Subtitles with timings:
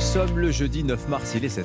[0.00, 1.64] sommes le jeudi 9 mars, il est 7h.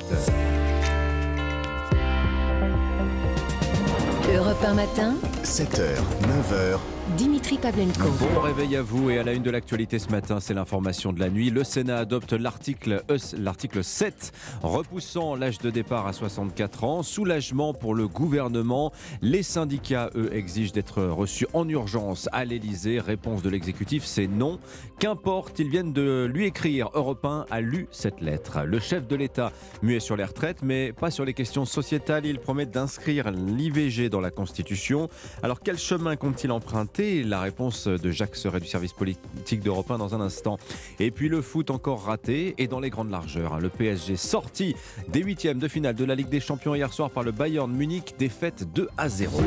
[4.34, 6.78] Europe 1 matin, 7h, 9h,
[7.14, 8.10] Dimitri Pavlenko.
[8.34, 11.20] Bon réveil à vous et à la une de l'actualité ce matin, c'est l'information de
[11.20, 11.50] la nuit.
[11.50, 14.32] Le Sénat adopte l'article euh, l'article 7
[14.64, 17.02] repoussant l'âge de départ à 64 ans.
[17.04, 18.92] Soulagement pour le gouvernement.
[19.22, 22.98] Les syndicats, eux, exigent d'être reçus en urgence à l'Elysée.
[22.98, 24.58] Réponse de l'exécutif, c'est non.
[24.98, 26.90] Qu'importe, ils viennent de lui écrire.
[26.94, 28.64] Europe 1 a lu cette lettre.
[28.64, 32.26] Le chef de l'État muet sur les retraites, mais pas sur les questions sociétales.
[32.26, 35.08] Il promet d'inscrire l'IVG dans la Constitution.
[35.44, 39.98] Alors quel chemin compte-t-il emprunter la réponse de Jacques Serret du service politique d'Europe 1
[39.98, 40.58] dans un instant.
[40.98, 43.54] Et puis le foot encore raté et dans les grandes largeurs.
[43.54, 43.58] Hein.
[43.60, 44.74] Le PSG sorti
[45.08, 48.14] des huitièmes de finale de la Ligue des Champions hier soir par le Bayern Munich,
[48.18, 49.40] défaite 2 à 0.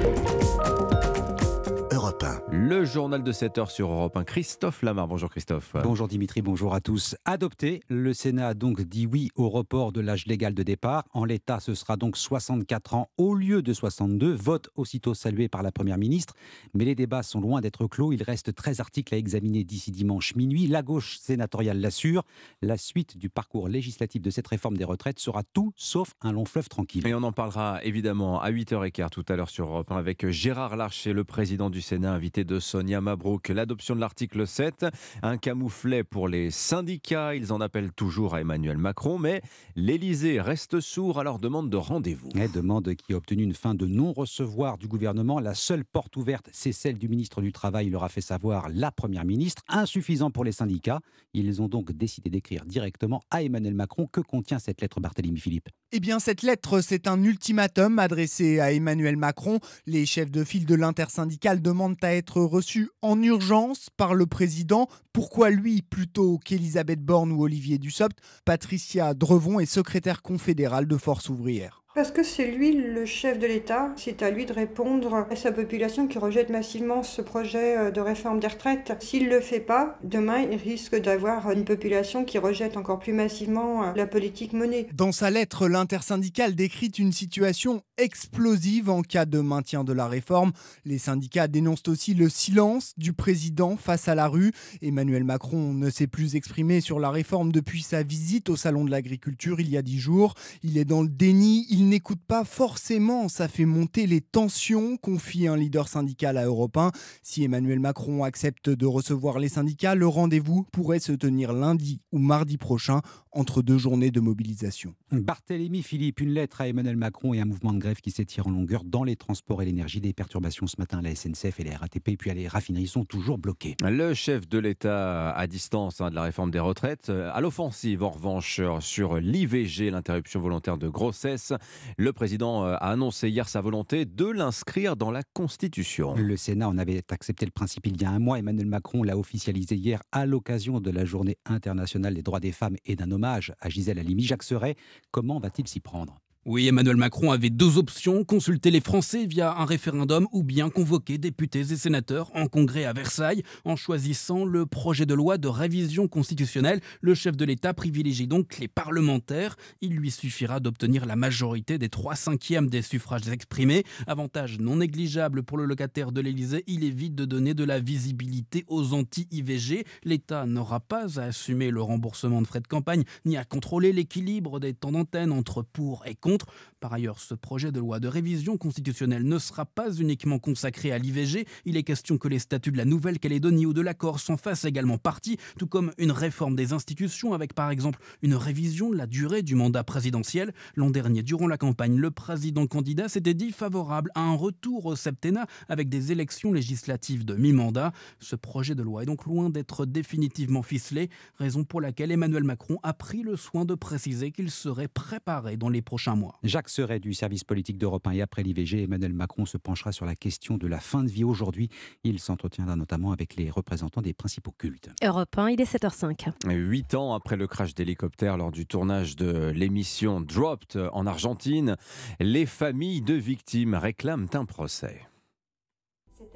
[2.51, 4.23] Le journal de 7 heures sur Europe 1.
[4.23, 5.07] Christophe Lamar.
[5.07, 5.75] Bonjour Christophe.
[5.83, 7.15] Bonjour Dimitri, bonjour à tous.
[7.23, 11.05] Adopté, le Sénat a donc dit oui au report de l'âge légal de départ.
[11.13, 14.34] En l'état, ce sera donc 64 ans au lieu de 62.
[14.34, 16.34] Vote aussitôt salué par la Première ministre.
[16.73, 18.11] Mais les débats sont loin d'être clos.
[18.11, 20.67] Il reste 13 articles à examiner d'ici dimanche minuit.
[20.67, 22.23] La gauche sénatoriale l'assure.
[22.61, 26.45] La suite du parcours législatif de cette réforme des retraites sera tout sauf un long
[26.45, 27.07] fleuve tranquille.
[27.07, 30.76] Et on en parlera évidemment à 8h15 tout à l'heure sur Europe 1 avec Gérard
[30.76, 33.49] Larcher, le président du Sénat, invité de Sonia Mabrouk.
[33.49, 34.85] L'adoption de l'article 7,
[35.21, 37.35] un camouflet pour les syndicats.
[37.35, 39.41] Ils en appellent toujours à Emmanuel Macron, mais
[39.76, 42.29] l'Élysée reste sourd à leur demande de rendez-vous.
[42.54, 45.40] demande qui a obtenu une fin de non-recevoir du gouvernement.
[45.40, 48.91] La seule porte ouverte, c'est celle du ministre du Travail, leur a fait savoir la
[48.91, 49.63] Première ministre.
[49.68, 50.99] Insuffisant pour les syndicats.
[51.34, 54.07] Ils ont donc décidé d'écrire directement à Emmanuel Macron.
[54.07, 58.71] Que contient cette lettre, Barthélémy Philippe Eh bien, cette lettre, c'est un ultimatum adressé à
[58.71, 59.60] Emmanuel Macron.
[59.85, 64.88] Les chefs de file de l'intersyndicale demandent à être reçu en urgence par le président.
[65.13, 71.29] Pourquoi lui plutôt qu'Elisabeth Borne ou Olivier Dussopt Patricia Drevon est secrétaire confédérale de Force
[71.29, 71.83] ouvrière.
[72.00, 75.51] Parce que c'est lui le chef de l'État, c'est à lui de répondre à sa
[75.51, 78.93] population qui rejette massivement ce projet euh, de réforme des retraites.
[79.01, 83.11] S'il ne le fait pas, demain il risque d'avoir une population qui rejette encore plus
[83.11, 84.88] massivement euh, la politique menée.
[84.93, 90.53] Dans sa lettre, l'intersyndicale décrit une situation explosive en cas de maintien de la réforme.
[90.85, 94.53] Les syndicats dénoncent aussi le silence du président face à la rue.
[94.81, 98.91] Emmanuel Macron ne s'est plus exprimé sur la réforme depuis sa visite au Salon de
[98.91, 100.35] l'Agriculture il y a dix jours.
[100.63, 105.47] Il est dans le déni, il n'écoute pas forcément, ça fait monter les tensions, confie
[105.47, 106.91] un leader syndical à Europe 1.
[107.23, 112.19] Si Emmanuel Macron accepte de recevoir les syndicats, le rendez-vous pourrait se tenir lundi ou
[112.19, 113.01] mardi prochain
[113.31, 114.95] entre deux journées de mobilisation.
[115.11, 118.51] Barthélémy Philippe, une lettre à Emmanuel Macron et un mouvement de grève qui s'étire en
[118.51, 120.00] longueur dans les transports et l'énergie.
[120.00, 123.06] Des perturbations ce matin à la SNCF et les RATP, puis à les raffineries sont
[123.06, 123.75] toujours bloquées.
[123.83, 128.03] Le chef de l'État à distance hein, de la réforme des retraites, euh, à l'offensive
[128.03, 131.53] en revanche sur l'IVG, l'interruption volontaire de grossesse.
[131.97, 136.16] Le président euh, a annoncé hier sa volonté de l'inscrire dans la Constitution.
[136.16, 138.40] Le Sénat en avait accepté le principe il y a un mois.
[138.40, 142.75] Emmanuel Macron l'a officialisé hier à l'occasion de la journée internationale des droits des femmes
[142.85, 144.24] et d'un hommage à Gisèle Halimi.
[144.24, 144.75] Jacques Serret,
[145.12, 146.19] comment va-t-il s'y prendre?
[146.49, 151.19] Oui, Emmanuel Macron avait deux options, consulter les Français via un référendum ou bien convoquer
[151.19, 153.43] députés et sénateurs en congrès à Versailles.
[153.65, 158.57] En choisissant le projet de loi de révision constitutionnelle, le chef de l'État privilégie donc
[158.57, 159.57] les parlementaires.
[159.81, 163.83] Il lui suffira d'obtenir la majorité des trois cinquièmes des suffrages exprimés.
[164.07, 168.65] Avantage non négligeable pour le locataire de l'Élysée, il évite de donner de la visibilité
[168.69, 169.85] aux anti-IVG.
[170.03, 174.59] L'État n'aura pas à assumer le remboursement de frais de campagne ni à contrôler l'équilibre
[174.59, 178.07] des temps d'antenne entre pour et contre contre, par ailleurs, ce projet de loi de
[178.07, 181.45] révision constitutionnelle ne sera pas uniquement consacré à l'IVG.
[181.66, 184.97] Il est question que les statuts de la Nouvelle-Calédonie ou de l'accord s'en fassent également
[184.97, 189.41] partie, tout comme une réforme des institutions avec par exemple une révision de la durée
[189.41, 190.53] du mandat présidentiel.
[190.75, 194.95] L'an dernier, durant la campagne, le président candidat s'était dit favorable à un retour au
[194.95, 197.91] septennat avec des élections législatives de mi-mandat.
[198.19, 202.78] Ce projet de loi est donc loin d'être définitivement ficelé, raison pour laquelle Emmanuel Macron
[202.84, 206.09] a pris le soin de préciser qu'il serait préparé dans les prochains
[206.44, 210.06] Jacques Serret du service politique d'Europe 1 et après l'IVG, Emmanuel Macron se penchera sur
[210.06, 211.69] la question de la fin de vie aujourd'hui.
[212.04, 214.89] Il s'entretiendra notamment avec les représentants des principaux cultes.
[215.04, 216.31] Europe 1, il est 7h05.
[216.48, 221.75] Huit ans après le crash d'hélicoptère lors du tournage de l'émission Dropped en Argentine,
[222.19, 225.08] les familles de victimes réclament un procès.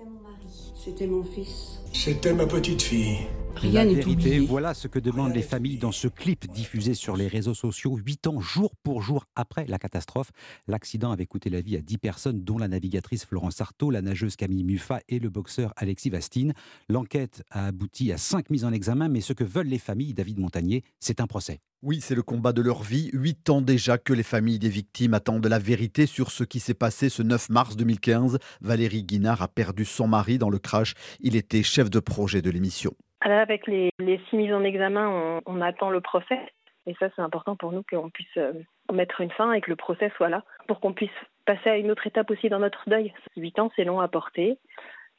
[0.03, 0.73] C'était mon mari.
[0.75, 1.79] C'était mon fils.
[1.94, 3.19] C'était ma petite fille.
[3.55, 7.27] Rien la vérité, voilà ce que demandent les familles dans ce clip diffusé sur les
[7.27, 10.31] réseaux sociaux, huit ans jour pour jour après la catastrophe.
[10.67, 14.35] L'accident avait coûté la vie à dix personnes, dont la navigatrice Florence Artaud, la nageuse
[14.35, 16.53] Camille Muffat et le boxeur Alexis Vastine.
[16.89, 20.39] L'enquête a abouti à cinq mises en examen, mais ce que veulent les familles, David
[20.39, 21.61] Montagnier, c'est un procès.
[21.85, 23.09] Oui, c'est le combat de leur vie.
[23.12, 26.74] Huit ans déjà que les familles des victimes attendent la vérité sur ce qui s'est
[26.74, 28.39] passé ce 9 mars 2015.
[28.62, 30.94] Valérie Guinard a perdu son mari dans le crash.
[31.19, 32.91] Il était chef de projet de l'émission.
[33.19, 36.39] Avec les, six mises en examen, on, attend le procès.
[36.88, 38.53] Et ça, c'est important pour nous qu'on puisse euh,
[38.94, 41.09] mettre une fin et que le procès soit là pour qu'on puisse
[41.45, 43.13] passer à une autre étape aussi dans notre deuil.
[43.36, 44.57] Huit ans, c'est long à porter.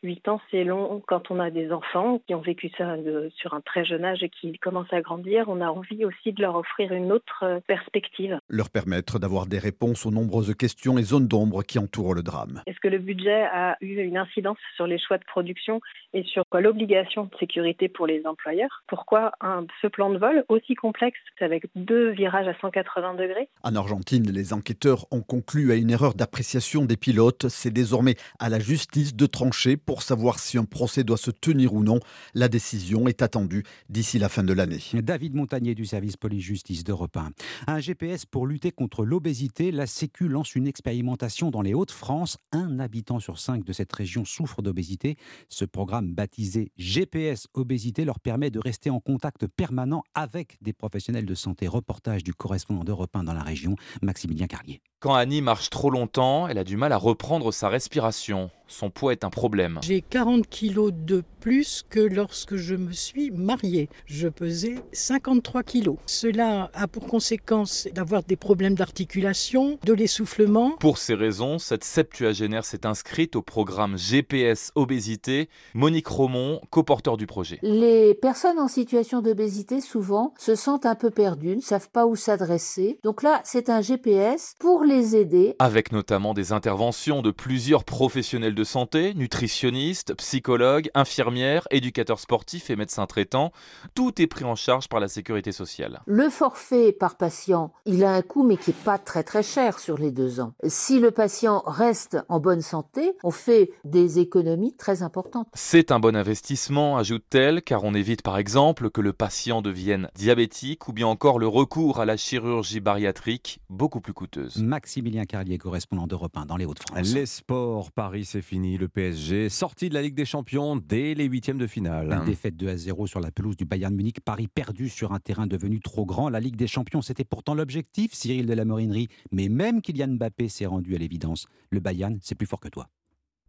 [0.05, 2.97] 8 ans, c'est long quand on a des enfants qui ont vécu ça
[3.37, 5.47] sur un très jeune âge et qui commencent à grandir.
[5.49, 8.39] On a envie aussi de leur offrir une autre euh, perspective.
[8.49, 12.63] Leur permettre d'avoir des réponses aux nombreuses questions et zones d'ombre qui entourent le drame.
[12.67, 15.81] Est-ce que le budget a eu une incidence sur les choix de production
[16.13, 18.83] et sur l'obligation de sécurité pour les employeurs?
[18.87, 23.49] Pourquoi un, ce plan de vol aussi complexe avec deux virages à 180 degrés?
[23.63, 27.49] En Argentine, les enquêteurs ont conclu à une erreur d'appréciation des pilotes.
[27.49, 31.31] C'est désormais à la justice de trancher pour pour savoir si un procès doit se
[31.31, 32.01] tenir ou non.
[32.35, 34.81] La décision est attendue d'ici la fin de l'année.
[34.93, 37.31] David Montagnier du service police-justice d'Europe 1.
[37.69, 39.71] Un GPS pour lutter contre l'obésité.
[39.71, 42.39] La Sécu lance une expérimentation dans les Hauts-de-France.
[42.51, 45.17] Un habitant sur cinq de cette région souffre d'obésité.
[45.49, 51.25] Ce programme baptisé GPS Obésité leur permet de rester en contact permanent avec des professionnels
[51.25, 51.69] de santé.
[51.69, 54.81] Reportage du correspondant d'Europe 1 dans la région, Maximilien Carlier.
[55.05, 58.51] Quand Annie marche trop longtemps, elle a du mal à reprendre sa respiration.
[58.67, 59.79] Son poids est un problème.
[59.83, 63.91] J'ai 40 kilos de plus que lorsque je me suis mariée.
[64.07, 65.99] Je pesais 53 kilos.
[66.07, 70.71] Cela a pour conséquence d'avoir des problèmes d'articulation, de l'essoufflement.
[70.81, 75.51] Pour ces raisons, cette septuagénaire s'est inscrite au programme GPS Obésité.
[75.75, 77.59] Monique Romont, coporteur du projet.
[77.61, 82.17] Les personnes en situation d'obésité, souvent, se sentent un peu perdues, ne savent pas où
[82.17, 82.99] s'adresser.
[83.03, 85.57] Donc là, c'est un GPS pour les aider.
[85.59, 92.77] Avec notamment des interventions de plusieurs professionnels de santé, nutritionnistes, psychologues, infirmiers éducateur sportif et
[92.77, 93.53] médecin traitant.
[93.95, 96.01] Tout est pris en charge par la sécurité sociale.
[96.07, 99.79] Le forfait par patient, il a un coût mais qui n'est pas très très cher
[99.79, 100.55] sur les deux ans.
[100.67, 105.49] Si le patient reste en bonne santé, on fait des économies très importantes.
[105.55, 110.89] C'est un bon investissement, ajoute-t-elle, car on évite par exemple que le patient devienne diabétique
[110.89, 114.59] ou bien encore le recours à la chirurgie bariatrique, beaucoup plus coûteuse.
[114.59, 117.13] Maximilien Carlier, correspondant d'Europe 1 dans les Hauts-de-France.
[117.15, 121.25] Les sports, Paris c'est fini, le PSG sorti de la Ligue des Champions dès les
[121.25, 122.13] huitièmes de finale.
[122.13, 124.21] Une défaite 2 à 0 sur la pelouse du Bayern Munich.
[124.21, 126.29] Paris perdu sur un terrain devenu trop grand.
[126.29, 129.09] La Ligue des Champions, c'était pourtant l'objectif, Cyril de la Morinerie.
[129.33, 131.47] Mais même Kylian Mbappé s'est rendu à l'évidence.
[131.71, 132.89] Le Bayern, c'est plus fort que toi.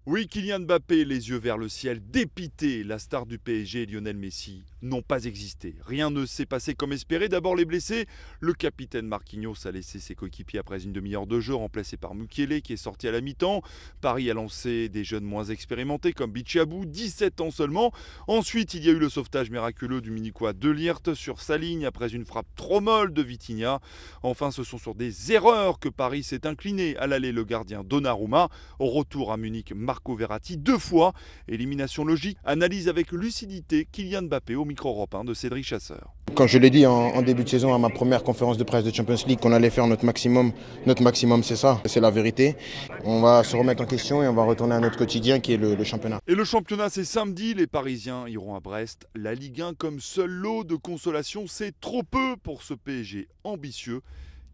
[0.08, 4.16] Oui, Kylian Mbappé, les yeux vers le ciel, dépité, la star du PSG et Lionel
[4.16, 5.76] Messi n'ont pas existé.
[5.84, 7.28] Rien ne s'est passé comme espéré.
[7.28, 8.06] D'abord les blessés.
[8.40, 12.62] Le capitaine Marquinhos a laissé ses coéquipiers après une demi-heure de jeu, remplacé par Mukiele
[12.62, 13.64] qui est sorti à la mi-temps.
[14.00, 17.92] Paris a lancé des jeunes moins expérimentés comme Bichabou, 17 ans seulement.
[18.28, 21.86] Ensuite, il y a eu le sauvetage miraculeux du Minicois De Liert sur sa ligne
[21.86, 23.80] après une frappe trop molle de Vitinha.
[24.22, 28.50] Enfin, ce sont sur des erreurs que Paris s'est incliné à l'aller le gardien Donnarumma.
[28.78, 31.14] Au retour à Munich, Marco Verratti deux fois.
[31.48, 36.14] Élimination logique, analyse avec lucidité Kylian Mbappé au micro Europe de Cédric Chasseur.
[36.34, 38.94] Quand je l'ai dit en, début de saison à ma première conférence de presse de
[38.94, 40.52] Champions League qu'on allait faire notre maximum,
[40.86, 42.58] notre maximum c'est ça, c'est la vérité.
[43.06, 45.58] On va se remettre en question et on va retourner à notre quotidien qui est
[45.58, 46.20] le, le championnat.
[46.28, 49.08] Et le championnat c'est samedi, les Parisiens iront à Brest.
[49.16, 54.02] La Ligue 1 comme seul lot de consolation, c'est trop peu pour ce PSG ambitieux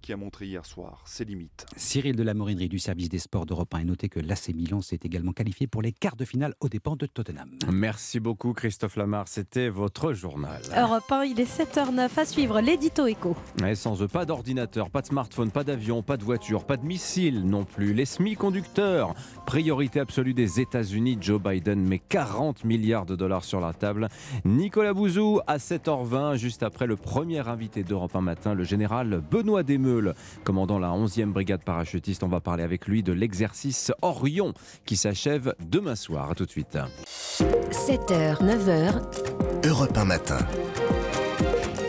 [0.02, 1.66] qui a montré hier soir ses limites.
[1.78, 4.82] Cyril de la Morinerie du service des sports d'Europe 1 a noté que l'AC Milan
[4.82, 7.50] s'est également qualifié pour les quarts de finale aux dépens de Tottenham.
[7.72, 10.62] Merci beaucoup Christophe Lamar, c'était votre journal.
[10.76, 13.36] Europe 1, il est 7h09 à suivre l'édito éco.
[13.66, 16.86] Et sans eux, pas d'ordinateur, pas de smartphone, pas d'avion, pas de voiture, pas de
[16.86, 17.94] missile non plus.
[17.94, 19.14] Les semi-conducteurs,
[19.46, 21.18] priorité absolue des États-Unis.
[21.22, 24.08] Joe Biden met 40 milliards de dollars sur la table.
[24.46, 29.64] Nicolas Bouzou à 7h20, juste après le premier invité d'Europe 1 matin, le général Benoît
[29.64, 29.91] Desmeux
[30.44, 32.24] commandant la 11e brigade parachutiste.
[32.24, 34.54] On va parler avec lui de l'exercice Orion
[34.86, 36.32] qui s'achève demain soir.
[36.32, 36.78] A tout de suite.
[37.40, 39.68] 7h, 9h.
[39.68, 40.40] Europe 1 matin.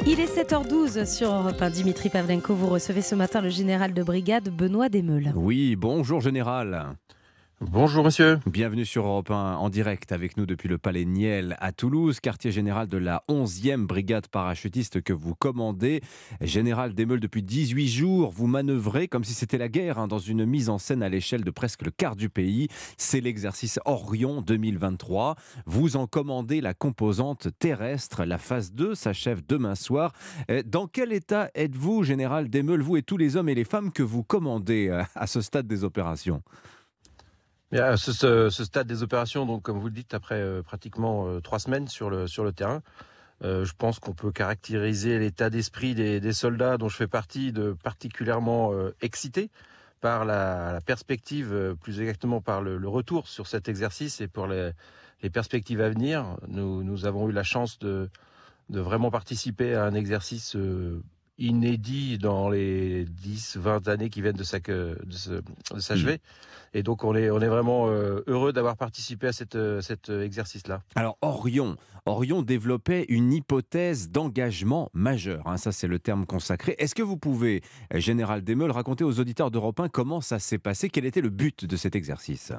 [0.04, 1.70] Il est 7h12 sur Europe 1.
[1.70, 5.32] Dimitri Pavlenko, vous recevez ce matin le général de brigade Benoît Desmeules.
[5.36, 6.96] Oui, bonjour général.
[7.70, 8.40] Bonjour monsieur.
[8.44, 12.50] Bienvenue sur Europe 1 en direct avec nous depuis le Palais Niel à Toulouse, quartier
[12.50, 16.00] général de la 11e brigade parachutiste que vous commandez.
[16.40, 20.44] Général Desmeules, depuis 18 jours, vous manœuvrez comme si c'était la guerre hein, dans une
[20.44, 22.66] mise en scène à l'échelle de presque le quart du pays.
[22.98, 25.36] C'est l'exercice Orion 2023.
[25.64, 28.24] Vous en commandez la composante terrestre.
[28.24, 30.12] La phase 2 s'achève demain soir.
[30.50, 33.92] Euh, dans quel état êtes-vous, Général Desmeules, vous et tous les hommes et les femmes
[33.92, 36.42] que vous commandez euh, à ce stade des opérations?
[37.80, 41.58] À ce, stade des opérations, donc comme vous le dites, après euh, pratiquement euh, trois
[41.58, 42.82] semaines sur le, terrain,
[43.44, 47.74] euh, je pense qu'on peut caractériser l'état d'esprit des, soldats dont je fais partie de
[47.82, 49.50] particulièrement excités
[50.00, 54.72] par la, perspective, plus exactement par le, retour sur cet exercice et pour les,
[55.32, 56.36] perspectives à venir.
[56.48, 58.10] Nous, avons eu la chance de
[58.68, 60.56] vraiment participer à un exercice
[61.38, 66.14] inédit dans les 10, 20 années qui viennent de s'achever.
[66.14, 66.18] Mmh.
[66.74, 70.08] Et donc, on est, on est vraiment euh, heureux d'avoir participé à cette, euh, cet
[70.08, 70.82] euh, exercice-là.
[70.94, 75.46] Alors, Orion, Orion développait une hypothèse d'engagement majeur.
[75.46, 76.74] Hein, ça, c'est le terme consacré.
[76.78, 77.62] Est-ce que vous pouvez,
[77.94, 80.88] Général Desmeules, raconter aux auditeurs d'Europe 1 comment ça s'est passé?
[80.88, 82.52] Quel était le but de cet exercice?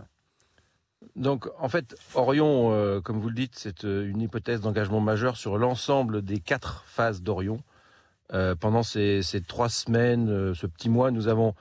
[1.15, 6.21] Donc, en fait, Orion, comme vous le dites, c'est une hypothèse d'engagement majeur sur l'ensemble
[6.21, 7.59] des quatre phases d'Orion.
[8.31, 11.53] Euh, pendant ces, trois semaines, euh, ce petit mois, nous avons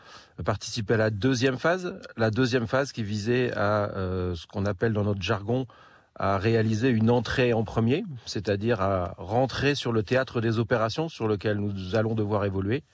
[0.45, 2.01] participé à la deuxième phase.
[2.17, 5.67] La deuxième phase qui visait à euh, ce qu'on appelle dans notre jargon
[6.15, 11.27] à réaliser une entrée en premier, c'est-à-dire à rentrer sur le théâtre des opérations sur
[11.27, 12.85] lequel nous allons devoir évoluer.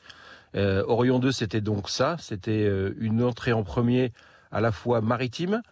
[0.55, 4.13] Orion 2, c'était donc ça, c'était une entrée en premier
[4.53, 5.63] à la fois maritime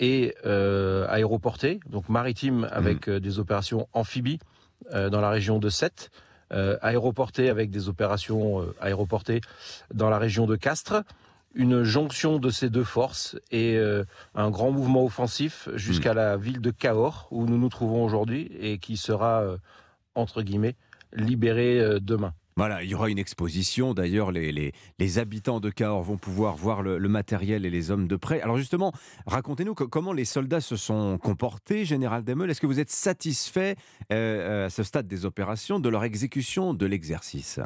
[0.00, 3.20] et aéroportée, donc maritime avec mmh.
[3.20, 4.38] des opérations amphibies
[4.90, 6.10] dans la région de Sète,
[6.52, 9.40] euh, aéroporté avec des opérations euh, aéroportées
[9.94, 11.02] dans la région de Castres
[11.54, 14.04] une jonction de ces deux forces et euh,
[14.34, 16.16] un grand mouvement offensif jusqu'à hmm.
[16.16, 19.44] la ville de Cahors où nous nous trouvons aujourd'hui et qui sera
[20.14, 20.76] entre guillemets
[21.12, 22.34] libéré demain.
[22.60, 23.94] Voilà, il y aura une exposition.
[23.94, 24.74] D'ailleurs, les,
[25.16, 28.42] habitants de Cahors vont pouvoir voir le, matériel et les hommes de près.
[28.42, 28.92] Alors justement,
[29.26, 32.50] racontez-nous comment les soldats se sont comportés, Général Demel.
[32.50, 33.76] Est-ce que vous êtes satisfait
[34.12, 37.60] euh, à ce stade des opérations de leur exécution de l'exercice?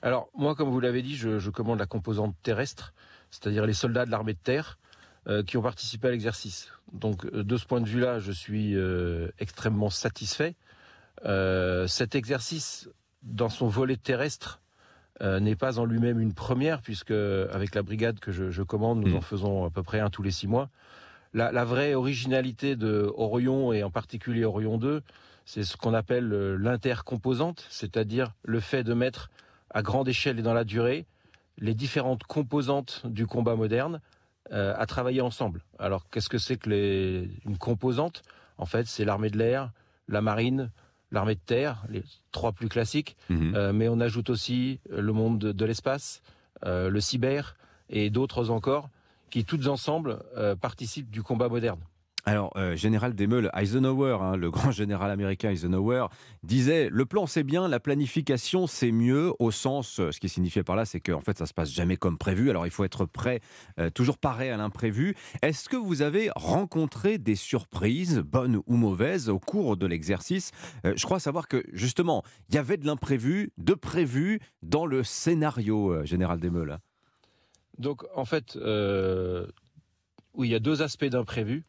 [0.00, 2.94] Alors moi, comme vous l'avez dit, je, commande la composante terrestre,
[3.30, 4.78] c'est-à-dire les soldats de l'armée de terre
[5.26, 6.72] euh, qui ont participé à l'exercice.
[6.94, 8.74] Donc euh, de ce point de vue-là, je suis
[9.38, 10.56] extrêmement satisfait.
[11.86, 12.88] cet exercice
[13.28, 14.60] dans son volet terrestre,
[15.20, 19.12] euh, n'est pas en lui-même une première, puisque avec la brigade que je, commande, nous
[19.12, 19.16] mm.
[19.16, 20.68] en faisons à peu près un tous les six mois.
[21.34, 25.02] La, vraie originalité de Orion, et en particulier Orion 2,
[25.44, 29.30] c'est ce qu'on appelle euh, l'intercomposante, c'est-à-dire le fait de mettre
[29.70, 31.06] à grande échelle et dans la durée
[31.58, 34.00] les différentes composantes du combat moderne
[34.52, 35.62] euh, à travailler ensemble.
[35.78, 38.22] Alors qu'est-ce que c'est que les, une composante?
[38.56, 39.70] En fait, c'est l'armée de l'air,
[40.08, 40.70] la marine,
[41.10, 43.54] l'armée de terre, les trois plus classiques, mhm.
[43.54, 46.22] euh, mais on ajoute aussi euh, le monde de, l'espace,
[46.64, 47.56] euh, le cyber
[47.88, 48.90] et d'autres encore,
[49.30, 50.20] qui toutes ensemble
[50.62, 51.80] participent du combat moderne.
[52.28, 56.08] Alors, euh, général Demel, Eisenhower, hein, le grand général américain Eisenhower,
[56.42, 60.62] disait le plan c'est bien, la planification c'est mieux, au sens, euh, ce qui signifiait
[60.62, 62.50] par là, c'est qu'en fait ça se passe jamais comme prévu.
[62.50, 63.40] Alors il faut être prêt,
[63.80, 65.16] euh, toujours pareil à l'imprévu.
[65.40, 70.50] Est-ce que vous avez rencontré des surprises, bonnes ou mauvaises, au cours de l'exercice?
[70.84, 76.04] Je crois savoir que justement, il y avait de l'imprévu, de prévu dans le scénario,
[76.04, 76.76] général Demel.
[77.78, 78.58] Donc en fait,
[80.34, 81.64] oui, il y a deux aspects d'imprévu.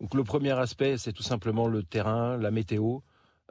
[0.00, 2.98] Donc le premier aspect, c'est tout simplement le terrain, la météo.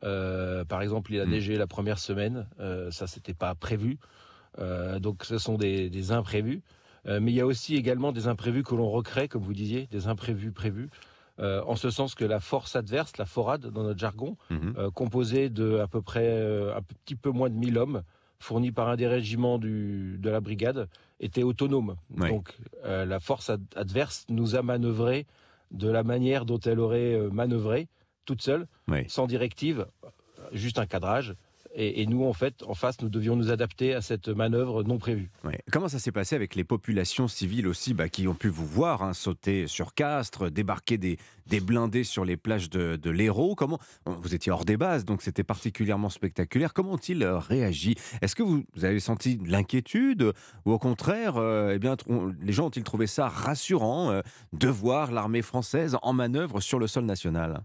[0.04, 1.30] Euh, par exemple, il a hmm.
[1.30, 3.98] neigé la première semaine, euh, ça c'était pas prévu.
[4.60, 6.62] Euh, donc ce sont des, imprévus.
[7.06, 10.08] mais il y a aussi également des imprévus que l'on recrée, comme vous disiez, des
[10.08, 10.90] imprévus prévus.
[11.40, 14.92] en ce sens que la force adverse, la forade dans notre jargon, mhm.
[14.94, 16.30] composée de à peu près
[16.74, 18.04] un petit peu moins de 1000 hommes,
[18.40, 20.88] fournis par un des régiments de la brigade,
[21.20, 21.96] était autonome.
[22.12, 25.26] Donc la force adverse nous a manœuvré
[25.72, 27.88] de la manière dont elle aurait euh, manœuvré
[28.26, 28.68] toute seule,
[29.08, 29.86] sans directive,
[30.52, 31.36] juste un cadrage.
[31.78, 35.30] Et, nous, en fait, en face, nous devions nous adapter à cette manœuvre non prévue.
[35.72, 39.04] Comment ça s'est passé avec les populations civiles aussi bah, qui ont pu vous voir
[39.04, 41.18] hein, sauter sur Castres, débarquer des,
[41.60, 43.56] blindés sur les plages de, l'Hérault?
[43.56, 46.74] Comment Vous étiez hors des bases, donc c'était particulièrement spectaculaire.
[46.74, 47.96] Comment ont-ils euh, réagi?
[48.22, 50.32] Est-ce que vous, avez senti de l'inquiétude
[50.66, 54.22] ou au contraire, euh, eh les gens ont-ils trouvé ça rassurant euh,
[54.54, 57.64] de voir l'armée française en manœuvre sur le sol national?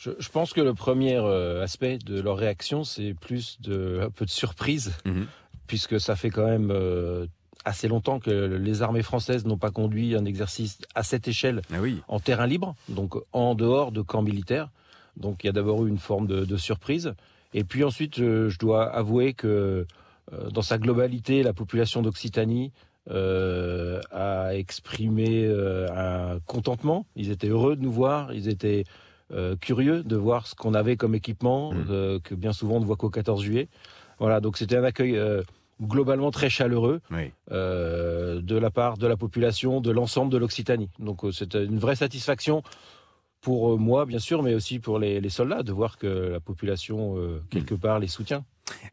[0.00, 4.24] Je, pense que le premier euh, aspect de leur réaction, c'est plus de, un peu
[4.24, 5.26] de surprise, mhm.
[5.66, 7.26] puisque ça fait quand même euh,
[7.64, 11.80] assez longtemps que les armées françaises n'ont pas conduit un exercice à cette échelle ah
[11.80, 12.00] oui.
[12.08, 14.70] en terrain libre, donc en dehors de camps militaires.
[15.16, 17.14] Donc il y a d'abord eu une forme de, surprise.
[17.52, 19.86] Et puis ensuite, je, dois avouer que
[20.32, 22.72] euh, dans sa globalité, la population d'Occitanie
[23.10, 27.06] euh, a exprimé euh, un contentement.
[27.16, 28.84] Ils étaient heureux de nous voir, ils étaient
[29.60, 32.20] curieux de voir ce qu'on avait comme équipement, mmh.
[32.24, 33.68] que bien souvent on ne voit qu'au 14 juillet.
[34.18, 35.18] Voilà, donc c'était un accueil
[35.80, 37.00] globalement très chaleureux
[37.50, 40.90] de la part de la population, de l'ensemble de l'Occitanie.
[40.98, 42.62] Donc c'était une vraie satisfaction
[43.40, 47.16] pour moi, bien sûr, mais aussi pour les, soldats, de voir que la population,
[47.50, 47.78] quelque mmh.
[47.78, 48.44] part, les soutient.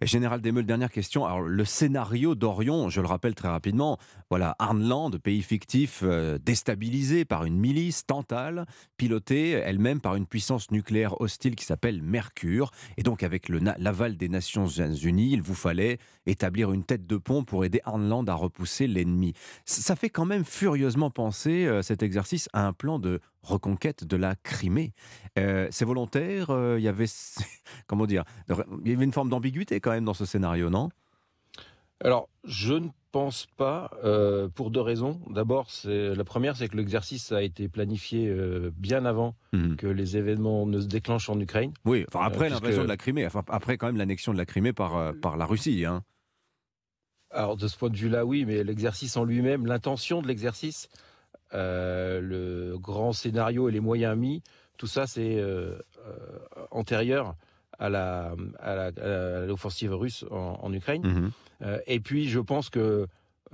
[0.02, 1.26] Général Desmeules, dernière question.
[1.26, 3.98] Alors, le scénario d'Orion, je le rappelle très rapidement,
[4.30, 8.66] voilà, Arnland, pays fictif euh, déstabilisé par une milice tantale,
[8.98, 12.72] pilotée elle-même par une puissance nucléaire hostile qui s'appelle Mercure.
[12.98, 17.44] Et donc, avec l'aval des Nations Unies, il vous fallait établir une tête de pont
[17.44, 19.34] pour aider Arnland à repousser l'ennemi.
[19.66, 24.18] Ça fait quand même furieusement penser, euh, cet exercice, à un plan de reconquête de
[24.18, 24.94] la Crimée.
[25.38, 27.06] Euh, c'est volontaire Il y avait,
[27.88, 30.90] comment dire, il y avait une forme d'ambiguïté quand même dans ce scénario, non?
[32.04, 35.20] Alors, je ne pense pas, euh, pour deux raisons.
[35.32, 39.78] D'abord, la première, c'est que l'exercice a été planifié euh, bien avant mhm.
[39.78, 41.74] que les événements ne se déclenchent en Ukraine.
[41.86, 44.74] Oui, enfin après l'invasion de la Crimée, enfin après quand même l'annexion de la Crimée
[44.74, 45.86] par, par la Russie.
[45.86, 46.04] Hein.
[47.32, 50.90] Alors de ce point de vue-là, oui, mais l'exercice en lui-même, l'intention de l'exercice,
[51.54, 54.44] euh, le grand scénario et les moyens mis,
[54.78, 57.36] tout ça c'est euh, euh, antérieur
[57.80, 58.36] à la
[59.46, 61.32] l'offensive russe en, Ukraine.
[61.62, 61.80] Mhm.
[61.86, 63.06] et puis je pense que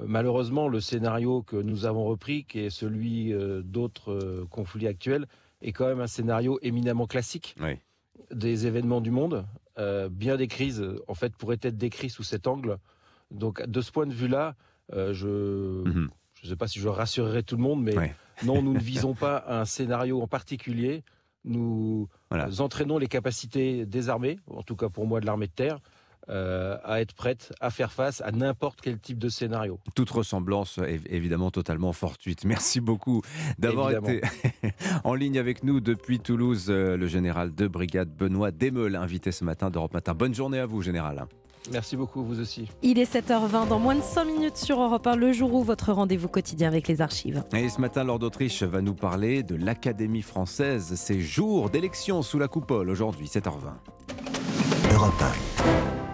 [0.01, 3.33] malheureusement le scénario que nous avons repris, qui est celui
[3.65, 5.27] d'autres conflits actuels,
[5.61, 7.55] est quand même un scénario éminemment classique
[8.31, 9.45] des événements du monde.
[10.09, 12.77] bien des crises, en fait, pourraient être décrits sous cet angle.
[13.29, 14.55] Donc, de ce point de vue-là,
[14.89, 16.09] je, mhm
[16.43, 17.95] je ne sais pas si je rassurerai tout le monde, mais
[18.43, 21.03] non, nous ne visons pas un scénario en particulier.
[21.45, 22.09] Nous
[22.59, 25.79] entraînons les capacités des armées, en tout cas pour moi de l'armée de terre,
[26.29, 29.79] euh, à être prêtes à faire face à n'importe quel type de scénario.
[29.95, 32.43] Toute ressemblance est évidemment totalement fortuite.
[32.45, 33.21] Merci beaucoup
[33.57, 34.21] d'avoir été
[35.05, 39.45] en ligne avec nous depuis Toulouse, euh, le général de brigade Benoît Demeul, invité ce
[39.45, 40.13] matin d'Europe Matin.
[40.13, 41.25] Bonne journée à vous, général.
[41.71, 42.67] Merci beaucoup, vous aussi.
[42.81, 45.91] Il est 7h20, dans moins de 5 minutes sur Europe 1, le jour où votre
[45.93, 47.43] rendez-vous quotidien avec les archives.
[47.53, 52.39] Et ce matin, Lord d'Autriche va nous parler de l'Académie française, ses jours d'élection sous
[52.39, 53.73] la coupole, aujourd'hui, 7h20.
[54.93, 55.23] Europe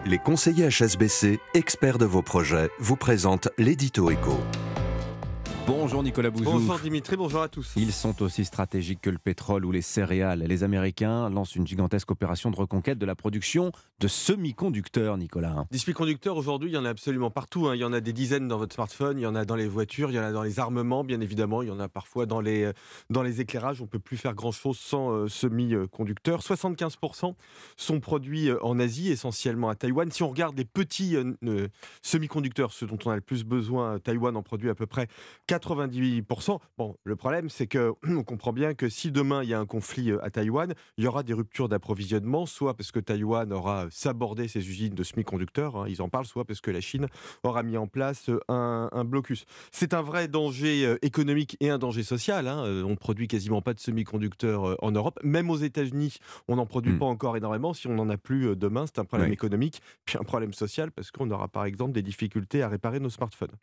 [0.05, 0.09] 1.
[0.09, 4.37] Les conseillers HSBC, experts de vos projets, vous présentent l'édito éco.
[5.69, 6.45] Bonjour Nicolas Bouzou.
[6.45, 7.73] Bonjour Dimitri, bonjour à tous.
[7.75, 10.39] Ils sont aussi stratégiques que le pétrole ou les céréales.
[10.39, 15.67] Les Américains lancent une gigantesque opération de reconquête de la production de semi-conducteurs, Nicolas.
[15.69, 17.67] Des semi-conducteurs, aujourd'hui, il y en a absolument partout.
[17.67, 17.75] Hein.
[17.75, 19.67] Il y en a des dizaines dans votre smartphone, il y en a dans les
[19.67, 22.25] voitures, il y en a dans les armements, bien évidemment, il y en a parfois
[22.25, 22.73] dans les, euh,
[23.11, 23.79] dans les éclairages.
[23.79, 26.41] On ne peut plus faire grand-chose sans euh, semi-conducteurs.
[26.41, 27.35] 75%
[27.77, 30.09] sont produits euh, en Asie, essentiellement à Taïwan.
[30.09, 31.15] Si on regarde les petits
[32.01, 35.07] semi-conducteurs, ceux dont on a le plus besoin, Taïwan en produit à peu près
[35.59, 36.59] 98%.
[36.77, 39.65] Bon, le problème, c'est que on comprend bien que si demain il y a un
[39.65, 43.87] conflit euh, à Taïwan, il y aura des ruptures d'approvisionnement, soit parce que Taïwan aura
[43.91, 47.07] sabordé ses usines de semi-conducteurs, hein, ils en parlent, soit parce que la Chine
[47.43, 49.45] aura mis en place euh, un, blocus.
[49.71, 52.47] C'est un vrai danger euh, économique et un danger social.
[52.47, 52.63] Hein.
[52.63, 55.19] On ne produit quasiment pas de semi-conducteurs en Europe.
[55.23, 56.17] Même aux États-Unis,
[56.47, 56.99] on n'en produit hmm.
[56.99, 57.73] pas encore énormément.
[57.73, 61.11] Si on n'en a plus demain, c'est un problème économique, puis un problème social, parce
[61.11, 63.55] qu'on aura par exemple des difficultés à réparer nos smartphones.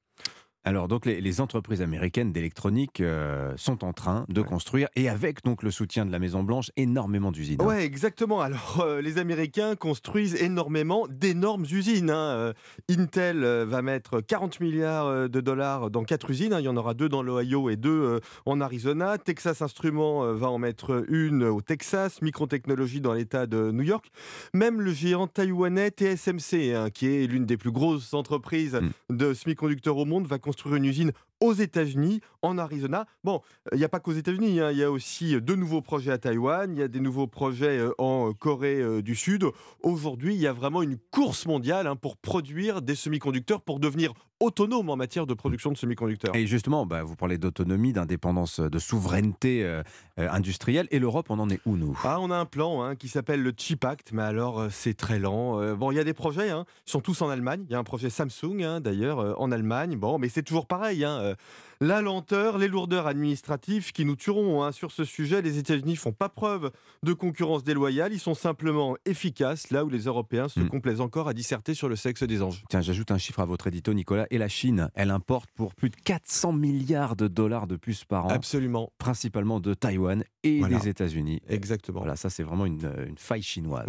[0.66, 5.62] Alors donc les, entreprises américaines d'électronique euh, sont en train de construire et avec donc
[5.62, 7.62] le soutien de la Maison Blanche énormément d'usines.
[7.62, 8.40] Ouais exactement.
[8.40, 12.10] Alors euh, les Américains construisent énormément d'énormes usines.
[12.10, 12.16] Hein.
[12.16, 12.52] Euh,
[12.90, 16.52] Intel va mettre 40 milliards de dollars dans quatre usines.
[16.52, 16.58] Hein.
[16.58, 19.18] Il y en aura deux dans l'Ohio et deux en Arizona.
[19.18, 22.20] Texas Instruments va en mettre une au Texas.
[22.22, 24.10] Microtechnologie dans l'État de New York.
[24.52, 29.16] Même le géant taïwanais TSMC, hein, qui est l'une des plus grosses entreprises hmm.
[29.16, 33.06] de semi-conducteurs au monde, va construire construire une usine aux États-Unis, en Arizona.
[33.24, 33.40] Bon,
[33.72, 34.70] il n'y a pas qu'aux États-Unis, hein.
[34.70, 37.78] il y a aussi de nouveaux projets à Taïwan, il y a des nouveaux projets
[37.78, 39.44] euh, en Corée euh, du Sud.
[39.82, 44.12] Aujourd'hui, il y a vraiment une course mondiale hein, pour produire des semi-conducteurs, pour devenir
[44.38, 46.36] autonome en matière de production de semi-conducteurs.
[46.36, 49.82] Et justement, bah, vous parlez d'autonomie, d'indépendance, de souveraineté euh,
[50.18, 50.88] industrielle.
[50.90, 51.98] Et l'Europe, on en est où, nous?
[52.04, 55.18] Ah, On a un plan hein, qui s'appelle le Chip Act, mais alors c'est très
[55.18, 55.74] lent.
[55.76, 57.64] bon, il y a des projets, ils sont tous en Allemagne.
[57.68, 59.96] Il y a un projet Samsung, d'ailleurs, en Allemagne.
[59.96, 61.06] Bon, mais c'est toujours pareil.
[61.26, 61.34] Euh,
[61.80, 64.62] la lenteur, les lourdeurs administratives qui nous tueront.
[64.64, 64.72] hein.
[64.72, 66.70] Sur ce sujet, les États-Unis font pas preuve
[67.02, 68.12] de concurrence déloyale.
[68.14, 70.68] Ils sont simplement efficaces là où les Européens se Mm.
[70.70, 72.64] complaisent encore à disserter sur le sexe des anges.
[72.70, 74.26] Tiens, j'ajoute un chiffre à votre édito, Nicolas.
[74.30, 78.26] Et la Chine, elle importe pour plus de 400 milliards de dollars de plus par
[78.26, 78.28] an.
[78.30, 78.90] Absolument.
[78.98, 80.78] Principalement de Taïwan et Voilà.
[80.78, 81.42] des États-Unis.
[81.48, 82.00] Exactement.
[82.00, 83.84] Voilà, ça c'est vraiment une, une faille chinoise.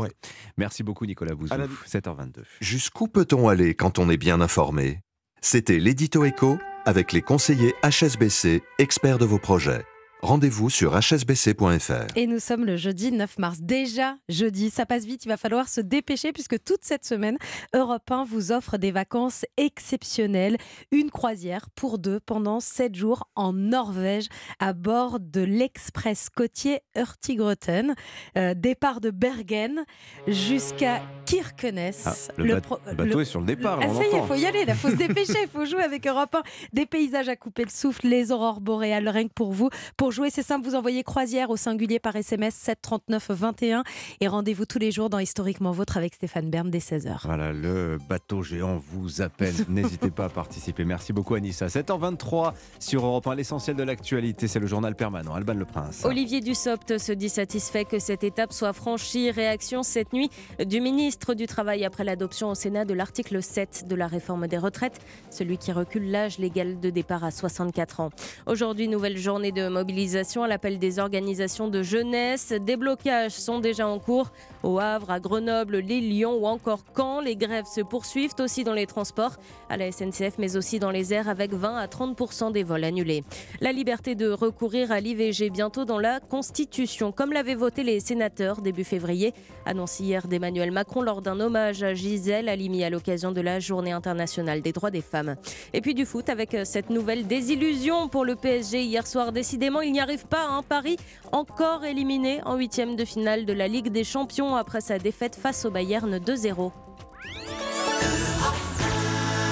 [0.57, 1.53] Merci beaucoup, Nicolas Bouzou.
[1.55, 2.43] La- 7h22.
[2.59, 5.01] Jusqu'où peut-on aller quand on est bien informé?
[5.41, 9.83] C'était l'édito écho avec les conseillers HSBC, experts de vos projets.
[10.31, 12.07] Rendez-vous sur hsbc.fr.
[12.17, 13.59] Et nous sommes le jeudi 9 mars.
[13.61, 17.37] Déjà jeudi, ça passe vite, il va falloir se dépêcher puisque toute cette semaine,
[17.73, 20.57] Europe 1 vous offre des vacances exceptionnelles.
[20.91, 24.27] Une croisière pour deux pendant 7 jours en Norvège
[24.59, 27.95] à bord de l'express côtier Hurtigruten.
[28.37, 29.85] Euh, départ de Bergen
[30.27, 31.93] jusqu'à Kirkenes.
[32.05, 33.79] Ah, le, bat- pro- le bateau le- est sur le départ.
[33.81, 34.27] ah, là, on ça y est, il l'entend.
[34.27, 36.43] faut y aller, il faut se dépêcher, il faut jouer avec Europe 1.
[36.73, 39.69] Des paysages à couper le souffle, les aurores boréales, rien que pour vous.
[39.95, 43.83] Pour jouer, c'est simple, vous envoyez croisière au singulier par SMS 739 21
[44.19, 47.19] et rendez-vous tous les jours dans Historiquement Vôtre avec Stéphane Bern dès 16h.
[47.23, 49.53] Voilà, le bateau géant vous appelle.
[49.69, 50.85] N'hésitez pas à participer.
[50.85, 51.67] Merci beaucoup, Anissa.
[51.67, 53.35] 7h23 sur Europe 1.
[53.35, 55.35] L'essentiel de l'actualité, c'est le journal permanent.
[55.35, 56.03] Alban Le Prince.
[56.03, 59.29] Olivier Dussopt se dit satisfait que cette étape soit franchie.
[59.29, 60.31] Réaction cette nuit
[60.65, 64.57] du ministre du Travail après l'adoption au Sénat de l'article 7 de la réforme des
[64.57, 64.99] retraites,
[65.29, 68.09] celui qui recule l'âge légal de départ à 64 ans.
[68.47, 72.53] Aujourd'hui, nouvelle journée de mobilisation à l'appel des organisations de jeunesse.
[72.61, 74.31] Des blocages sont déjà en cours
[74.61, 77.19] au Havre, à Grenoble, les Lyon ou encore Caen.
[77.19, 79.37] Les grèves se poursuivent aussi dans les transports,
[79.69, 83.23] à la SNCF, mais aussi dans les airs avec 20 à 30% des vols annulés.
[83.59, 88.61] La liberté de recourir à l'IVG bientôt dans la Constitution, comme l'avaient voté les sénateurs
[88.61, 89.33] début février,
[89.65, 93.93] annoncé hier d'Emmanuel Macron lors d'un hommage à Gisèle Halimi à l'occasion de la Journée
[93.93, 95.37] internationale des droits des femmes.
[95.73, 99.31] Et puis du foot avec cette nouvelle désillusion pour le PSG hier soir.
[99.31, 100.45] Décidément, il n'y arrive pas.
[100.49, 100.61] Hein.
[100.67, 100.97] Paris
[101.31, 105.65] encore éliminé en huitième de finale de la Ligue des Champions après sa défaite face
[105.65, 106.71] au Bayern 2-0.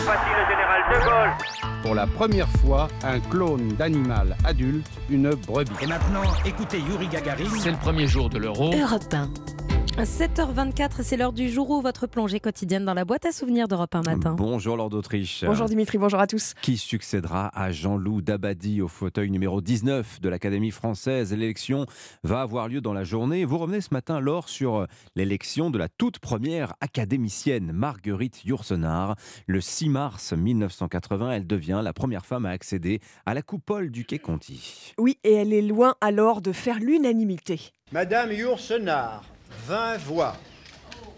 [0.03, 1.81] Voici le général de Gaulle.
[1.81, 5.71] Pour la première fois, un clone d'animal adulte, une brebis.
[5.81, 7.49] Et maintenant, écoutez Yuri Gagarin.
[7.59, 8.71] C'est le premier jour de l'euro.
[8.73, 9.54] Europe 1.
[10.03, 13.95] 7h24, c'est l'heure du jour où votre plongée quotidienne dans la boîte à souvenirs d'Europe
[13.95, 14.35] 1 matin.
[14.37, 15.45] Bonjour, Lord d'Autriche.
[15.45, 16.53] Bonjour Dimitri, bonjour à tous.
[16.61, 21.33] Qui succédera à Jean-Loup Dabadi au fauteuil numéro 19 de l'Académie française?
[21.33, 21.85] L'élection
[22.23, 23.45] va avoir lieu dans la journée.
[23.45, 29.15] Vous revenez ce matin, Laure, sur euh, l'élection de la toute première académicienne, Marguerite Yourcenar.
[29.47, 34.03] Le 6 mars 1980, elle devient la première femme à accéder à la coupole du
[34.03, 34.93] Quai Conti.
[34.97, 37.71] Oui, et elle est loin alors de faire l'unanimité.
[37.91, 39.23] Madame Yourcenar,
[39.67, 40.35] 20 voix.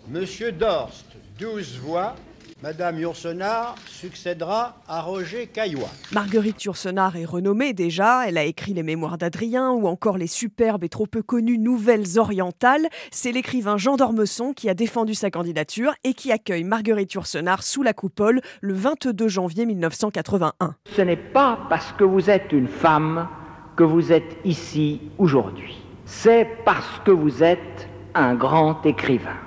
[0.07, 1.05] Monsieur Dorst,
[1.39, 2.15] 12 voix.
[2.63, 5.91] Madame Yourcenar succédera à Roger Caillois.
[6.11, 10.83] Marguerite Yourcenar est renommée déjà, elle a écrit les Mémoires d'Adrien ou encore les superbes
[10.83, 12.87] et trop peu connues Nouvelles orientales.
[13.11, 17.83] C'est l'écrivain Jean d'Ormesson qui a défendu sa candidature et qui accueille Marguerite Yourcenar sous
[17.83, 20.75] la coupole le 22 janvier 1981.
[20.95, 23.27] Ce n'est pas parce que vous êtes une femme
[23.75, 25.77] que vous êtes ici aujourd'hui.
[26.05, 29.37] C'est parce que vous êtes un grand écrivain.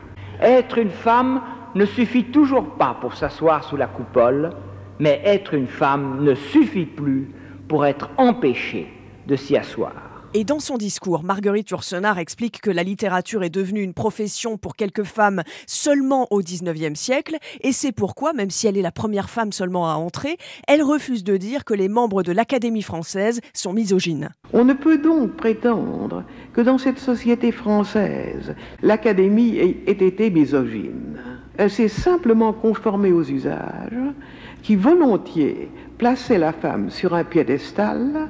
[0.40, 1.42] Être une femme
[1.74, 4.50] ne suffit toujours pas pour s'asseoir sous la coupole,
[4.98, 7.30] mais être une femme ne suffit plus
[7.68, 8.92] pour être empêchée
[9.26, 10.09] de s'y asseoir.
[10.32, 14.76] Et dans son discours, Marguerite Yourcenar explique que la littérature est devenue une profession pour
[14.76, 19.28] quelques femmes seulement au XIXe siècle, et c'est pourquoi, même si elle est la première
[19.28, 20.36] femme seulement à entrer,
[20.68, 24.28] elle refuse de dire que les membres de l'Académie française sont misogynes.
[24.52, 31.18] On ne peut donc prétendre que dans cette société française, l'Académie ait été misogyne.
[31.56, 34.14] Elle s'est simplement conformée aux usages
[34.62, 38.28] qui volontiers plaçaient la femme sur un piédestal,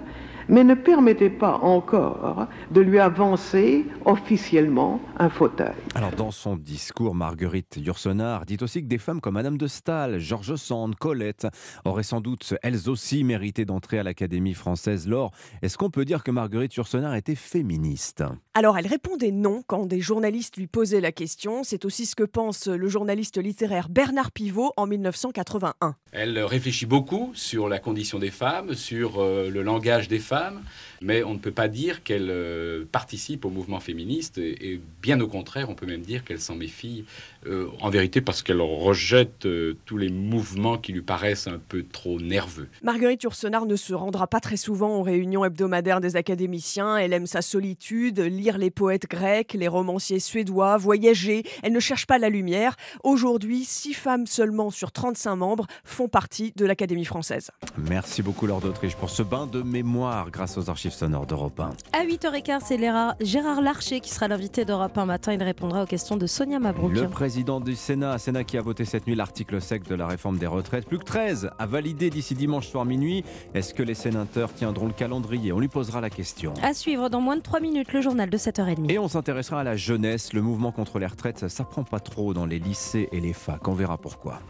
[0.50, 5.72] mais ne permettaient pas encore de lui avancer officiellement un fauteuil.
[5.94, 10.18] Alors, dans son discours, Marguerite Yourcenar dit aussi que des femmes comme Madame de Staël,
[10.18, 11.46] Georges Sand, Colette
[11.84, 15.08] auraient sans doute elles aussi mérité d'entrer à l'Académie française.
[15.08, 15.30] Laure,
[15.62, 18.24] est-ce qu'on peut dire que Marguerite Yourcenar était féministe?
[18.54, 21.62] Alors elle répondait non quand des journalistes lui posaient la question.
[21.62, 25.94] C'est aussi ce que pense le journaliste littéraire Bernard Pivot en 1981.
[26.12, 30.62] Elle réfléchit beaucoup sur la condition des femmes, sur euh, le langage des femmes femme,
[31.00, 35.26] mais on ne peut pas dire qu'elle euh, participe au mouvement féministe, et, bien au
[35.26, 37.04] contraire, on peut même dire qu'elle s'en méfie,
[37.46, 41.84] euh, en vérité parce qu'elle rejette euh, tous les mouvements qui lui paraissent un peu
[41.84, 42.68] trop nerveux.
[42.82, 47.26] Marguerite Yourcenar ne se rendra pas très souvent aux réunions hebdomadaires des académiciens, elle aime
[47.26, 52.28] sa solitude, lire les poètes grecs, les romanciers suédois, voyager, elle ne cherche pas la
[52.28, 52.76] lumière.
[53.04, 57.50] Aujourd'hui, six femmes seulement sur 35 membres font partie de l'Académie française.
[57.78, 61.70] Merci beaucoup Laure d'Autriche pour ce bain de mémoire grâce aux archives sonores d'Europe 1.
[61.92, 62.78] À 8h15, c'est
[63.20, 65.32] Gérard Larcher qui sera l'invité d'Europe 1 matin.
[65.32, 66.92] Il répondra aux questions de Sonia Mabrouk.
[66.92, 70.36] Le président du Sénat, Sénat qui a voté cette nuit l'article sec de la réforme
[70.38, 70.84] des retraites.
[70.84, 73.24] Plus que 13 à valider d'ici dimanche soir minuit.
[73.54, 75.52] Est-ce que les sénateurs tiendront le calendrier?
[75.52, 76.54] On lui posera la question.
[76.60, 78.90] À suivre dans moins de 3 minutes le journal de 7h30.
[78.90, 80.32] Et on s'intéressera à la jeunesse.
[80.32, 83.68] Le mouvement contre les retraites, ça prend pas trop dans les lycées et les facs.
[83.68, 84.40] On verra pourquoi.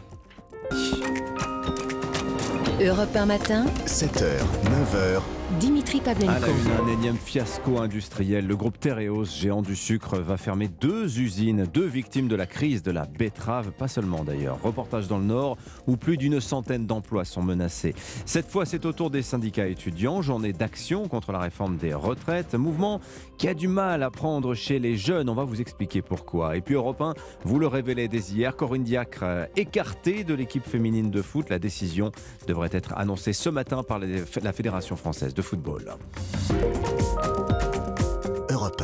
[2.83, 5.21] Europe 1 matin, 7h, 9h.
[5.59, 6.31] Dimitri Pavlenko.
[6.31, 8.47] À la une, un énième fiasco industriel.
[8.47, 12.83] Le groupe Tereos, géant du sucre, va fermer deux usines, deux victimes de la crise
[12.83, 14.61] de la betterave, pas seulement d'ailleurs.
[14.61, 17.93] Reportage dans le Nord, où plus d'une centaine d'emplois sont menacés.
[18.25, 22.55] Cette fois, c'est au tour des syndicats étudiants, journée d'action contre la réforme des retraites,
[22.55, 23.01] mouvement
[23.37, 25.29] qui a du mal à prendre chez les jeunes.
[25.29, 26.55] On va vous expliquer pourquoi.
[26.55, 30.65] Et puis Europe 1, vous le révélez dès hier, Corinne Diacre euh, écartée de l'équipe
[30.65, 31.49] féminine de foot.
[31.49, 32.11] La décision
[32.47, 35.97] devrait être annoncée ce matin par la Fédération française de football.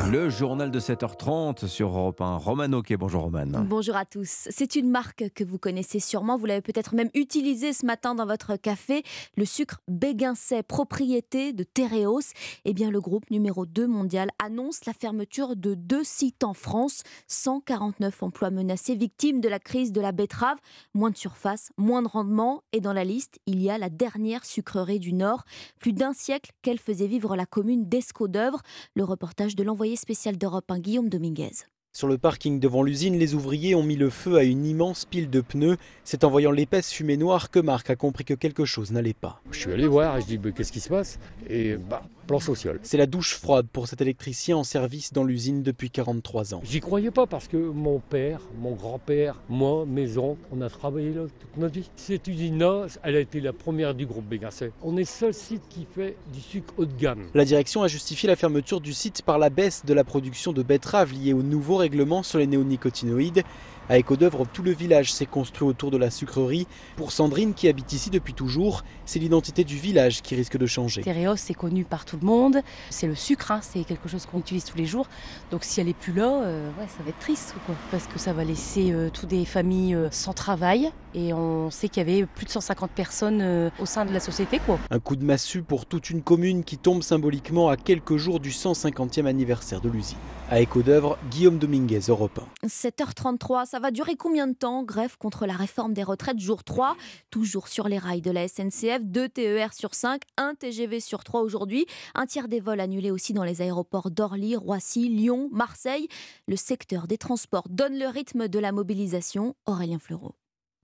[0.05, 2.37] Le journal de 7h30 sur Europe 1.
[2.37, 3.45] Romano qui bonjour Roman.
[3.65, 4.47] Bonjour à tous.
[4.49, 8.25] C'est une marque que vous connaissez sûrement, vous l'avez peut-être même utilisée ce matin dans
[8.25, 9.03] votre café,
[9.35, 12.21] le sucre Béguincet, propriété de Tereos.
[12.63, 17.03] Eh bien, le groupe numéro 2 mondial annonce la fermeture de deux sites en France,
[17.27, 20.57] 149 emplois menacés, victimes de la crise de la betterave,
[20.93, 24.45] moins de surface, moins de rendement et dans la liste, il y a la dernière
[24.45, 25.43] sucrerie du Nord,
[25.79, 28.61] plus d'un siècle qu'elle faisait vivre la commune d'Escaut d'œuvre.
[28.93, 31.65] Le reportage de l'envoyé spécial d'Europe 1, Guillaume Dominguez.
[31.93, 35.31] Sur le parking devant l'usine, les ouvriers ont mis le feu à une immense pile
[35.31, 35.77] de pneus.
[36.03, 39.41] C'est en voyant l'épaisse fumée noire que Marc a compris que quelque chose n'allait pas.
[39.49, 41.17] Je suis allé voir et je dis qu'est-ce qui se passe?
[41.49, 42.79] Et bah, plan social.
[42.83, 46.61] C'est la douche froide pour cet électricien en service dans l'usine depuis 43 ans.
[46.63, 51.13] J'y croyais pas parce que mon père, mon grand-père, moi, mes oncles, on a travaillé
[51.13, 51.89] là toute notre vie.
[51.95, 54.71] Cette usine-là, elle a été la première du groupe Bégancet.
[54.83, 57.25] On est le seul site qui fait du sucre haut de gamme.
[57.33, 60.61] La direction a justifié la fermeture du site par la baisse de la production de
[60.61, 63.43] betteraves liée au nouveau règlement sur les néonicotinoïdes.
[63.89, 66.67] À Éco d'œuvre, tout le village s'est construit autour de la sucrerie.
[66.97, 71.03] Pour Sandrine, qui habite ici depuis toujours, c'est l'identité du village qui risque de changer.
[71.03, 72.57] Tereos, c'est connu par tout le monde.
[72.89, 75.07] C'est le sucre, hein, c'est quelque chose qu'on utilise tous les jours.
[75.51, 77.55] Donc si elle est plus là, euh, ça va être triste,
[77.89, 80.91] parce que ça va laisser euh, toutes des familles euh, sans travail.
[81.17, 84.19] Et on sait qu'il y avait plus de 150 personnes euh, au sein de la
[84.19, 84.59] société.
[84.59, 84.77] Quoi.
[84.91, 88.51] Un coup de massue pour toute une commune qui tombe symboliquement à quelques jours du
[88.51, 90.19] 150e anniversaire de l'usine.
[90.51, 92.67] À Éco d'œuvre, Guillaume Dominguez, Europe 1.
[92.67, 94.83] 7h33, ça va durer combien de temps?
[94.83, 96.95] Grève contre la réforme des retraites, jour 3,
[97.31, 101.41] toujours sur les rails de la SNCF, 2 TER sur 5, 1 TGV sur 3
[101.41, 106.07] aujourd'hui, un tiers des vols annulés aussi dans les aéroports d'Orly, Roissy, Lyon, Marseille.
[106.47, 109.55] Le secteur des transports donne le rythme de la mobilisation.
[109.65, 110.35] Aurélien Fleureau.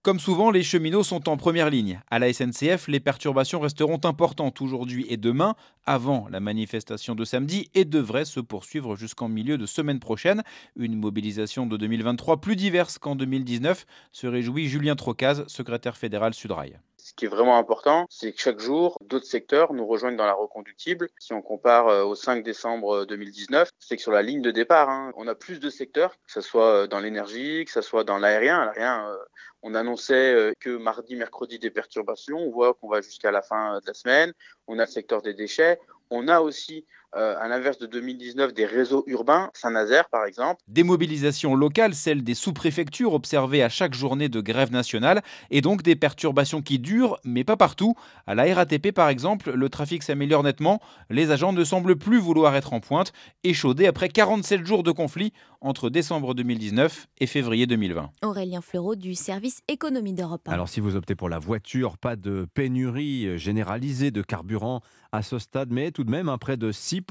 [0.04, 2.02] Comme souvent, les cheminots sont en première ligne.
[2.12, 7.70] À la SNCF, les perturbations resteront importantes aujourd'hui et demain, avant la manifestation de samedi,
[7.74, 10.44] et devraient se poursuivre jusqu'en milieu de semaine prochaine.
[10.76, 16.82] Une mobilisation de 2023 plus diverse qu'en 2019, se réjouit Julien Trocaz, secrétaire fédéral Sudrail.
[17.14, 20.34] Ce qui est vraiment important, c'est que chaque jour, d'autres secteurs nous rejoignent dans la
[20.34, 21.10] reconductible.
[21.20, 24.90] Si on compare euh, au 5 décembre 2019, c'est que sur la ligne de départ,
[24.90, 28.18] hein, on a plus de secteurs, que ce soit dans l'énergie, que ce soit dans
[28.18, 28.74] l'aérien.
[28.80, 29.16] Euh,
[29.62, 32.40] on annonçait euh, que mardi, mercredi, des perturbations.
[32.40, 34.34] On voit qu'on va jusqu'à la fin de la semaine.
[34.66, 35.80] On a le secteur des déchets.
[36.10, 36.84] On a aussi,
[37.16, 40.62] euh, à l'inverse de 2019, des réseaux urbains, Saint-Nazaire par exemple.
[40.68, 45.22] Des mobilisations locales, celles des sous-préfectures observées à chaque journée de grève nationale,
[45.52, 47.94] et donc des perturbations qui durent, mais pas partout.
[48.26, 50.80] À la RATP par exemple, le trafic s'améliore nettement.
[51.12, 55.34] Les agents ne semblent plus vouloir être en pointe, échaudés après 47 jours de conflit
[55.62, 58.10] entre décembre 2019 et février 2020.
[58.24, 60.42] Aurélien Fleureau du service économie d'Europe.
[60.48, 65.38] Alors si vous optez pour la voiture, pas de pénurie généralisée de carburant à ce
[65.38, 67.03] stade, mais tout de même, un près de 6%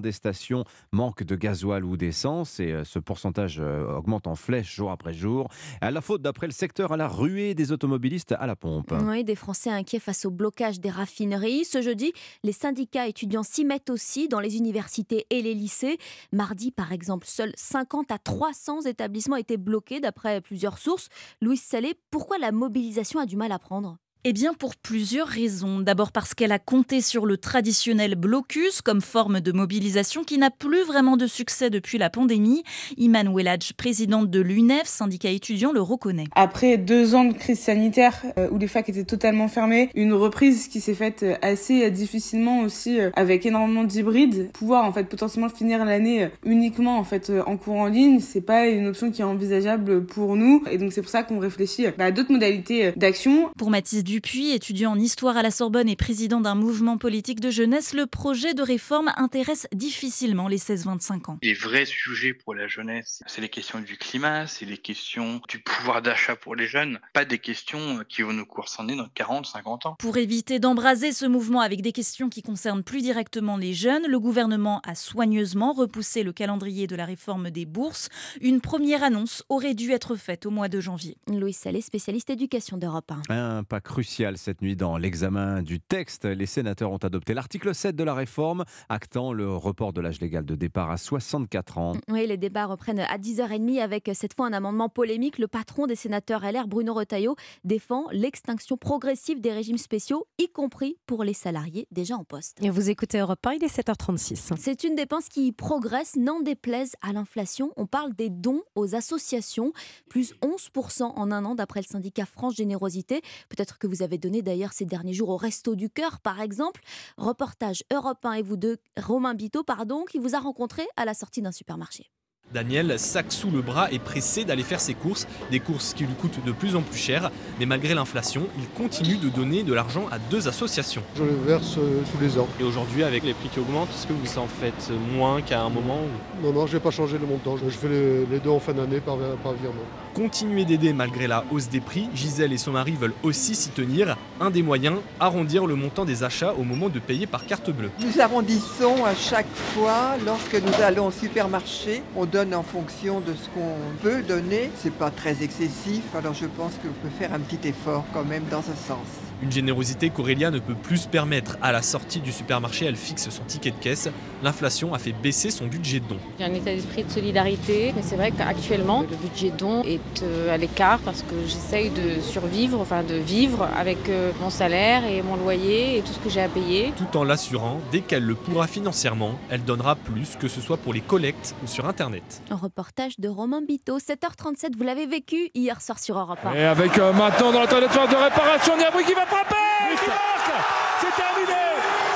[0.00, 4.74] des stations manquent de gasoil ou d'essence et euh, ce pourcentage euh, augmente en flèche
[4.74, 5.48] jour après jour.
[5.80, 8.92] À la faute, d'après le secteur, à la ruée des automobilistes à la pompe.
[9.04, 11.64] Oui, des Français inquiets face au blocage des raffineries.
[11.64, 15.98] Ce jeudi, les syndicats étudiants s'y mettent aussi dans les universités et les lycées.
[16.32, 21.08] Mardi, par exemple, seuls 50 à 300 établissements étaient bloqués d'après plusieurs sources.
[21.40, 23.98] Louis Salé, pourquoi la mobilisation a du mal à prendre?
[24.24, 25.80] Eh bien pour plusieurs raisons.
[25.80, 30.50] D'abord parce qu'elle a compté sur le traditionnel blocus comme forme de mobilisation qui n'a
[30.52, 32.62] plus vraiment de succès depuis la pandémie.
[32.96, 36.26] Iman Welladj, présidente de l'UNEF, syndicat étudiant, le reconnaît.
[36.36, 40.68] Après deux ans de crise sanitaire euh, où les facs étaient totalement fermées, une reprise
[40.68, 45.48] qui s'est faite euh, assez difficilement aussi euh, avec énormément d'hybrides, pouvoir en fait potentiellement
[45.48, 49.24] finir l'année uniquement en fait en cours en ligne, c'est pas une option qui est
[49.24, 53.50] envisageable pour nous et donc c'est pour ça qu'on réfléchit bah, à d'autres modalités d'action.
[53.58, 57.48] Pour Mathis Dupuis, étudiant en histoire à la Sorbonne et président d'un mouvement politique de
[57.48, 61.38] jeunesse, le projet de réforme intéresse difficilement les 16-25 ans.
[61.42, 65.60] Les vrais sujets pour la jeunesse, c'est les questions du climat, c'est les questions du
[65.60, 69.86] pouvoir d'achat pour les jeunes, pas des questions qui vont nous courser dans 40, 50
[69.86, 69.96] ans.
[69.98, 74.20] Pour éviter d'embraser ce mouvement avec des questions qui concernent plus directement les jeunes, le
[74.20, 78.10] gouvernement a soigneusement repoussé le calendrier de la réforme des bourses.
[78.42, 81.16] Une première annonce aurait dû être faite au mois de janvier.
[81.28, 83.34] Louis Salé, spécialiste éducation d'Europe 1.
[83.34, 86.24] Un pas crucial cette nuit dans l'examen du texte.
[86.24, 90.44] Les sénateurs ont adopté l'article 7 de la réforme, actant le report de l'âge légal
[90.44, 91.92] de départ à 64 ans.
[92.08, 95.38] Oui, les débats reprennent à 10h30 avec cette fois un amendement polémique.
[95.38, 100.96] Le patron des sénateurs LR, Bruno Retailleau, défend l'extinction progressive des régimes spéciaux, y compris
[101.06, 102.58] pour les salariés déjà en poste.
[102.60, 104.56] Et vous écoutez Europe 1, il est 7h36.
[104.58, 107.70] C'est une dépense qui progresse, n'en déplaise à l'inflation.
[107.76, 109.72] On parle des dons aux associations,
[110.08, 113.20] plus 11% en un an d'après le syndicat France Générosité.
[113.48, 116.80] Peut-être que vous avez donné d'ailleurs ces derniers jours au Resto du Cœur, par exemple.
[117.18, 121.12] Reportage Europe 1 et vous deux, Romain Biteau, pardon, qui vous a rencontré à la
[121.12, 122.10] sortie d'un supermarché.
[122.52, 126.14] Daniel, sac sous le bras, est pressé d'aller faire ses courses, des courses qui lui
[126.14, 130.06] coûtent de plus en plus cher, mais malgré l'inflation, il continue de donner de l'argent
[130.10, 131.02] à deux associations.
[131.16, 132.48] Je le verse euh, tous les ans.
[132.60, 135.70] Et aujourd'hui, avec les prix qui augmentent, est-ce que vous en faites moins qu'à un
[135.70, 136.00] moment
[136.42, 137.56] Non, non, je n'ai pas changé le montant.
[137.56, 139.82] Je fais les, deux en fin d'année par, par virement.
[140.14, 144.18] Continuer d'aider malgré la hausse des prix, Gisèle et son mari veulent aussi s'y tenir.
[144.42, 147.90] Un des moyens, arrondir le montant des achats au moment de payer par carte bleue.
[147.98, 152.02] Nous arrondissons à chaque fois lorsque nous allons au supermarché.
[152.14, 154.70] On donne en fonction de ce qu'on peut donner.
[154.76, 158.44] C'est pas très excessif, alors je pense qu'on peut faire un petit effort quand même
[158.50, 159.31] dans ce sens.
[159.42, 161.58] Une générosité qu'Aurélia ne peut plus se permettre.
[161.60, 164.08] À la sortie du supermarché, elle fixe son ticket de caisse.
[164.42, 166.16] L'inflation a fait baisser son budget de don.
[166.38, 170.22] J'ai un état d'esprit de solidarité, mais c'est vrai qu'actuellement, le budget de don est
[170.22, 175.04] euh, à l'écart parce que j'essaye de survivre, enfin de vivre avec euh, mon salaire
[175.04, 176.92] et mon loyer et tout ce que j'ai à payer.
[176.96, 180.92] Tout en l'assurant, dès qu'elle le pourra financièrement, elle donnera plus, que ce soit pour
[180.92, 182.42] les collectes ou sur Internet.
[182.50, 186.54] Un reportage de Romain Biteau, 7h37, vous l'avez vécu hier soir sur Europe 1.
[186.54, 190.52] Et avec euh, maintenant dans la toilette de réparation, Niabri qui va frapper qui marque
[191.00, 191.62] C'est terminé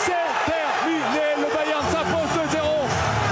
[0.04, 2.60] C'est terminé Le Bayern s'impose 2-0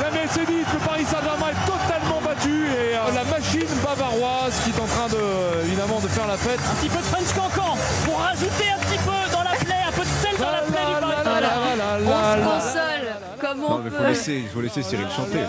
[0.02, 4.80] La Mercedes, le Paris Saint-Germain est totalement battu et euh, la machine bavaroise qui est
[4.80, 6.60] en train de, évidemment de faire la fête.
[6.70, 9.92] Un petit peu de French Cancan pour rajouter un petit peu dans la plaie, un
[9.92, 11.84] peu de sel dans la plaie du Paris Saint-Germain.
[12.04, 13.06] On se console
[13.40, 13.90] comme on peut.
[13.92, 15.44] Il faut laisser, faut laisser Cyril chanter.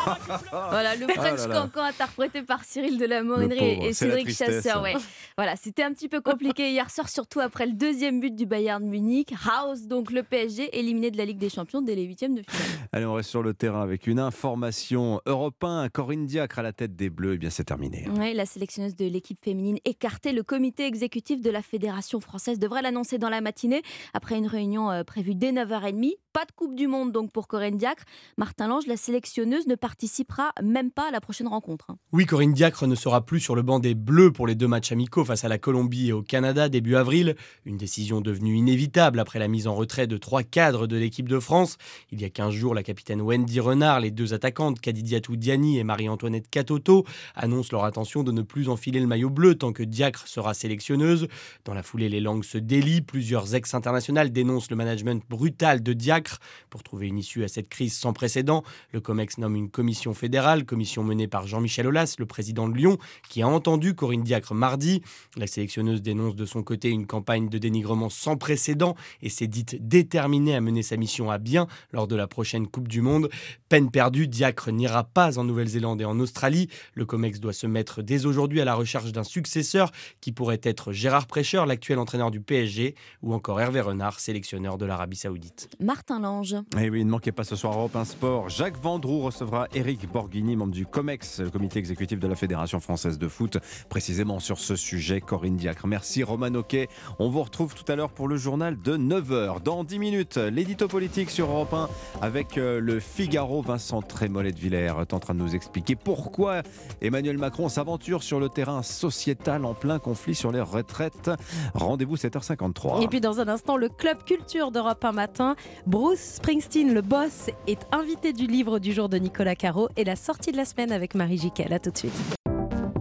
[0.70, 4.82] Voilà, le French oh Cancan interprété par Cyril de la Morinerie et Cédric Chasseur.
[4.82, 4.94] Ouais.
[5.36, 8.84] Voilà, c'était un petit peu compliqué hier soir, surtout après le deuxième but du Bayern
[8.84, 9.32] Munich.
[9.44, 12.88] House, donc le PSG, éliminé de la Ligue des Champions dès les huitièmes de finale.
[12.92, 15.88] Allez, on reste sur le terrain avec une information européen.
[15.88, 18.06] Corinne Diacre à la tête des Bleus, et eh bien c'est terminé.
[18.18, 20.32] Oui, la sélectionneuse de l'équipe féminine écartée.
[20.32, 23.82] Le comité exécutif de la Fédération française devrait l'annoncer dans la matinée
[24.14, 26.12] après une réunion euh, prévue dès 9h30.
[26.32, 28.04] Pas de Coupe du Monde donc pour Corinne Diacre.
[28.36, 31.86] Martin Lange, la sélectionneuse, ne participera même pas à la prochaine rencontre.
[31.88, 31.98] Hein.
[32.12, 34.92] Oui, Corinne Diacre ne sera plus sur le banc des Bleus pour les deux matchs
[34.92, 37.34] amicaux face à la Colombie et au Canada début avril.
[37.64, 41.40] Une décision devenue inévitable après la mise en retrait de trois cadres de l'équipe de
[41.40, 41.76] France.
[42.12, 45.84] Il y a 15 jours, la capitaine Wendy Renard, les deux attaquantes Kadidiatou Diani et
[45.84, 50.28] Marie-Antoinette Katoto annoncent leur intention de ne plus enfiler le maillot bleu tant que Diacre
[50.28, 51.26] sera sélectionneuse.
[51.64, 53.02] Dans la foulée, les langues se délient.
[53.02, 56.38] Plusieurs ex-internationales dénoncent le management brutal de Diacre
[56.70, 60.66] pour trouver une issue à cette crise sans précédent, le COMEX nomme une commission fédérale,
[60.66, 62.98] commission menée par Jean-Michel Aulas, le président de Lyon,
[63.30, 65.00] qui a entendu Corinne Diacre mardi.
[65.38, 69.88] La sélectionneuse dénonce de son côté une campagne de dénigrement sans précédent et s'est dite
[69.88, 73.30] déterminée à mener sa mission à bien lors de la prochaine Coupe du Monde.
[73.70, 76.68] Peine perdue, Diacre n'ira pas en Nouvelle-Zélande et en Australie.
[76.92, 80.92] Le COMEX doit se mettre dès aujourd'hui à la recherche d'un successeur qui pourrait être
[80.92, 85.70] Gérard Prêcheur, l'actuel entraîneur du PSG, ou encore Hervé Renard, sélectionneur de l'Arabie Saoudite.
[85.80, 86.56] Martin Lange.
[86.78, 88.50] Et oui, ne manquez pas ce soir Europe 1 Sport.
[88.50, 93.18] Jacques Vendroux recevra Eric Borghini, membre du COMEX, le comité exécutif de la Fédération française
[93.18, 95.20] de foot, précisément sur ce sujet.
[95.20, 95.86] Corinne Diacre.
[95.86, 96.88] Merci Roman Oquet.
[97.20, 99.62] On vous retrouve tout à l'heure pour le journal de 9h.
[99.62, 101.88] Dans 10 minutes, l'édito politique sur Europe 1
[102.20, 103.62] avec euh, le Figaro.
[103.62, 106.62] Vincent Trémollet de Villers est en train de nous expliquer pourquoi
[107.00, 111.30] Emmanuel Macron s'aventure sur le terrain sociétal en plein conflit sur les retraites.
[111.74, 113.04] Rendez-vous 7h53.
[113.04, 115.54] Et puis dans un instant, le Club Culture d'Europe 1 matin.
[115.86, 120.16] Bruce Springsteen, le boss, est invité du livre du jour de Nicolas Caro et la
[120.16, 121.74] sortie de la semaine avec Marie Jiquel.
[121.74, 122.14] À tout de suite.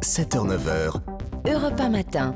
[0.02, 1.00] 7h-9h,
[1.50, 2.36] Europe 1 matin.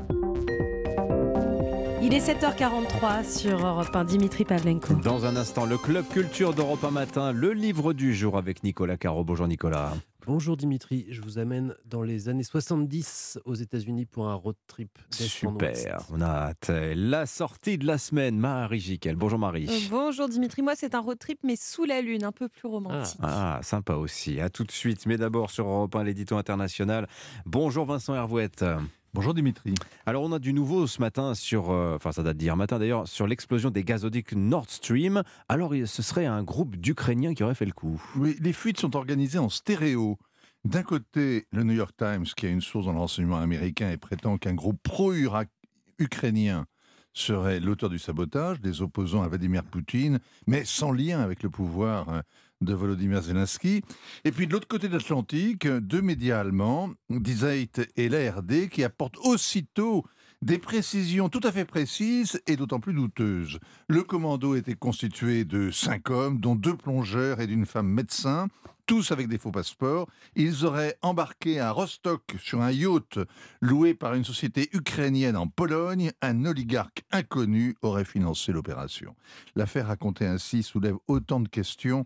[2.02, 4.04] Il est 7h43 sur Europe 1.
[4.04, 4.94] Dimitri Pavlenko.
[4.94, 8.96] Dans un instant, le Club Culture d'Europe 1 matin, le livre du jour avec Nicolas
[8.96, 9.24] Caro.
[9.24, 9.92] Bonjour Nicolas.
[10.26, 14.98] Bonjour Dimitri, je vous amène dans les années 70 aux États-Unis pour un road trip.
[15.10, 16.70] Super, on a hâte.
[16.94, 19.16] La sortie de la semaine, Marie Jiquel.
[19.16, 19.68] Bonjour Marie.
[19.68, 22.66] Euh, bonjour Dimitri, moi c'est un road trip mais sous la lune, un peu plus
[22.66, 23.20] romantique.
[23.22, 24.40] Ah, sympa aussi.
[24.40, 25.04] À tout de suite.
[25.04, 27.06] Mais d'abord sur Europe 1, l'édito international.
[27.44, 28.64] Bonjour Vincent Hervouette.
[29.14, 29.74] Bonjour Dimitri.
[30.06, 33.06] Alors on a du nouveau ce matin sur, euh, enfin ça date d'hier matin d'ailleurs,
[33.06, 35.22] sur l'explosion des gazoducs Nord Stream.
[35.48, 38.02] Alors ce serait un groupe d'Ukrainiens qui aurait fait le coup.
[38.16, 40.18] Oui, les fuites sont organisées en stéréo.
[40.64, 43.98] D'un côté, le New York Times, qui a une source dans le renseignement américain et
[43.98, 46.66] prétend qu'un groupe pro-ukrainien
[47.12, 52.08] serait l'auteur du sabotage, des opposants à Vladimir Poutine, mais sans lien avec le pouvoir
[52.08, 52.22] hein,
[52.64, 53.82] de Volodymyr Zelensky.
[54.24, 58.84] Et puis de l'autre côté de l'Atlantique, deux médias allemands, Die Zeit et l'ARD, qui
[58.84, 60.04] apportent aussitôt
[60.42, 63.58] des précisions tout à fait précises et d'autant plus douteuses.
[63.88, 68.48] Le commando était constitué de cinq hommes, dont deux plongeurs et d'une femme médecin,
[68.86, 70.06] tous avec des faux passeports.
[70.36, 73.18] Ils auraient embarqué à Rostock sur un yacht
[73.62, 76.12] loué par une société ukrainienne en Pologne.
[76.20, 79.16] Un oligarque inconnu aurait financé l'opération.
[79.56, 82.04] L'affaire racontée ainsi soulève autant de questions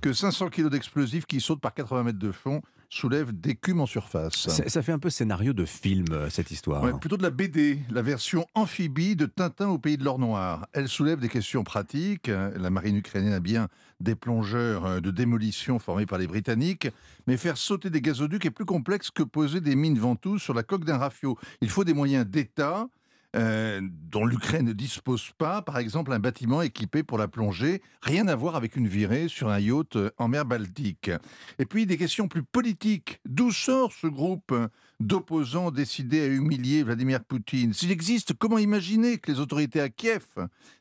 [0.00, 4.48] que 500 kilos d'explosifs qui sautent par 80 mètres de fond soulèvent d'écume en surface.
[4.48, 6.82] Ça, ça fait un peu scénario de film euh, cette histoire.
[6.82, 10.66] Ouais, plutôt de la BD, la version amphibie de Tintin au pays de l'or noir.
[10.72, 12.28] Elle soulève des questions pratiques.
[12.28, 13.68] La marine ukrainienne a bien
[14.00, 16.88] des plongeurs euh, de démolition formés par les Britanniques,
[17.26, 20.62] mais faire sauter des gazoducs est plus complexe que poser des mines ventouses sur la
[20.62, 21.38] coque d'un rafio.
[21.60, 22.88] Il faut des moyens d'État.
[23.34, 28.28] Euh, dont l'Ukraine ne dispose pas, par exemple un bâtiment équipé pour la plongée, rien
[28.28, 31.10] à voir avec une virée sur un yacht euh, en mer Baltique.
[31.58, 33.20] Et puis des questions plus politiques.
[33.24, 34.54] D'où sort ce groupe
[35.00, 37.72] d'opposants décidés à humilier Vladimir Poutine?
[37.72, 40.24] S'il existe, comment imaginer que les autorités à Kiev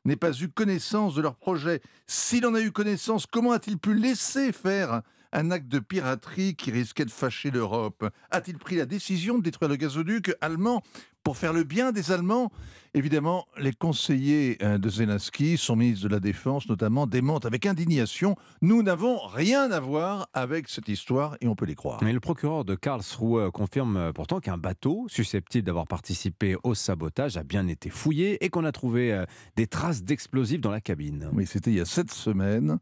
[0.05, 1.81] n'aient pas eu connaissance de leur projet?
[2.07, 5.01] S'il en a eu connaissance, comment a-t-il pu laisser faire
[5.35, 8.07] un acte de piraterie qui risquait de fâcher l'Europe?
[8.29, 10.83] A-t-il pris la décision de détruire le gazoduc allemand
[11.23, 12.51] pour faire le bien des Allemands
[12.95, 18.35] Évidemment, les conseillers euh, de Zelensky, son ministre de la Défense notamment, démentent avec indignation
[18.61, 22.03] Nous n'avons rien à voir avec cette histoire et on peut les croire.
[22.03, 27.35] Mais le procureur de Karlsruhe confirme euh, pourtant qu'un bateau susceptible d'avoir participé au sabotage
[27.35, 29.25] a bien été fouillé et qu'on a trouvé euh,
[29.55, 31.31] des traces d'explosifs dans la cabine.
[31.33, 32.77] Oui, c'était il y a sept semaines.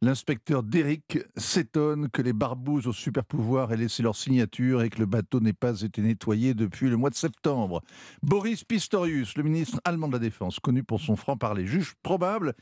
[0.00, 5.00] L'inspecteur Derrick s'étonne que les barbouzes au super pouvoir aient laissé leur signature et que
[5.00, 7.82] le bateau n'ait pas été nettoyé depuis le mois de septembre.
[8.22, 12.54] Boris Pistorius, le ministre allemand de la Défense, connu pour son franc-parler, juge probable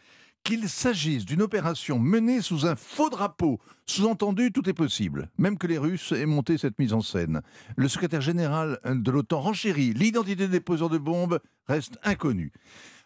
[0.44, 3.58] qu'il s'agisse d'une opération menée sous un faux drapeau.
[3.86, 7.42] Sous-entendu, tout est possible, même que les Russes aient monté cette mise en scène.
[7.76, 9.92] Le secrétaire général de l'OTAN renchérit.
[9.92, 12.52] L'identité des poseurs de bombes reste inconnue.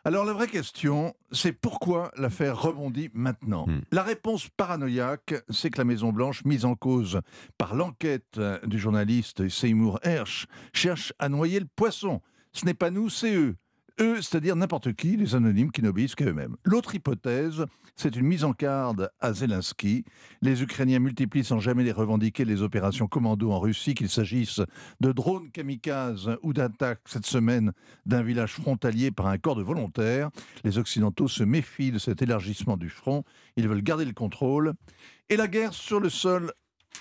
[0.04, 5.84] Alors la vraie question, c'est pourquoi l'affaire rebondit maintenant La réponse paranoïaque, c'est que la
[5.84, 7.20] Maison-Blanche, mise en cause
[7.56, 12.20] par l'enquête du journaliste Seymour Hersh, cherche à noyer le poisson.
[12.52, 13.56] Ce n'est pas nous, c'est eux.
[14.00, 16.56] Eux, c'est-à-dire n'importe qui, les anonymes qui n'obéissent qu'à eux-mêmes.
[16.64, 17.66] L'autre hypothèse,
[17.96, 20.04] c'est une mise en garde à Zelensky.
[20.40, 24.60] Les Ukrainiens multiplient sans jamais les revendiquer les opérations commando en Russie, qu'il s'agisse
[25.00, 27.72] de drones kamikazes ou d'attaques cette semaine
[28.06, 30.30] d'un village frontalier par un corps de volontaires.
[30.64, 33.24] Les Occidentaux se méfient de cet élargissement du front.
[33.56, 34.72] Ils veulent garder le contrôle.
[35.28, 36.52] Et la guerre sur le sol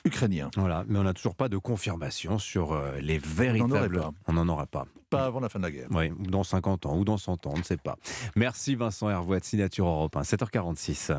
[0.05, 0.49] ukrainien.
[0.57, 4.01] Voilà, mais on n'a toujours pas de confirmation sur euh, les véritables.
[4.27, 4.85] On n'en aura pas.
[5.09, 5.87] Pas avant la fin de la guerre.
[5.91, 7.97] Oui, ou dans 50 ans, ou dans 100 ans, on ne sait pas.
[8.35, 11.17] Merci Vincent Hervouet, signature Europe 1, 7h46.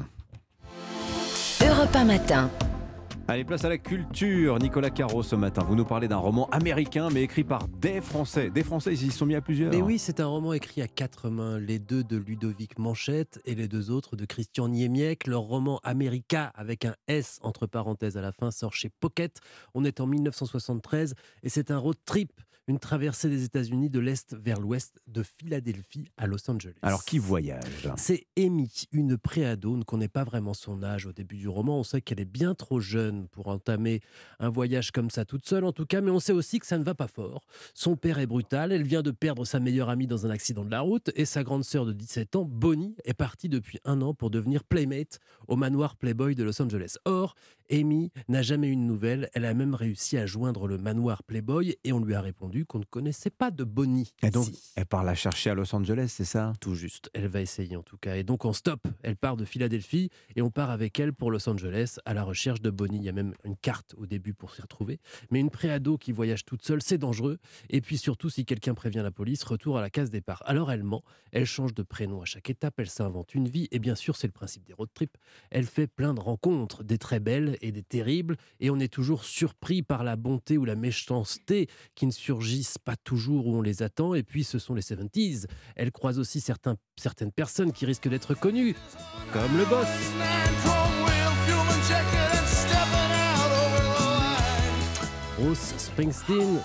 [1.62, 2.50] Europe 1 matin.
[3.28, 4.58] Allez, place à la culture.
[4.58, 8.50] Nicolas Caro, ce matin, vous nous parlez d'un roman américain, mais écrit par des Français.
[8.50, 9.70] Des Français, ils y sont mis à plusieurs.
[9.70, 13.54] Mais oui, c'est un roman écrit à quatre mains, les deux de Ludovic Manchette et
[13.54, 15.28] les deux autres de Christian Niemiec.
[15.28, 19.38] Leur roman America, avec un S entre parenthèses à la fin, sort chez Pocket.
[19.74, 21.14] On est en 1973
[21.44, 22.32] et c'est un road trip
[22.68, 26.74] une traversée des États-Unis de l'Est vers l'Ouest, de Philadelphie à Los Angeles.
[26.82, 27.88] Alors qui voyage?
[27.96, 29.72] C'est Amy, une préado.
[29.72, 31.80] On ne connaît pas vraiment son âge au début du roman.
[31.80, 34.00] On sait qu'elle est bien trop jeune pour entamer
[34.38, 36.78] un voyage comme ça toute seule, en tout cas, mais on sait aussi que ça
[36.78, 37.44] ne va pas fort.
[37.74, 40.70] Son père est brutal, elle vient de perdre sa meilleure amie dans un accident de
[40.70, 44.14] la route, et sa grande sœur de 17 ans, Bonnie, est partie depuis un an
[44.14, 46.96] pour devenir playmate au manoir Playboy de Los Angeles.
[47.04, 47.34] Or,
[47.72, 49.30] Amy n'a jamais eu de nouvelles.
[49.32, 52.80] Elle a même réussi à joindre le manoir Playboy et on lui a répondu qu'on
[52.80, 54.12] ne connaissait pas de Bonnie.
[54.22, 56.52] Et donc, elle part la chercher à Los Angeles, c'est ça?
[56.60, 57.08] Tout juste.
[57.14, 58.16] Elle va essayer en tout cas.
[58.16, 58.86] Et donc, on stop.
[59.02, 62.60] Elle part de Philadelphie et on part avec elle pour Los Angeles à la recherche
[62.60, 62.98] de Bonnie.
[62.98, 65.00] Il y a même une carte au début pour s'y retrouver.
[65.30, 67.38] Mais une préado qui voyage toute seule, c'est dangereux.
[67.70, 70.42] Et puis surtout, si quelqu'un prévient la police, retour à la case départ.
[70.44, 71.02] Alors, elle ment.
[71.32, 72.74] Elle change de prénom à chaque étape.
[72.76, 73.68] Elle s'invente une vie.
[73.70, 75.16] Et bien sûr, c'est le principe des road trips.
[75.50, 78.36] Elle fait plein de rencontres, des très belles et des terribles.
[78.60, 82.96] Et on est toujours surpris par la bonté ou la méchanceté qui ne surgissent pas
[82.96, 84.14] toujours où on les attend.
[84.14, 85.46] Et puis, ce sont les 70s.
[85.76, 88.74] Elle croise aussi certains, certaines personnes qui risquent d'être connues,
[89.32, 89.88] comme le boss.
[95.38, 96.60] Bruce Springsteen,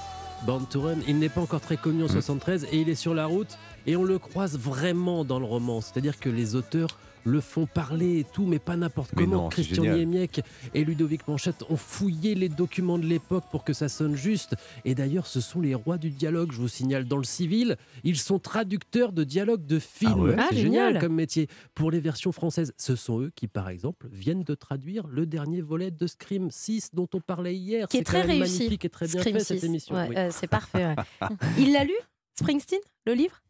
[0.45, 3.15] Born to Run, il n'est pas encore très connu en 73 et il est sur
[3.15, 5.81] la route et on le croise vraiment dans le roman.
[5.81, 9.43] C'est-à-dire que les auteurs le font parler et tout, mais pas n'importe comment.
[9.43, 9.83] non, Christian.
[9.83, 10.41] Niemiec
[10.73, 14.55] et Ludovic Manchette ont fouillé les documents de l'époque pour que ça sonne juste.
[14.85, 17.77] Et d'ailleurs, ce sont les rois du dialogue, je vous signale, dans le civil.
[18.03, 20.19] Ils sont traducteurs de dialogues de films.
[20.21, 20.87] ouais Ah, C'est génial.
[20.93, 21.47] génial comme métier.
[21.75, 25.61] Pour les versions françaises, ce sont eux qui, par exemple, viennent de traduire le dernier
[25.61, 27.87] volet de Scream 6 dont on parlait hier.
[27.87, 28.39] Qui est C'est très réussi.
[28.59, 29.65] magnifique et très bien Scream fait cette 6.
[29.65, 29.95] émission.
[29.95, 30.15] Ouais, oui.
[30.17, 30.85] euh, c'est parfait.
[30.85, 30.95] ouais.
[31.57, 31.93] Il l'a lu,
[32.39, 33.41] Springsteen, le livre?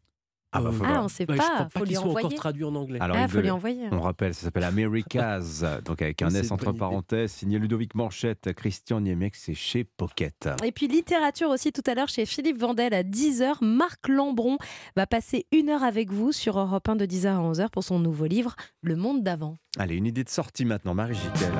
[0.52, 1.68] Ah, bah, faut Ah, on sait Bah, pas.
[1.72, 2.36] je faut qu'ils lui soient encore envoyer.
[2.36, 2.98] traduits en anglais.
[3.00, 3.88] Alors, Ah, il faut lui envoyer.
[3.92, 9.00] On rappelle, ça s'appelle Americas, donc avec un S entre parenthèses, signé Ludovic Manchette, Christian
[9.00, 10.48] Niemiec, c'est chez Pocket.
[10.64, 13.62] Et puis littérature aussi tout à l'heure chez Philippe Vandel à 10h.
[13.62, 14.58] Marc Lambron
[14.96, 17.98] va passer une heure avec vous sur Europe 1 de 10h à 11h pour son
[17.98, 19.58] nouveau livre Le monde d'avant.
[19.78, 21.52] Allez, une idée de sortie maintenant, Marie Gitel.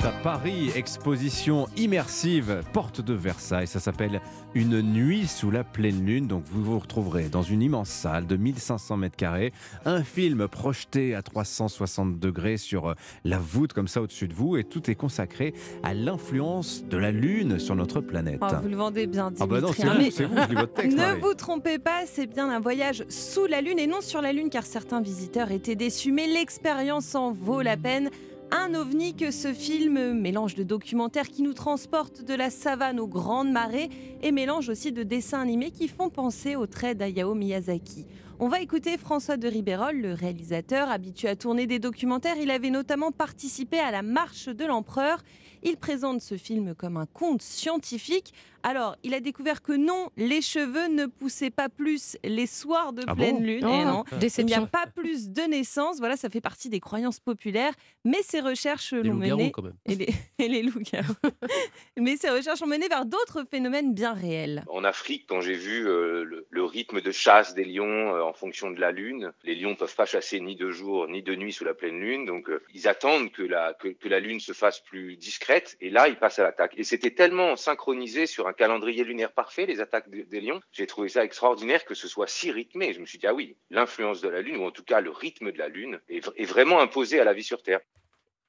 [0.00, 3.66] C'est à Paris, exposition immersive, porte de Versailles.
[3.66, 4.20] Ça s'appelle
[4.54, 6.26] Une nuit sous la pleine lune.
[6.26, 9.52] Donc vous vous retrouverez dans une immense salle de 1500 mètres carrés,
[9.84, 12.94] un film projeté à 360 degrés sur euh,
[13.24, 17.10] la voûte comme ça au-dessus de vous, et tout est consacré à l'influence de la
[17.10, 18.40] lune sur notre planète.
[18.42, 19.42] Oh, vous le vendez bien, Dimitri.
[19.42, 20.98] Ah bah non, c'est vous, mais c'est vous, je lis votre texte.
[21.08, 24.32] Ne vous trompez pas, c'est bien un voyage sous la Lune et non sur la
[24.32, 28.10] Lune car certains visiteurs étaient déçus, mais l'expérience en vaut la peine.
[28.50, 33.06] Un ovni que ce film mélange de documentaires qui nous transportent de la savane aux
[33.06, 33.90] grandes marées
[34.22, 38.06] et mélange aussi de dessins animés qui font penser aux traits d'Ayao Miyazaki.
[38.38, 42.36] On va écouter François de Ribérol, le réalisateur habitué à tourner des documentaires.
[42.40, 45.22] Il avait notamment participé à La Marche de l'Empereur.
[45.62, 48.32] Il présente ce film comme un conte scientifique.
[48.62, 53.02] Alors, il a découvert que non, les cheveux ne poussaient pas plus les soirs de
[53.06, 53.64] Ah pleine bon lune.
[53.64, 54.04] Oh, Eh non.
[54.38, 55.98] Il n'y a pas plus de naissances.
[55.98, 57.72] Voilà, ça fait partie des croyances populaires.
[58.04, 59.50] Mais ces recherches l'ont mené.
[59.52, 59.74] quand même.
[59.86, 60.62] Et les, et les.
[61.98, 64.64] Mais ces recherches ont mené vers d'autres phénomènes bien réels.
[64.68, 68.32] En Afrique, quand j'ai vu euh, le, le rythme de chasse des lions euh, en
[68.32, 71.52] fonction de la lune, les lions peuvent pas chasser ni de jour ni de nuit
[71.52, 74.52] sous la pleine lune, donc euh, ils attendent que la, que, que la lune se
[74.52, 76.74] fasse plus discrète, et là ils passent à l'attaque.
[76.76, 80.86] Et c'était tellement synchronisé sur un calendrier lunaire parfait, les attaques des- des lions, j'ai
[80.86, 82.92] trouvé ça extraordinaire que ce soit si rythmé.
[82.92, 85.10] Je me suis dit, ah oui, l'influence de la lune, ou en tout cas le
[85.10, 87.80] rythme de la lune, est, vraiment imposé à la vie sur Terre.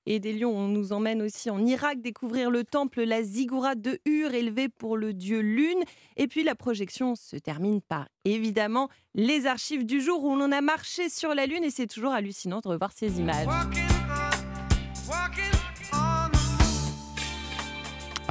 [0.05, 3.99] Et des lions, on nous emmène aussi en Irak découvrir le temple, la ziggourate de
[4.05, 5.83] Ur, élevé pour le dieu Lune.
[6.15, 10.61] Et puis la projection se termine par, évidemment, les archives du jour où l'on a
[10.61, 11.63] marché sur la Lune.
[11.65, 13.45] Et c'est toujours hallucinant de revoir ces images.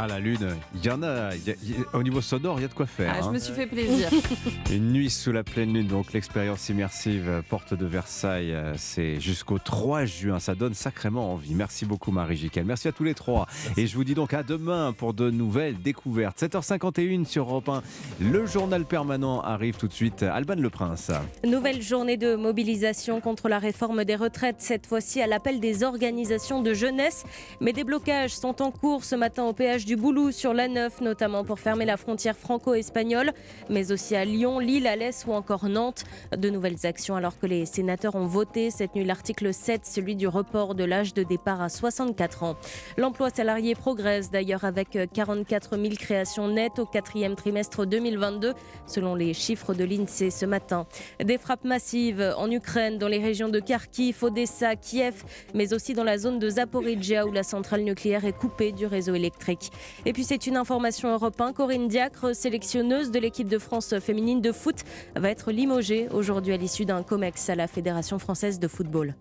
[0.00, 2.20] Ah la lune, il y en a, il y a- il y a- au niveau
[2.20, 3.12] sonore, il y a de quoi faire.
[3.16, 3.32] Ah, je hein.
[3.32, 4.08] me suis fait plaisir.
[4.70, 9.18] Une nuit sous la pleine lune, donc l'expérience immersive euh, Porte de Versailles, euh, c'est
[9.18, 10.38] jusqu'au 3 juin.
[10.38, 11.52] Ça donne sacrément envie.
[11.56, 12.64] Merci beaucoup Marie Jiquel.
[12.64, 13.48] Merci à tous les trois.
[13.76, 16.38] Et je vous dis donc à demain pour de nouvelles découvertes.
[16.40, 17.82] 7h51 sur Europe 1.
[18.20, 20.22] Le journal permanent arrive tout de suite.
[20.22, 21.10] Alban Le Prince.
[21.44, 26.62] Nouvelle journée de mobilisation contre la réforme des retraites, cette fois-ci à l'appel des organisations
[26.62, 27.24] de jeunesse.
[27.60, 31.00] Mais des blocages sont en cours ce matin au péage du Boulou sur la 9,
[31.00, 33.32] notamment pour fermer la frontière franco-espagnole,
[33.70, 36.04] mais aussi à Lyon, Lille, Alès ou encore Nantes.
[36.36, 40.28] De nouvelles actions alors que les sénateurs ont voté cette nuit l'article 7, celui du
[40.28, 42.56] report de l'âge de départ à 64 ans.
[42.98, 48.52] L'emploi salarié progresse d'ailleurs avec 44 000 créations nettes au quatrième trimestre 2022,
[48.86, 50.86] selon les chiffres de l'INSEE ce matin.
[51.18, 55.24] Des frappes massives en Ukraine, dans les régions de Kharkiv, Odessa, Kiev,
[55.54, 59.14] mais aussi dans la zone de Zaporizhia où la centrale nucléaire est coupée du réseau
[59.14, 59.70] électrique.
[60.06, 61.52] Et puis c'est une information Europe 1.
[61.52, 64.76] Corinne Diacre, sélectionneuse de l'équipe de France féminine de foot,
[65.16, 69.14] va être limogée aujourd'hui à l'issue d'un COMEX à la Fédération française de football.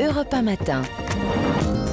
[0.00, 0.82] Europe 1 matin.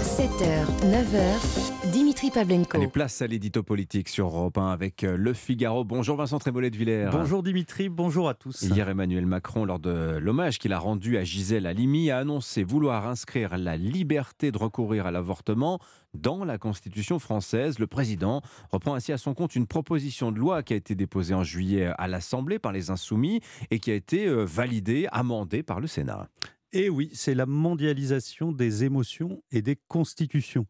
[0.03, 2.77] 7h, 9h, Dimitri Pavlenko.
[2.77, 5.83] Allez, place à l'édito politique sur Europe 1 avec euh, Le Figaro.
[5.83, 7.09] Bonjour Vincent Trémollet de Villers.
[7.11, 8.63] Bonjour Dimitri, bonjour à tous.
[8.63, 13.07] Hier, Emmanuel Macron, lors de l'hommage qu'il a rendu à Gisèle Halimi, a annoncé vouloir
[13.07, 15.77] inscrire la liberté de recourir à l'avortement
[16.15, 17.77] dans la Constitution française.
[17.77, 18.41] Le président
[18.71, 21.91] reprend ainsi à son compte une proposition de loi qui a été déposée en juillet
[21.99, 23.39] à l'Assemblée par les Insoumis
[23.69, 26.27] et qui a été euh, validée, amendée par le Sénat.
[26.75, 30.65] Et oui, c'est la mondialisation des émotions et des constitutions.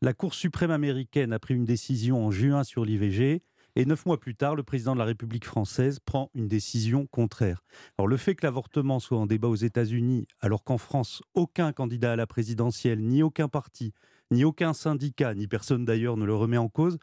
[0.00, 3.42] La Cour suprême américaine a pris une décision en juin sur l'IVG.
[3.74, 7.64] Et neuf mois plus tard, le président de la République française prend une décision contraire.
[7.98, 12.12] Alors le fait que l'avortement soit en débat aux États-Unis, alors qu'en France, aucun candidat
[12.12, 13.94] à la présidentielle, ni aucun parti,
[14.30, 16.98] ni aucun syndicat, ni personne d'ailleurs ne le remet en cause,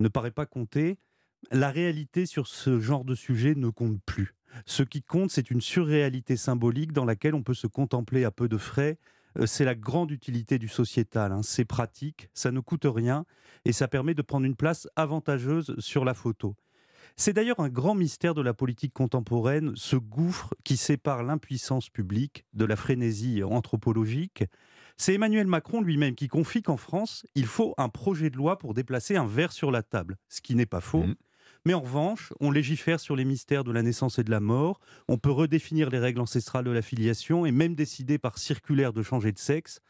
[0.00, 0.98] ne paraît pas compter.
[1.50, 4.35] La réalité sur ce genre de sujet ne compte plus.
[4.64, 8.48] Ce qui compte, c'est une surréalité symbolique dans laquelle on peut se contempler à peu
[8.48, 8.98] de frais.
[9.38, 11.32] Euh, C'est la grande utilité du sociétal.
[11.32, 11.42] hein.
[11.42, 13.24] C'est pratique, ça ne coûte rien
[13.64, 16.54] et ça permet de prendre une place avantageuse sur la photo.
[17.18, 22.44] C'est d'ailleurs un grand mystère de la politique contemporaine, ce gouffre qui sépare l'impuissance publique
[22.52, 24.44] de la frénésie anthropologique.
[24.98, 28.74] C'est Emmanuel Macron lui-même qui confie qu'en France, il faut un projet de loi pour
[28.74, 31.04] déplacer un verre sur la table, ce qui n'est pas faux.
[31.66, 34.78] Mais en revanche, on légifère sur les mystères de la naissance et de la mort,
[35.08, 39.02] on peut redéfinir les règles ancestrales de la filiation et même décider par circulaire de
[39.02, 39.80] changer de sexe.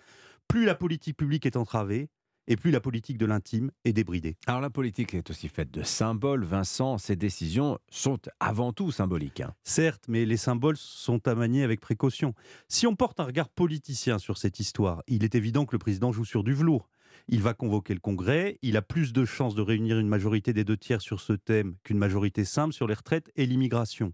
[0.49, 2.09] Plus la politique publique est entravée,
[2.49, 4.39] et plus la politique de l'intime est débridée.
[4.47, 6.45] Alors la politique est aussi faite de symboles.
[6.45, 9.43] Vincent, ces décisions sont avant tout symboliques.
[9.43, 9.53] hein.
[9.63, 12.33] Certes, mais les symboles sont à manier avec précaution.
[12.69, 16.11] Si on porte un regard politicien sur cette histoire, il est évident que le président
[16.11, 16.89] joue sur du velours.
[17.29, 20.63] Il va convoquer le Congrès, il a plus de chances de réunir une majorité des
[20.63, 24.13] deux tiers sur ce thème qu'une majorité simple sur les retraites et l'immigration.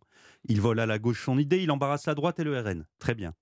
[0.48, 2.86] Il vole à la gauche son idée, il embarrasse la droite et le RN.
[2.98, 3.34] Très bien.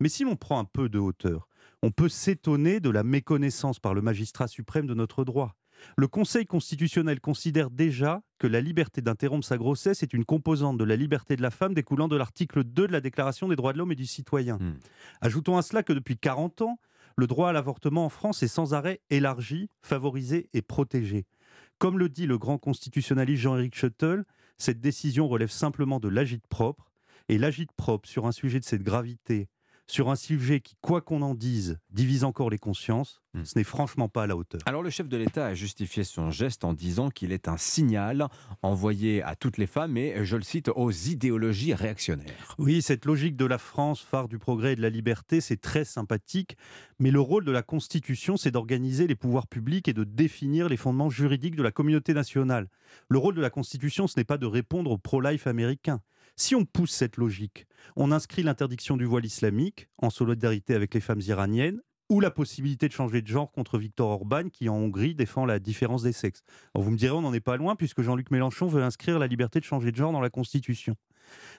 [0.00, 1.48] Mais si l'on prend un peu de hauteur,
[1.82, 5.54] on peut s'étonner de la méconnaissance par le magistrat suprême de notre droit.
[5.96, 10.84] Le Conseil constitutionnel considère déjà que la liberté d'interrompre sa grossesse est une composante de
[10.84, 13.78] la liberté de la femme découlant de l'article 2 de la Déclaration des droits de
[13.78, 14.58] l'homme et du citoyen.
[15.20, 16.78] Ajoutons à cela que depuis 40 ans,
[17.16, 21.26] le droit à l'avortement en France est sans arrêt élargi, favorisé et protégé.
[21.78, 24.24] Comme le dit le grand constitutionnaliste Jean-Éric Schuttel,
[24.56, 26.92] cette décision relève simplement de l'agite propre,
[27.28, 29.48] et l'agite propre sur un sujet de cette gravité,
[29.86, 34.08] sur un sujet qui, quoi qu'on en dise, divise encore les consciences, ce n'est franchement
[34.08, 34.60] pas à la hauteur.
[34.66, 38.28] Alors le chef de l'État a justifié son geste en disant qu'il est un signal
[38.60, 42.54] envoyé à toutes les femmes et, je le cite, aux idéologies réactionnaires.
[42.58, 45.84] Oui, cette logique de la France, phare du progrès et de la liberté, c'est très
[45.84, 46.56] sympathique,
[46.98, 50.76] mais le rôle de la Constitution, c'est d'organiser les pouvoirs publics et de définir les
[50.76, 52.68] fondements juridiques de la communauté nationale.
[53.08, 56.00] Le rôle de la Constitution, ce n'est pas de répondre au pro-life américain.
[56.36, 57.66] Si on pousse cette logique,
[57.96, 62.88] on inscrit l'interdiction du voile islamique, en solidarité avec les femmes iraniennes, ou la possibilité
[62.88, 66.42] de changer de genre contre Viktor Orban, qui en Hongrie défend la différence des sexes.
[66.74, 69.60] Vous me direz, on n'en est pas loin, puisque Jean-Luc Mélenchon veut inscrire la liberté
[69.60, 70.94] de changer de genre dans la Constitution.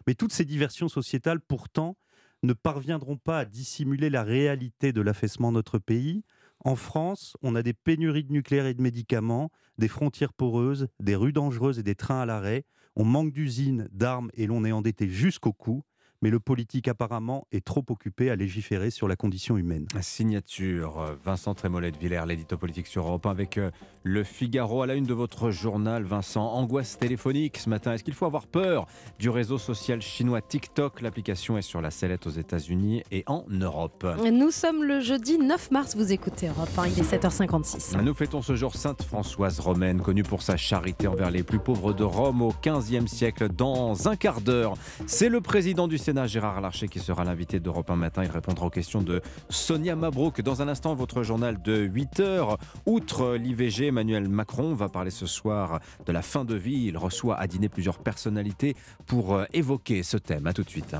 [0.05, 1.97] Mais toutes ces diversions sociétales, pourtant,
[2.43, 6.23] ne parviendront pas à dissimuler la réalité de l'affaissement de notre pays.
[6.65, 11.15] En France, on a des pénuries de nucléaire et de médicaments, des frontières poreuses, des
[11.15, 12.65] rues dangereuses et des trains à l'arrêt.
[12.95, 15.83] On manque d'usines, d'armes et l'on est endetté jusqu'au cou.
[16.23, 19.87] Mais le politique apparemment est trop occupé à légiférer sur la condition humaine.
[19.99, 23.71] Signature euh, Vincent Trémollet de Villers, l'édito politique sur Europe 1 avec euh,
[24.03, 26.03] Le Figaro à la une de votre journal.
[26.03, 27.91] Vincent, angoisse téléphonique ce matin.
[27.91, 28.87] Est-ce qu'il faut avoir peur
[29.19, 31.01] du réseau social chinois TikTok?
[31.01, 34.07] L'application est sur la sellette aux États-Unis et en Europe.
[34.31, 38.01] Nous sommes le jeudi 9 mars, vous écoutez Europe 1, il est 7h56.
[38.01, 41.91] Nous fêtons ce jour Sainte Françoise romaine, connue pour sa charité envers les plus pauvres
[41.91, 43.49] de Rome au XVe siècle.
[43.49, 47.89] Dans un quart d'heure, c'est le président du Sénat, Gérard Larcher, qui sera l'invité d'Europe
[47.89, 48.23] 1 matin.
[48.23, 50.41] Il répondra aux questions de Sonia Mabrouk.
[50.41, 52.57] Dans un instant, votre journal de 8 heures.
[52.85, 56.85] Outre l'IVG, Emmanuel Macron va parler ce soir de la fin de vie.
[56.85, 60.47] Il reçoit à dîner plusieurs personnalités pour euh, évoquer ce thème.
[60.47, 60.95] A tout de suite.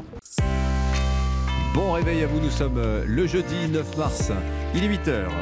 [1.74, 4.32] Bon réveil à vous, nous sommes euh, le jeudi 9 mars.
[4.76, 5.34] Il est 8 heures.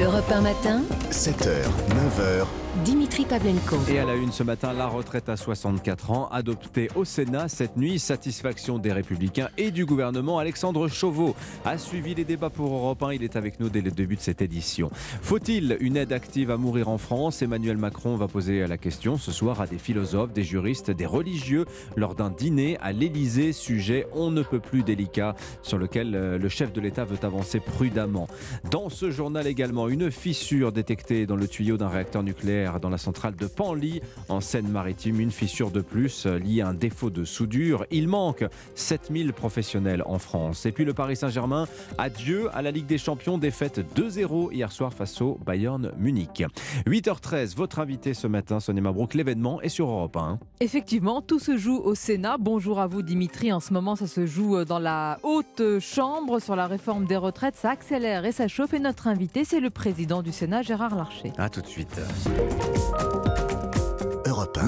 [0.00, 2.46] Europe 1 matin, 7h, 9h,
[2.84, 3.76] Dimitri Pavlenko.
[3.90, 7.76] Et à la une ce matin, la retraite à 64 ans, adoptée au Sénat cette
[7.76, 7.98] nuit.
[7.98, 10.38] Satisfaction des Républicains et du gouvernement.
[10.38, 13.14] Alexandre Chauveau a suivi les débats pour Europe 1.
[13.14, 14.90] Il est avec nous dès le début de cette édition.
[15.22, 17.42] Faut-il une aide active à mourir en France?
[17.42, 21.64] Emmanuel Macron va poser la question ce soir à des philosophes, des juristes, des religieux
[21.96, 23.52] lors d'un dîner à l'Élysée.
[23.52, 27.60] Sujet on ne peut plus délicat sur lequel euh, le chef de l'État veut avancer
[27.60, 28.28] prudemment.
[28.70, 32.98] Dans ce journal également, une fissure détectée dans le tuyau d'un réacteur nucléaire dans la
[32.98, 35.20] centrale de Panly en Seine-Maritime.
[35.20, 37.86] Une fissure de plus euh, liée à un défaut de soudure.
[37.90, 38.44] Il manque
[38.74, 40.66] 7000 professionnels en France.
[40.66, 41.66] Et puis le Paris Saint-Germain,
[41.96, 46.44] adieu à la Ligue des Champions, défaite 2-0 hier soir face au Bayern Munich.
[46.86, 50.38] 8h13, votre invité ce matin, Sonia Mabrouk, l'événement est sur Europe 1.
[50.60, 52.36] Effectivement, tout se joue au Sénat.
[52.38, 53.52] Bonjour à vous Dimitri.
[53.52, 57.56] En ce moment, ça se joue dans la haute chambre sur la réforme des retraites.
[57.56, 58.74] Ça accélère et ça chauffe.
[58.74, 61.32] Et notre invité, c'est le président du Sénat, Gérard Larcher.
[61.38, 62.00] A tout de suite.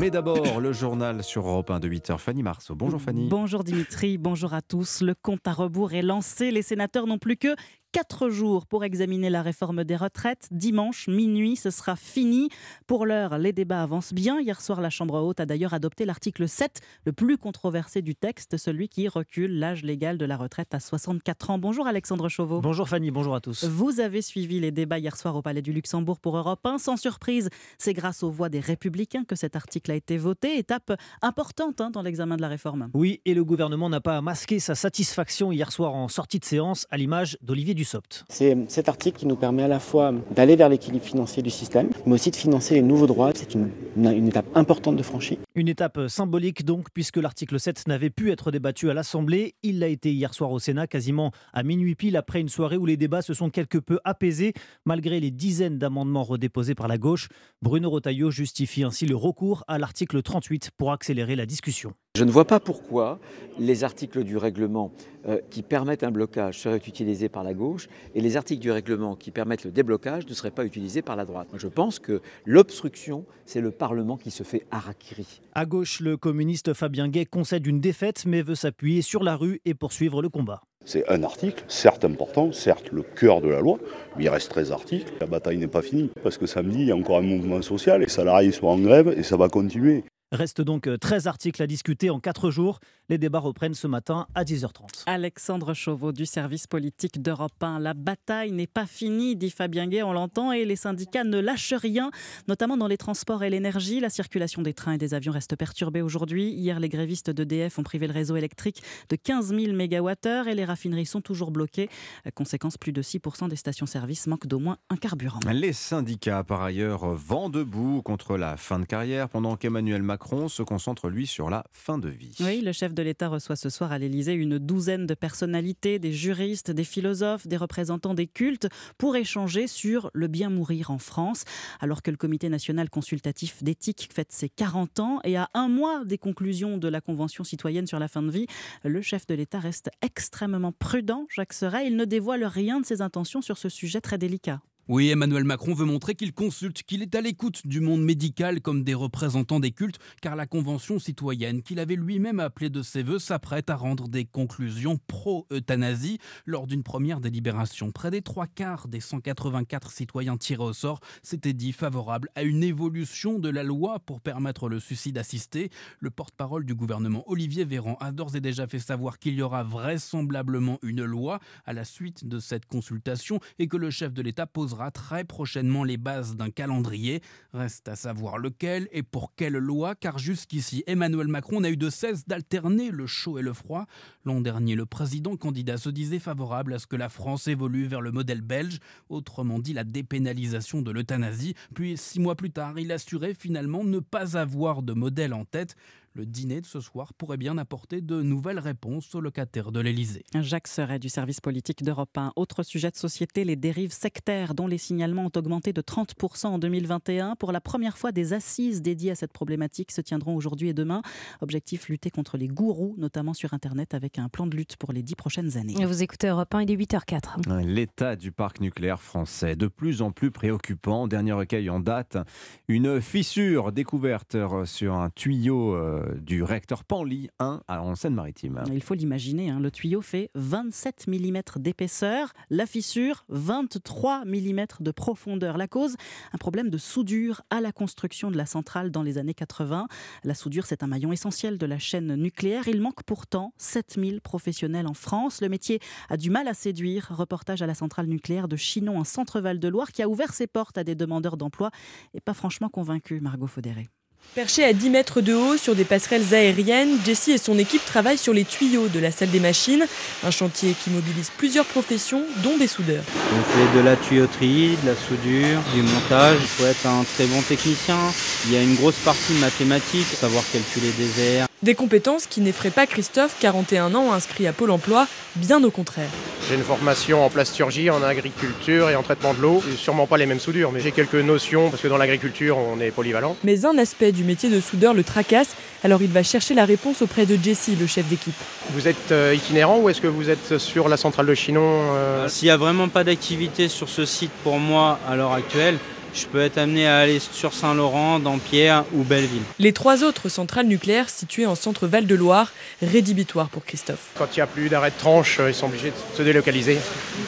[0.01, 2.17] Mais d'abord, le journal sur Europe 1 de 8h.
[2.17, 2.75] Fanny Marceau.
[2.75, 3.29] Bonjour Fanny.
[3.29, 5.03] Bonjour Dimitri, bonjour à tous.
[5.03, 6.51] Le compte à rebours est lancé.
[6.51, 7.55] Les sénateurs n'ont plus que
[7.93, 10.49] quatre jours pour examiner la réforme des retraites.
[10.51, 12.49] Dimanche, minuit, ce sera fini.
[12.87, 14.41] Pour l'heure, les débats avancent bien.
[14.41, 18.57] Hier soir, la Chambre haute a d'ailleurs adopté l'article 7, le plus controversé du texte,
[18.57, 21.59] celui qui recule l'âge légal de la retraite à 64 ans.
[21.59, 22.61] Bonjour Alexandre Chauveau.
[22.61, 23.65] Bonjour Fanny, bonjour à tous.
[23.65, 26.79] Vous avez suivi les débats hier soir au Palais du Luxembourg pour Europe 1.
[26.79, 30.59] Sans surprise, c'est grâce aux voix des Républicains que cet article a été voté.
[30.59, 32.91] Étape importante hein, dans l'examen de la réforme.
[32.95, 36.87] Oui, et le gouvernement n'a pas masqué sa satisfaction hier soir en sortie de séance,
[36.91, 38.25] à l'image d'Olivier Dussopt.
[38.29, 41.89] C'est cet article qui nous permet à la fois d'aller vers l'équilibre financier du système,
[42.05, 43.31] mais aussi de financer les nouveaux droits.
[43.35, 45.39] C'est une, une étape importante de franchie.
[45.55, 49.55] Une étape symbolique donc, puisque l'article 7 n'avait pu être débattu à l'Assemblée.
[49.63, 52.85] Il l'a été hier soir au Sénat, quasiment à minuit pile, après une soirée où
[52.85, 54.53] les débats se sont quelque peu apaisés,
[54.85, 57.29] malgré les dizaines d'amendements redéposés par la gauche.
[57.63, 61.95] Bruno Rotaillot justifie ainsi le recours à l'article 38 pour accélérer la discussion.
[62.21, 63.19] Je ne vois pas pourquoi
[63.59, 64.93] les articles du règlement
[65.27, 69.17] euh, qui permettent un blocage seraient utilisés par la gauche et les articles du règlement
[69.17, 71.49] qui permettent le déblocage ne seraient pas utilisés par la droite.
[71.55, 75.41] Je pense que l'obstruction, c'est le Parlement qui se fait harakiri.
[75.55, 79.63] À gauche, le communiste Fabien Gay concède une défaite mais veut s'appuyer sur la rue
[79.65, 80.61] et poursuivre le combat.
[80.85, 83.79] C'est un article, certes important, certes le cœur de la loi,
[84.19, 85.11] mais il reste 13 articles.
[85.21, 88.03] La bataille n'est pas finie, parce que samedi, il y a encore un mouvement social,
[88.03, 90.05] les salariés sont en grève et ça va continuer.
[90.33, 92.79] Reste donc 13 articles à discuter en 4 jours.
[93.09, 95.03] Les débats reprennent ce matin à 10h30.
[95.07, 97.81] Alexandre Chauveau du service politique d'Europe 1.
[97.81, 101.75] La bataille n'est pas finie, dit Fabien Gay, on l'entend, et les syndicats ne lâchent
[101.75, 102.13] rien,
[102.47, 103.99] notamment dans les transports et l'énergie.
[103.99, 106.53] La circulation des trains et des avions reste perturbée aujourd'hui.
[106.53, 110.65] Hier, les grévistes d'EDF ont privé le réseau électrique de 15 000 MWh et les
[110.65, 111.89] raffineries sont toujours bloquées.
[112.37, 115.41] Conséquence, plus de 6% des stations-service manquent d'au moins un carburant.
[115.53, 120.63] Les syndicats, par ailleurs, vent debout contre la fin de carrière, pendant qu'Emmanuel Macron se
[120.63, 122.35] concentre, lui, sur la fin de vie.
[122.41, 126.13] Oui, le chef de l'État reçoit ce soir à l'Élysée une douzaine de personnalités, des
[126.13, 128.69] juristes, des philosophes, des représentants des cultes,
[128.99, 131.45] pour échanger sur le bien mourir en France.
[131.81, 136.05] Alors que le Comité national consultatif d'éthique fête ses 40 ans et à un mois
[136.05, 138.47] des conclusions de la Convention citoyenne sur la fin de vie,
[138.85, 141.27] le chef de l'État reste extrêmement prudent.
[141.29, 144.61] Jacques Serret, il ne dévoile rien de ses intentions sur ce sujet très délicat.
[144.93, 148.83] Oui, Emmanuel Macron veut montrer qu'il consulte, qu'il est à l'écoute du monde médical comme
[148.83, 153.21] des représentants des cultes, car la Convention citoyenne qu'il avait lui-même appelée de ses voeux
[153.21, 157.93] s'apprête à rendre des conclusions pro-euthanasie lors d'une première délibération.
[157.93, 162.65] Près des trois quarts des 184 citoyens tirés au sort s'étaient dit favorables à une
[162.65, 165.71] évolution de la loi pour permettre le suicide assisté.
[166.01, 169.63] Le porte-parole du gouvernement, Olivier Véran, a d'ores et déjà fait savoir qu'il y aura
[169.63, 174.49] vraisemblablement une loi à la suite de cette consultation et que le chef de l'État
[174.49, 177.21] posera très prochainement les bases d'un calendrier.
[177.53, 181.91] Reste à savoir lequel et pour quelle loi, car jusqu'ici, Emmanuel Macron n'a eu de
[181.91, 183.85] cesse d'alterner le chaud et le froid.
[184.25, 188.01] L'an dernier, le président candidat se disait favorable à ce que la France évolue vers
[188.01, 188.79] le modèle belge,
[189.11, 191.55] autrement dit la dépénalisation de l'euthanasie.
[191.75, 195.77] Puis, six mois plus tard, il assurait finalement ne pas avoir de modèle en tête.
[196.15, 200.25] Le dîner de ce soir pourrait bien apporter de nouvelles réponses aux locataires de l'Élysée.
[200.35, 202.33] Jacques Serret du service politique d'Europe 1.
[202.35, 206.59] Autre sujet de société, les dérives sectaires dont les signalements ont augmenté de 30% en
[206.59, 207.37] 2021.
[207.37, 211.01] Pour la première fois, des assises dédiées à cette problématique se tiendront aujourd'hui et demain.
[211.43, 215.05] Objectif, lutter contre les gourous, notamment sur Internet, avec un plan de lutte pour les
[215.05, 215.85] dix prochaines années.
[215.85, 217.65] Vous écoutez Europe 1, il est 8h04.
[217.65, 221.07] L'état du parc nucléaire français, de plus en plus préoccupant.
[221.07, 222.19] Dernier recueil en date,
[222.67, 228.63] une fissure découverte sur un tuyau euh, euh, du réacteur Panly 1 à- en Seine-Maritime.
[228.73, 234.91] Il faut l'imaginer, hein, le tuyau fait 27 mm d'épaisseur, la fissure 23 mm de
[234.91, 235.57] profondeur.
[235.59, 235.97] La cause,
[236.33, 239.87] un problème de soudure à la construction de la centrale dans les années 80.
[240.25, 242.69] La soudure, c'est un maillon essentiel de la chaîne nucléaire.
[242.69, 245.41] Il manque pourtant 7000 professionnels en France.
[245.41, 247.09] Le métier a du mal à séduire.
[247.11, 250.79] Reportage à la centrale nucléaire de Chinon, un centre Val-de-Loire qui a ouvert ses portes
[250.79, 251.71] à des demandeurs d'emploi
[252.15, 253.89] et pas franchement convaincu, Margot Faudéré.
[254.35, 258.17] Perché à 10 mètres de haut sur des passerelles aériennes, Jessie et son équipe travaillent
[258.17, 259.85] sur les tuyaux de la salle des machines,
[260.23, 263.03] un chantier qui mobilise plusieurs professions, dont des soudeurs.
[263.17, 266.39] On fait de la tuyauterie, de la soudure, du montage.
[266.41, 267.99] Il faut être un très bon technicien.
[268.47, 271.47] Il y a une grosse partie mathématique, savoir calculer des airs.
[271.63, 275.07] Des compétences qui n'effraient pas Christophe, 41 ans, inscrit à Pôle emploi,
[275.37, 276.09] bien au contraire.
[276.49, 279.63] J'ai une formation en plasturgie, en agriculture et en traitement de l'eau.
[279.77, 282.91] Sûrement pas les mêmes soudures, mais j'ai quelques notions parce que dans l'agriculture, on est
[282.91, 283.37] polyvalent.
[283.45, 285.51] Mais un aspect du métier de soudeur le tracasse,
[285.85, 288.33] alors il va chercher la réponse auprès de Jessie, le chef d'équipe.
[288.71, 292.27] Vous êtes euh, itinérant ou est-ce que vous êtes sur la centrale de Chinon euh,
[292.29, 295.77] S'il n'y a vraiment pas d'activité sur ce site pour moi à l'heure actuelle,
[296.15, 299.43] je peux être amené à aller sur Saint-Laurent, Dampierre ou Belleville.
[299.59, 302.53] Les trois autres centrales nucléaires situées en centre Val-de-Loire,
[302.83, 304.11] rédhibitoires pour Christophe.
[304.17, 306.79] Quand il n'y a plus d'arrêt de tranche, euh, ils sont obligés de se délocaliser.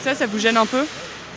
[0.03, 0.85] Ça, ça vous gêne un peu?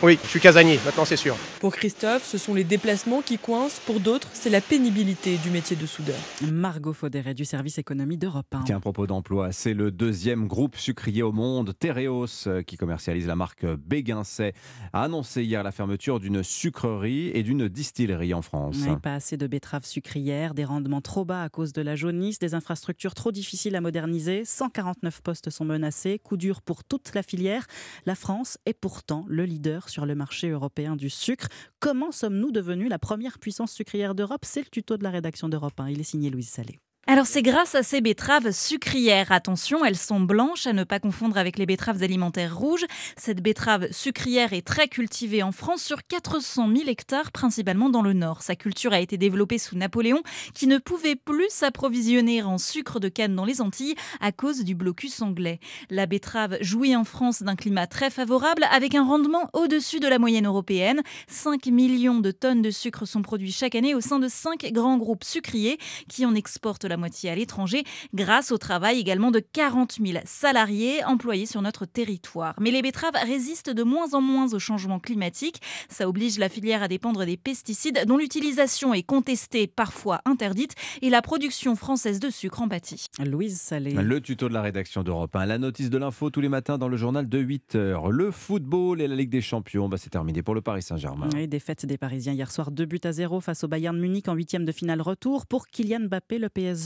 [0.03, 1.37] Oui, je suis casanier, maintenant c'est sûr.
[1.59, 3.81] Pour Christophe, ce sont les déplacements qui coincent.
[3.87, 6.19] Pour d'autres, c'est la pénibilité du métier de soudeur.
[6.53, 8.65] Margot Faudéré du service économie d'Europe 1.
[8.65, 13.27] Tiens, à propos d'emploi, c'est le deuxième groupe sucrier au monde, Tereos, euh, qui commercialise
[13.27, 14.53] la marque Béguincet,
[14.93, 18.77] a annoncé hier la fermeture d'une sucrerie et d'une distillerie en France.
[18.87, 22.39] Ouais, pas assez de betteraves sucrières, des rendements trop bas à cause de la jaunisse,
[22.39, 24.45] des infrastructures trop difficiles à moderniser.
[24.45, 27.67] 149 postes sont menacés, coup dur pour toute la filière.
[28.05, 31.49] La France est pourtant le leader sur le marché européen du sucre.
[31.81, 34.45] Comment sommes-nous devenus la première puissance sucrière d'Europe?
[34.45, 35.91] C'est le tuto de la rédaction d'Europe 1.
[35.91, 36.79] Il est signé Louise Salé.
[37.09, 39.31] Alors c'est grâce à ces betteraves sucrières.
[39.31, 42.85] Attention, elles sont blanches, à ne pas confondre avec les betteraves alimentaires rouges.
[43.17, 48.13] Cette betterave sucrière est très cultivée en France sur 400 000 hectares, principalement dans le
[48.13, 48.43] nord.
[48.43, 50.21] Sa culture a été développée sous Napoléon,
[50.53, 54.75] qui ne pouvait plus s'approvisionner en sucre de canne dans les Antilles à cause du
[54.75, 55.61] blocus anglais.
[55.91, 60.19] La betterave jouit en France d'un climat très favorable, avec un rendement au-dessus de la
[60.19, 61.03] moyenne européenne.
[61.29, 64.99] 5 millions de tonnes de sucre sont produits chaque année au sein de 5 grands
[64.99, 65.79] groupes sucriers
[66.09, 67.85] qui en exportent la moitié à l'étranger
[68.15, 72.55] grâce au travail également de 40 000 salariés employés sur notre territoire.
[72.61, 75.61] Mais les betteraves résistent de moins en moins au changement climatique.
[75.89, 81.11] Ça oblige la filière à dépendre des pesticides dont l'utilisation est contestée, parfois interdite, et
[81.11, 83.07] la production française de sucre en pâtit.
[83.25, 83.93] Louise Salé.
[83.93, 86.89] Le tuto de la rédaction d'Europe 1, la notice de l'info tous les matins dans
[86.89, 88.11] le journal de 8 heures.
[88.11, 91.29] Le football et la Ligue des Champions, bah, c'est terminé pour le Paris Saint-Germain.
[91.37, 94.35] Et défaite des Parisiens hier soir, 2 buts à 0 face au Bayern Munich en
[94.35, 95.47] huitième de finale retour.
[95.47, 96.86] Pour Kylian Mbappé, le PSG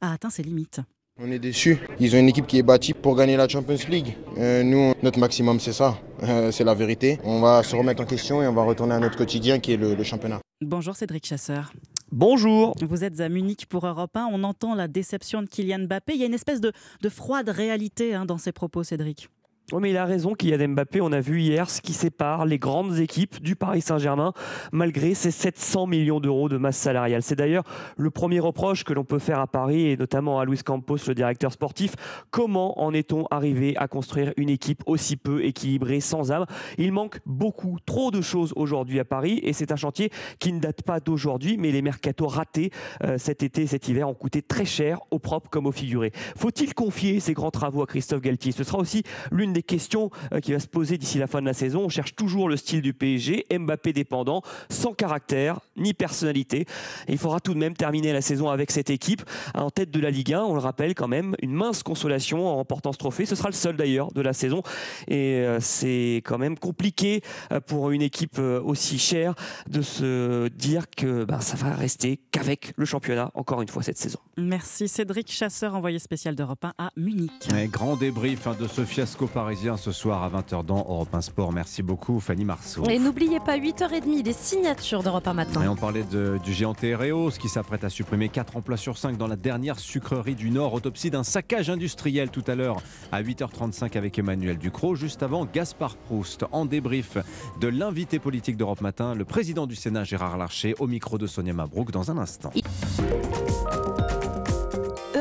[0.00, 0.80] a atteint ses limites.
[1.20, 1.78] On est déçus.
[1.98, 4.16] Ils ont une équipe qui est bâtie pour gagner la Champions League.
[4.36, 5.98] Euh, nous, notre maximum, c'est ça.
[6.22, 7.18] Euh, c'est la vérité.
[7.24, 9.76] On va se remettre en question et on va retourner à notre quotidien qui est
[9.76, 10.38] le, le championnat.
[10.60, 11.72] Bonjour Cédric Chasseur.
[12.12, 12.74] Bonjour.
[12.88, 14.28] Vous êtes à Munich pour Europe 1.
[14.32, 16.14] On entend la déception de Kylian Mbappé.
[16.14, 16.72] Il y a une espèce de,
[17.02, 19.28] de froide réalité hein, dans ses propos, Cédric.
[19.70, 21.02] Oui, mais il a raison, Kylian Mbappé.
[21.02, 24.32] On a vu hier ce qui sépare les grandes équipes du Paris Saint-Germain,
[24.72, 27.22] malgré ses 700 millions d'euros de masse salariale.
[27.22, 27.64] C'est d'ailleurs
[27.98, 31.14] le premier reproche que l'on peut faire à Paris, et notamment à Luis Campos, le
[31.14, 31.96] directeur sportif.
[32.30, 36.46] Comment en est-on arrivé à construire une équipe aussi peu équilibrée, sans âme
[36.78, 40.60] Il manque beaucoup, trop de choses aujourd'hui à Paris, et c'est un chantier qui ne
[40.60, 42.70] date pas d'aujourd'hui, mais les mercatos ratés
[43.04, 46.10] euh, cet été, cet hiver ont coûté très cher, au propre comme au figuré.
[46.38, 48.52] Faut-il confier ces grands travaux à Christophe Galtier?
[48.52, 51.46] Ce sera aussi l'une des questions euh, qui va se poser d'ici la fin de
[51.46, 51.82] la saison.
[51.84, 56.60] On cherche toujours le style du PSG, Mbappé dépendant, sans caractère ni personnalité.
[57.06, 59.22] Et il faudra tout de même terminer la saison avec cette équipe
[59.54, 60.42] en tête de la Ligue 1.
[60.42, 63.26] On le rappelle quand même, une mince consolation en remportant ce trophée.
[63.26, 64.62] Ce sera le seul d'ailleurs de la saison.
[65.06, 69.34] Et euh, c'est quand même compliqué euh, pour une équipe aussi chère
[69.68, 73.98] de se dire que ben, ça va rester qu'avec le championnat encore une fois cette
[73.98, 74.18] saison.
[74.36, 77.30] Merci Cédric Chasseur, envoyé spécial d'Europe 1 à Munich.
[77.56, 81.20] Et grand débrief hein, de ce fiasco parisien ce soir à 20h dans Europe 1
[81.22, 81.52] Sport.
[81.52, 82.84] Merci beaucoup Fanny Marceau.
[82.88, 85.62] Et n'oubliez pas, 8h30, les signatures d'Europe 1 matin.
[85.62, 89.16] Et on parlait de- du géant Tereos qui s'apprête à supprimer 4 emplois sur 5
[89.16, 90.74] dans la dernière sucrerie du Nord.
[90.74, 94.94] Autopsie d'un saccage industriel tout à l'heure à 8h35 avec Emmanuel Ducrot.
[94.96, 97.16] Juste avant, Gaspard Proust en débrief
[97.60, 101.54] de l'invité politique d'Europe Matin, le président du Sénat Gérard Larcher au micro de Sonia
[101.54, 102.50] Mabrouk dans un instant.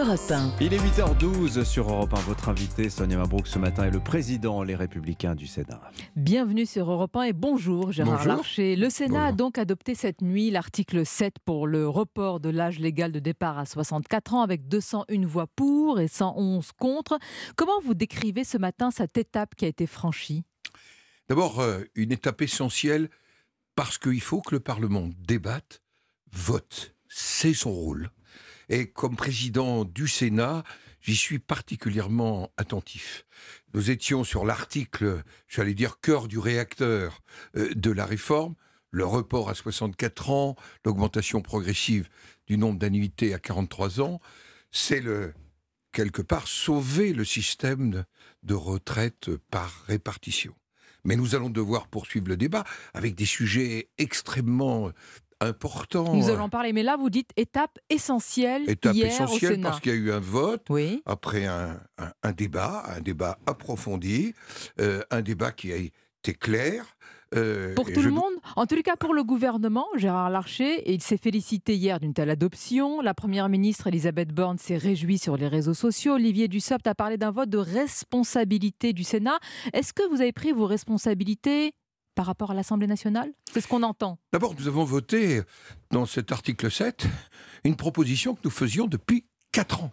[0.07, 0.55] Europe 1.
[0.61, 2.21] Il est 8h12 sur Europe 1.
[2.21, 5.81] Votre invité, Sonia Mabrouk, ce matin est le président Les Républicains du Sénat.
[6.15, 8.37] Bienvenue sur Europe 1 et bonjour Gérard Bonjour.
[8.37, 8.77] Larcher.
[8.77, 13.11] Le Sénat a donc adopté cette nuit l'article 7 pour le report de l'âge légal
[13.11, 17.19] de départ à 64 ans avec 201 voix pour et 111 contre.
[17.57, 20.45] Comment vous décrivez ce matin cette étape qui a été franchie?
[21.27, 23.09] D'abord, euh, une étape essentielle
[23.75, 25.81] parce qu'il faut que le Parlement débatte,
[26.31, 26.95] vote.
[27.09, 28.09] C'est son rôle.
[28.69, 30.63] Et comme président du Sénat,
[31.01, 33.25] j'y suis particulièrement attentif.
[33.73, 37.21] Nous étions sur l'article, j'allais dire, cœur du réacteur
[37.55, 38.55] euh, de la réforme,
[38.91, 40.55] le report à 64 ans,
[40.85, 42.09] l'augmentation progressive
[42.47, 44.19] du nombre d'annuités à 43 ans.
[44.71, 45.33] C'est le,
[45.91, 48.03] quelque part, sauver le système de-
[48.43, 50.55] de retraite par répartition.
[51.03, 54.91] Mais nous allons devoir poursuivre le débat avec des sujets extrêmement
[56.13, 59.69] Nous allons en parler, mais là vous dites étape essentielle Étape hier au essentielle Sénat.
[59.69, 60.65] parce qu'il y a eu un vote,
[61.05, 64.33] après un, un- un débat, un débat approfondi,
[64.79, 66.85] euh, un débat qui a été clair.
[67.35, 70.93] euh, Pour tout je le monde, en tout cas pour le gouvernement, Gérard Larcher, et
[70.93, 73.01] il s'est félicité hier d'une telle adoption.
[73.01, 76.13] La première ministre Elisabeth Borne s'est réjouie sur les réseaux sociaux.
[76.13, 79.39] Olivier Dussopt a parlé d'un vote de responsabilité du Sénat.
[79.73, 81.73] Est-ce que vous avez pris vos responsabilités
[82.17, 83.31] par rapport à l'Assemblée nationale?
[83.53, 84.17] C'est ce qu'on entend.
[84.33, 85.43] D'abord, nous avons voté
[85.91, 87.05] dans cet article 7
[87.63, 89.91] une proposition que nous faisions depuis 4 ans.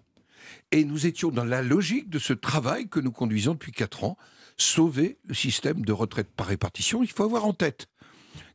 [0.73, 4.17] Et nous étions dans la logique de ce travail que nous conduisons depuis 4 ans,
[4.57, 7.03] sauver le système de retraite par répartition.
[7.03, 7.89] Il faut avoir en tête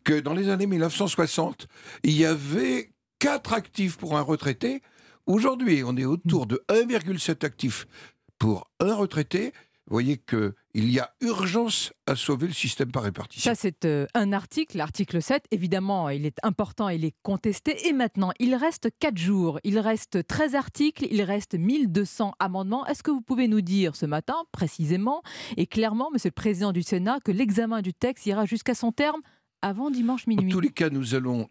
[0.03, 1.67] que dans les années 1960,
[2.03, 4.81] il y avait 4 actifs pour un retraité.
[5.27, 7.85] Aujourd'hui, on est autour de 1,7 actifs
[8.39, 9.53] pour un retraité.
[9.85, 10.17] Vous voyez
[10.79, 13.51] qu'il y a urgence à sauver le système par répartition.
[13.51, 15.43] Ça, c'est euh, un article, l'article 7.
[15.51, 17.87] Évidemment, il est important, il est contesté.
[17.87, 22.85] Et maintenant, il reste 4 jours, il reste 13 articles, il reste 1200 amendements.
[22.87, 25.21] Est-ce que vous pouvez nous dire ce matin, précisément
[25.57, 29.21] et clairement, Monsieur le Président du Sénat, que l'examen du texte ira jusqu'à son terme
[29.61, 31.49] avant dimanche En minuit tous les cas, nous allons,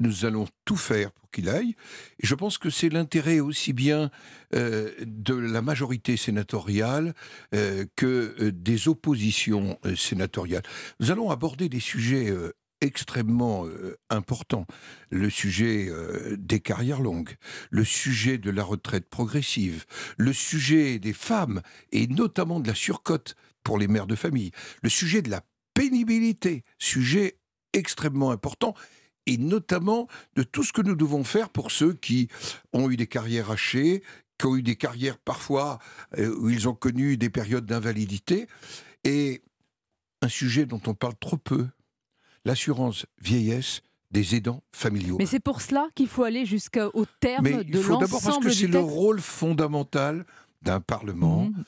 [0.00, 1.74] nous allons tout faire pour qu'il aille.
[2.20, 4.10] Et je pense que c'est l'intérêt aussi bien
[4.54, 7.14] euh, de la majorité sénatoriale
[7.54, 10.62] euh, que euh, des oppositions sénatoriales.
[11.00, 12.32] Nous allons aborder des sujets
[12.80, 14.66] extrêmement euh, importants.
[15.10, 15.90] Le sujet
[16.36, 17.36] des carrières longues,
[17.70, 19.84] le sujet de la retraite progressive,
[20.18, 24.50] le sujet des femmes et notamment de la surcote pour les mères de famille,
[24.82, 25.42] le sujet de la
[25.72, 27.38] pénibilité, sujet
[27.72, 28.74] extrêmement important,
[29.26, 30.06] et notamment
[30.36, 32.28] de tout ce que nous devons faire pour ceux qui
[32.72, 34.02] ont eu des carrières hachées,
[34.38, 35.78] qui ont eu des carrières parfois
[36.18, 38.46] euh, où ils ont connu des périodes d'invalidité,
[39.04, 39.42] et
[40.22, 41.68] un sujet dont on parle trop peu,
[42.44, 45.16] l'assurance vieillesse des aidants familiaux.
[45.18, 48.26] Mais c'est pour cela qu'il faut aller jusqu'au terme Mais il de faut d'abord parce
[48.26, 48.88] l'ensemble que du c'est le texte.
[48.90, 50.24] rôle fondamental
[50.62, 51.64] d'un Parlement, Mhm.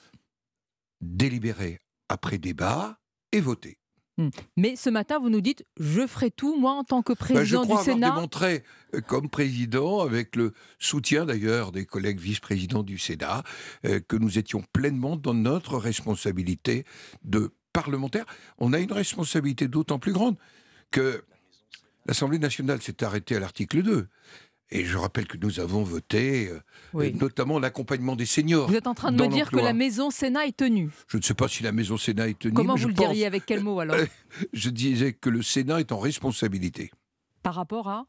[1.01, 2.99] délibérer après débat
[3.33, 3.79] et voter.
[4.19, 4.29] Hmm.
[4.57, 7.35] Mais ce matin, vous nous dites, je ferai tout, moi, en tant que Ben, je
[7.35, 8.07] président crois du Sénat.
[8.07, 8.64] avoir démontré
[8.95, 13.43] euh, comme président, avec le soutien d'ailleurs des collègues vice-présidents du Sénat,
[13.85, 16.85] euh, que nous étions pleinement dans notre responsabilité
[17.25, 18.25] de parlementaire.
[18.59, 20.37] On a une responsabilité d'autant plus grande
[20.91, 21.23] que
[22.07, 24.09] l'Assemblée nationale s'est arrêtée à l'article 2.
[24.71, 26.61] Et je rappelle que nous avons voté euh,
[26.93, 27.14] Oui.
[27.14, 28.69] notamment l'accompagnement des seniors.
[28.69, 30.91] Vous êtes en train de me dire que la maison Sénat est tenue.
[31.07, 32.55] Je ne sais pas si la maison Sénat est tenue.
[32.55, 33.97] Comment vous je le pense- diriez Avec quel mot alors
[34.53, 36.91] Je disais que le Sénat est en responsabilité.
[37.45, 38.07] Par rapport à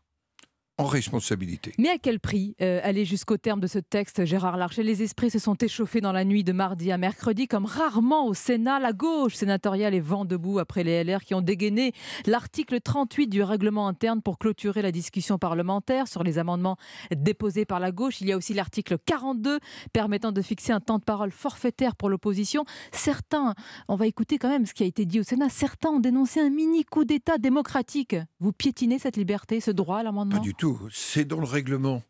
[0.80, 1.74] En responsabilité.
[1.80, 4.84] Mais à quel prix euh, aller jusqu'au terme de ce texte, Gérard Larcher?
[4.84, 8.36] Les esprits se sont échauffés dans la nuit de mardi à mercredi, comme rarement au
[8.36, 8.80] Sénat.
[8.80, 11.94] La gauche sénatoriale est vent debout après les LR qui ont dégainé
[12.28, 16.78] l'article 38 du règlement interne pour clôturer la discussion parlementaire sur les amendements
[17.10, 18.22] déposés par la gauche.
[18.22, 19.60] Il y a aussi l'article 42
[19.94, 22.66] permettant de fixer un temps de parole forfaitaire pour l'opposition.
[22.92, 23.56] Certains,
[23.88, 26.40] on va écouter quand même ce qui a été dit au Sénat, certains ont dénoncé
[26.40, 28.16] un mini coup d'État démocratique.
[28.40, 30.38] Vous piétinez cette liberté, ce droit à l'amendement?
[30.38, 30.67] Pas du tout.
[30.92, 32.04] C'est dans le règlement,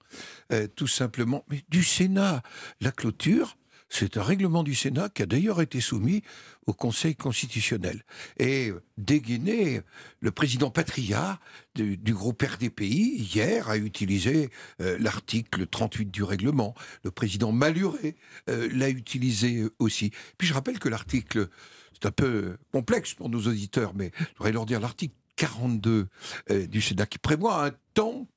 [0.51, 1.43] euh, tout simplement.
[1.49, 2.41] Mais du Sénat,
[2.81, 3.57] la clôture,
[3.89, 6.21] c'est un règlement du Sénat qui a d'ailleurs été soumis
[6.65, 8.03] au Conseil constitutionnel.
[8.37, 9.81] Et euh, dégainé,
[10.19, 11.39] le président Patria
[11.75, 14.49] du, groupe RDPI, hier, a utilisé
[14.81, 16.75] euh, l'article 38 du règlement.
[17.03, 18.15] Le président Maluré
[18.47, 20.11] l'a utilisé aussi.
[20.37, 21.47] Puis je rappelle que l'article,
[21.93, 26.07] c'est un peu complexe pour nos auditeurs, mais je voudrais leur dire l'article 42
[26.49, 28.27] euh, du Sénat qui prévoit un temps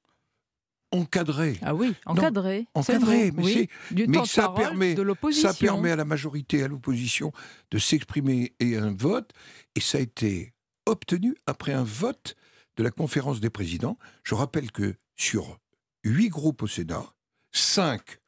[0.93, 1.59] encadré.
[1.63, 2.67] Ah oui, encadré.
[2.75, 3.53] encadré, mais, oui.
[3.89, 6.69] c'est- Du mais temps ça parole permet, de ça permet à la majorité et à
[6.69, 7.33] l'opposition
[7.71, 9.31] de s'exprimer et un vote,
[9.77, 10.53] et ça a été
[10.87, 12.35] obtenu après un vote
[12.77, 13.99] de la conférence des présidents.
[14.25, 15.59] Je rappelle que sur
[16.05, 17.07] huit groupes au Sénat,
[17.53, 18.19] cinq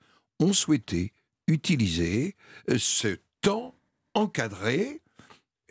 [0.41, 1.13] ont souhaité
[1.49, 2.37] utiliser
[2.71, 3.75] euh, ce temps
[4.15, 5.01] encadré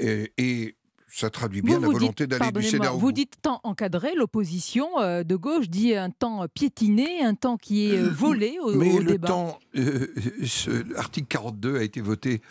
[0.02, 0.76] euh, et
[1.14, 3.12] ça traduit bien Vous, la volonté d'aller du Sénat au Vous bout.
[3.12, 7.98] dites temps encadré, l'opposition euh, de gauche dit un temps piétiné, un temps qui est
[7.98, 9.28] euh, volé au, Mais au le débat.
[9.28, 10.08] temps, euh,
[10.96, 12.42] l'article 42 a été voté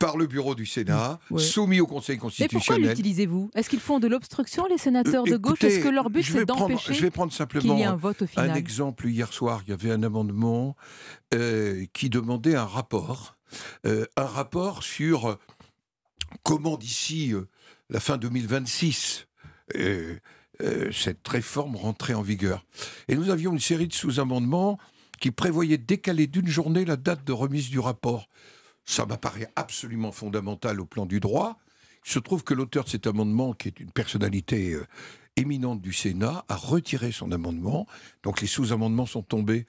[0.00, 1.40] par le bureau du Sénat, Ouais.
[1.40, 2.88] soumis au Conseil Mais pourquoi constitutionnel.
[2.88, 3.50] l'utilisez-vous?
[3.54, 5.62] Est-ce qu'ils font de l'obstruction, les sénateurs de gauche?
[5.62, 8.26] Est-ce que leur but, c'est d'empêcher Je vais prendre simplement y ait un vote au
[8.26, 8.50] final?
[8.50, 9.06] un exemple.
[9.08, 10.74] Hier soir, il y avait un amendement
[11.92, 13.36] qui demandait un rapport.
[13.84, 15.38] un rapport sur
[16.42, 17.32] comment d'ici
[17.90, 19.26] la fin 2026
[20.62, 22.64] euh, cette réforme rentrait en vigueur.
[23.08, 24.78] Et nous avions une série de sous-amendements
[25.18, 28.28] qui prévoyaient décaler d'une journée la date de remise du rapport.
[28.84, 31.58] Ça m'apparaît absolument fondamental au plan du droit.
[32.04, 34.86] Il se trouve que l'auteur de cet amendement, qui est une personnalité euh,
[35.36, 37.86] éminente du Sénat, a retiré son amendement.
[38.22, 39.66] Donc les sous-amendements sont tombés.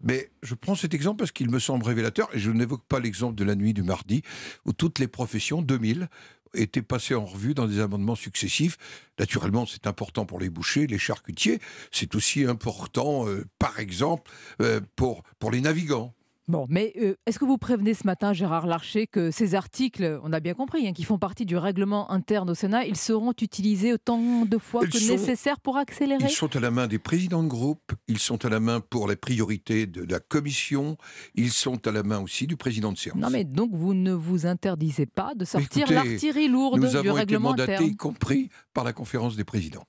[0.00, 3.36] Mais je prends cet exemple parce qu'il me semble révélateur, et je n'évoque pas l'exemple
[3.36, 4.22] de la nuit du mardi,
[4.64, 6.08] où toutes les professions, 2000,
[6.54, 8.76] étaient passées en revue dans des amendements successifs.
[9.18, 11.60] Naturellement, c'est important pour les bouchers, les charcutiers.
[11.90, 14.30] C'est aussi important, euh, par exemple,
[14.60, 16.14] euh, pour les navigants.
[16.46, 20.30] Bon, mais euh, est-ce que vous prévenez ce matin, Gérard Larcher, que ces articles, on
[20.34, 23.94] a bien compris, hein, qui font partie du règlement interne au Sénat, ils seront utilisés
[23.94, 26.24] autant de fois Ils que sont- nécessaire pour accélérer?
[26.24, 29.08] Ils sont à la main des présidents de groupe, ils sont à la main pour
[29.08, 30.98] les priorités de la commission,
[31.34, 33.16] ils sont à la main aussi du président de séance.
[33.16, 37.08] Non, mais donc vous ne vous interdisez pas de sortir l'artillerie lourde Nous du avons
[37.12, 37.90] été règlement mandatés, interne?
[37.90, 39.84] y compris par la conférence des présidents.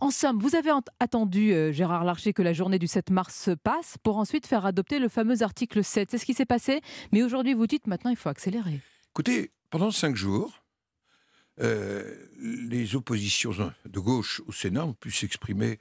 [0.00, 0.70] En somme, vous avez
[1.00, 4.66] attendu, euh, Gérard Larcher, que la journée du 7 mars se passe pour ensuite faire
[4.66, 6.10] adopter le fameux article 7.
[6.10, 6.80] C'est ce qui s'est passé,
[7.12, 8.80] mais aujourd'hui vous dites maintenant il faut accélérer.
[9.10, 10.62] Écoutez, pendant cinq jours,
[11.60, 13.52] euh, les oppositions
[13.84, 15.78] de gauche au Sénat ont pu s'exprimer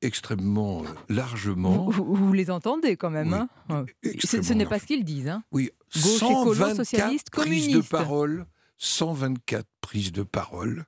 [0.00, 1.90] extrêmement euh, largement.
[1.90, 3.32] Vous, les entendez quand même.
[3.34, 3.48] hein?
[3.68, 4.16] Ouais.
[4.24, 5.28] Ce- n'est pas ce qu'ils disent.
[5.28, 5.42] hein.
[5.50, 10.84] Oui, Gauche, écolo, 124 socialiste, prises de parole, 124 prises de parole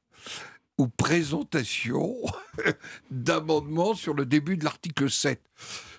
[0.80, 2.16] ou présentations
[3.10, 5.38] d'amendements sur le début de l'article 7.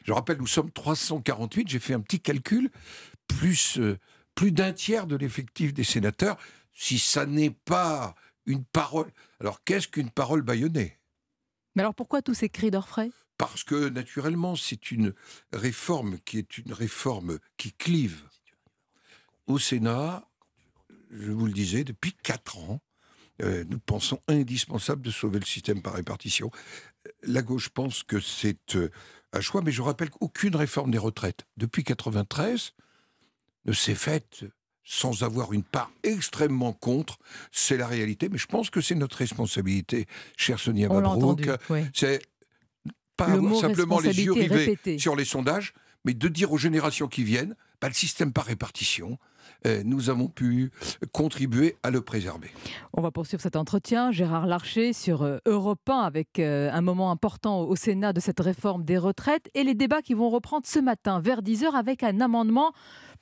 [0.03, 2.71] Je rappelle, nous sommes 348, j'ai fait un petit calcul,
[3.27, 3.99] plus, euh,
[4.34, 6.36] plus d'un tiers de l'effectif des sénateurs.
[6.73, 8.15] Si ça n'est pas
[8.47, 9.11] une parole...
[9.39, 10.97] Alors qu'est-ce qu'une parole bâillonnée?
[11.75, 13.11] Mais alors pourquoi tous ces cris d'orfraie?
[13.38, 15.13] Parce que naturellement, c'est une
[15.53, 18.23] réforme qui est une réforme qui clive.
[19.45, 20.27] Au Sénat,
[21.11, 22.82] je vous le disais, depuis quatre ans,
[23.41, 26.51] euh, nous pensons indispensable de sauver le système par répartition.
[27.23, 28.89] La gauche pense que c'est euh,
[29.34, 32.73] un choix, mais je rappelle qu'aucune réforme des retraites depuis 93
[33.65, 34.45] ne s'est faite
[34.84, 37.17] sans avoir une part extrêmement contre.
[37.51, 40.07] C'est la réalité, mais je pense que c'est notre responsabilité,
[40.38, 41.47] chère Sonia Mabrouk.
[41.69, 41.89] ouais.
[41.93, 42.21] C'est
[43.15, 44.97] pas Le avoir mot simplement les yeux rivés répété.
[44.99, 45.73] sur les sondages,
[46.03, 49.17] mais de dire aux générations qui viennent, bah, le système par répartition,
[49.84, 50.72] nous avons pu
[51.12, 52.51] contribuer à le préserver.
[52.93, 54.12] On va poursuivre cet entretien.
[54.12, 58.39] Gérard Larcher sur euh, Europe 1 avec euh, un moment important au Sénat de cette
[58.39, 62.22] réforme des retraites et les débats qui vont reprendre ce matin vers 10h avec un
[62.22, 62.74] amendement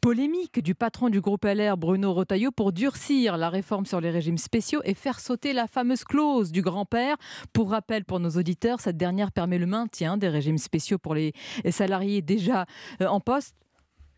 [0.02, 4.38] polémique du patron du groupe LR, Bruno Retailleau, pour durcir la réforme sur les régimes
[4.38, 7.18] spéciaux et faire sauter la fameuse clause du grand-père.
[7.52, 11.34] Pour rappel pour nos auditeurs, cette dernière permet le maintien des régimes spéciaux pour les
[11.70, 12.66] salariés déjà
[13.02, 13.56] euh, en poste.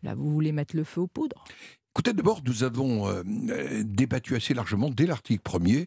[0.02, 1.44] Là, vous voulez mettre le feu aux poudres
[1.94, 5.86] Écoutez, d'abord, nous avons euh, euh, débattu assez largement dès l'article premier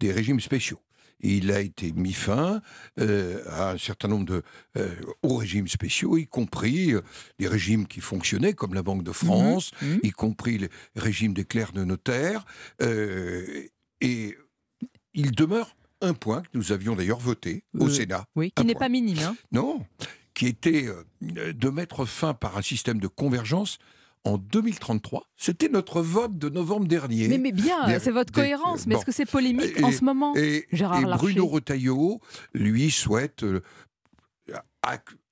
[0.00, 0.80] des régimes spéciaux.
[1.20, 2.60] Il a été mis fin
[2.98, 4.42] euh, à un certain nombre de
[4.76, 7.02] euh, hauts régimes spéciaux, y compris euh,
[7.38, 11.44] les régimes qui fonctionnaient, comme la Banque de France, Mhm, y compris les régimes des
[11.44, 12.44] clercs de notaires.
[12.82, 13.62] euh,
[14.00, 14.36] et
[15.14, 18.26] il demeure un point que nous avions d'ailleurs voté au Euh, Sénat.
[18.34, 19.18] Oui, qui n'est pas minime.
[19.20, 19.36] hein.
[19.52, 19.86] Non,
[20.34, 23.78] qui était euh, de mettre fin par un système de convergence
[24.24, 25.22] en 2033.
[25.36, 27.28] C'était notre vote de novembre dernier.
[27.28, 28.86] Mais, mais bien, c'est votre des- cohérence.
[28.86, 28.98] Mais bon.
[29.00, 32.20] est-ce que c'est polémique Et- en ce moment Et, Gérard et Bruno Retailleau,
[32.54, 33.60] lui, souhaite euh,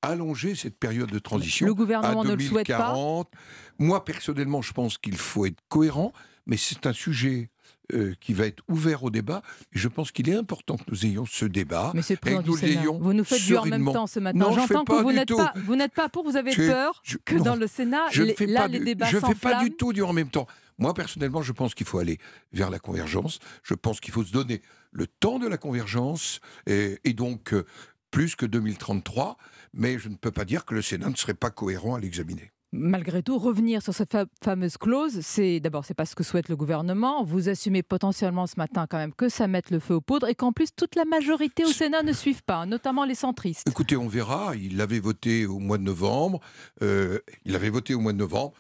[0.03, 1.67] allonger cette période de transition.
[1.67, 2.93] Le gouvernement à ne le souhaite pas?
[2.93, 3.31] 2040.
[3.79, 6.13] Moi, personnellement, je pense qu'il faut être cohérent,
[6.47, 7.51] mais c'est un sujet
[7.95, 9.43] euh, qui va être ouvert au débat.
[9.75, 11.93] Et je pense qu'il est important que nous ayons ce débat.
[11.95, 14.39] Monsieur le et que nous l'ayons vous nous faites du en même temps ce matin.
[14.39, 17.01] Non, je J'entends que vous n'êtes pas, vous n'êtes pas pour, vous avez Je- peur
[17.05, 17.45] je- que non.
[17.45, 19.71] dans le Sénat, Je les- fais là, pas les débats Je ne fais pas du
[19.73, 20.47] tout du en même temps.
[20.79, 22.19] Moi, personnellement, je pense qu'il faut aller
[22.53, 23.39] vers la convergence.
[23.63, 27.65] Je pense qu'il faut se donner le temps de la convergence et, et donc euh,
[28.11, 29.37] plus que 2033.
[29.75, 32.53] Mais je ne peux pas dire que le Sénat ne serait pas cohérent à l'examiner.
[32.73, 36.57] Malgré tout, revenir sur cette fameuse clause, c'est d'abord, c'est pas ce que souhaite le
[36.57, 37.23] gouvernement.
[37.23, 40.35] Vous assumez potentiellement ce matin quand même que ça mette le feu aux poudres et
[40.35, 43.69] qu'en plus toute la majorité au Sénat ne suive pas, notamment les centristes.
[43.69, 44.57] Écoutez, on verra.
[44.57, 46.41] Il avait voté au mois de novembre.
[46.83, 48.55] Euh, il avait voté au mois de novembre.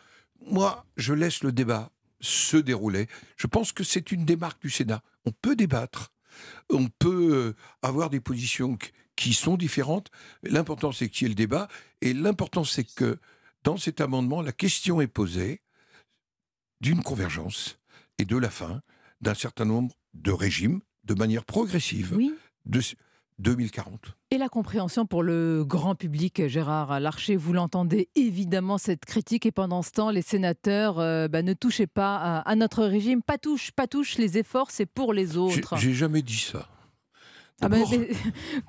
[0.47, 1.91] Moi, je laisse le débat
[2.21, 3.09] se dérouler.
[3.37, 5.03] Je pense que c'est une démarque du Sénat.
[5.25, 6.13] On peut débattre.
[6.71, 8.79] On peut euh, avoir des positions
[9.17, 10.11] qui sont différentes.
[10.43, 11.69] L'important, c'est qu'il y ait le débat.
[12.01, 13.19] Et l'important, c'est que
[13.65, 15.61] dans cet amendement, la question est posée
[16.81, 17.79] d'une convergence
[18.19, 18.83] et de la fin
[19.21, 22.19] d'un certain nombre de régimes de manière progressive
[22.67, 22.81] de
[23.39, 24.17] 2040.
[24.31, 29.53] Et la compréhension pour le grand public, Gérard Larcher, vous l'entendez évidemment cette critique et
[29.53, 33.73] pendant ce temps, les sénateurs euh, bah, ne touchez pas à, notre régime, pas touche,
[33.73, 35.77] pas touche, les efforts c'est pour les autres.
[35.77, 36.69] J'ai jamais dit ça.
[37.61, 37.85] Ah ben,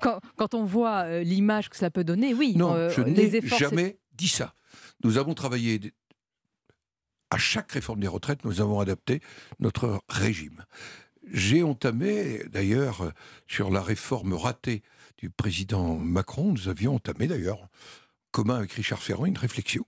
[0.00, 2.54] quand, on voit euh, l'image que ça peut donner, oui.
[2.56, 4.54] Non, euh, je n'ai jamais dit ça.
[5.02, 5.92] Nous avons travaillé
[7.30, 9.20] à chaque réforme des retraites, nous avons adapté
[9.58, 10.64] notre régime.
[11.32, 13.12] J'ai entamé, d'ailleurs,
[13.48, 14.82] sur la réforme ratée
[15.18, 17.68] du président Macron, nous avions entamé, d'ailleurs,
[18.30, 19.84] commun avec Richard Ferrand, une réflexion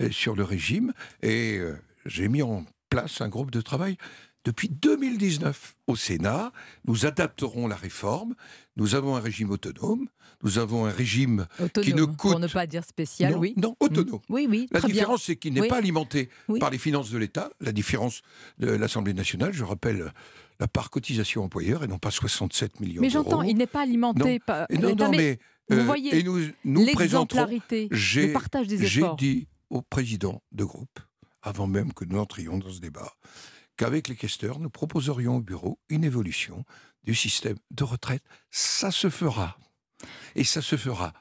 [0.00, 0.92] euh, sur le régime,
[1.22, 1.76] et euh,
[2.06, 3.96] j'ai mis en place un groupe de travail
[4.44, 6.52] depuis 2019 au Sénat.
[6.86, 8.34] Nous adapterons la réforme.
[8.76, 10.08] Nous avons un régime autonome.
[10.42, 11.46] Nous avons un régime
[11.82, 12.32] qui ne coûte.
[12.32, 13.54] Pour ne pas dire spécial, oui.
[13.56, 14.20] Non, autonome.
[14.28, 14.32] Mm.
[14.32, 14.68] Oui, oui.
[14.70, 16.28] La différence, c'est qu'il n'est pas alimenté
[16.58, 17.50] par les finances de l'État.
[17.60, 18.22] La différence
[18.58, 20.12] de l'Assemblée nationale, je rappelle
[20.60, 23.02] la part cotisation employeur et non pas 67 millions d'euros.
[23.02, 25.08] Mais j'entends, il n'est pas alimenté par l'État.
[25.10, 25.38] mais,
[25.68, 29.16] vous euh, voyez et nous, nous l'exemplarité, le partage des efforts.
[29.18, 30.98] J'ai dit au président de groupe,
[31.42, 33.12] avant même que nous entrions dans ce débat,
[33.82, 36.64] qu'avec les questeurs, nous proposerions au bureau une évolution
[37.02, 38.22] du système de retraite.
[38.52, 39.58] Ça se fera.
[40.36, 41.12] Et ça se fera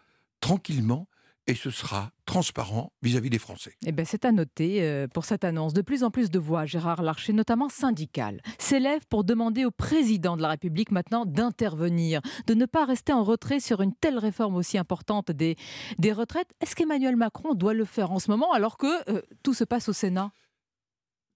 [0.42, 1.08] tranquillement
[1.48, 3.74] et ce sera transparent vis-à-vis des Français.
[3.84, 5.74] Eh ben, c'est à noter euh, pour cette annonce.
[5.74, 10.38] De plus en plus de voix, Gérard Larcher, notamment syndicales, s'élèvent pour demander au président
[10.38, 14.56] de la République maintenant d'intervenir, de ne pas rester en retrait sur une telle réforme
[14.56, 15.56] aussi importante des,
[15.98, 16.54] des retraites.
[16.62, 19.90] Est-ce qu'Emmanuel Macron doit le faire en ce moment alors que euh, tout se passe
[19.90, 20.32] au Sénat?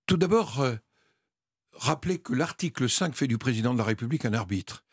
[0.05, 0.75] Tout d'abord, euh,
[1.75, 4.83] rappelez que l'article 5 fait du président de la République un arbitre.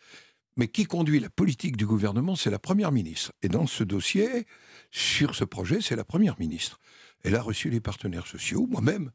[0.57, 3.33] Mais qui conduit la politique du gouvernement, c'est la Première ministre.
[3.43, 4.47] Et dans ce dossier,
[4.91, 6.79] sur ce projet, c'est la Première ministre.
[7.25, 9.13] Elle a reçu les partenaires sociaux, moi-même.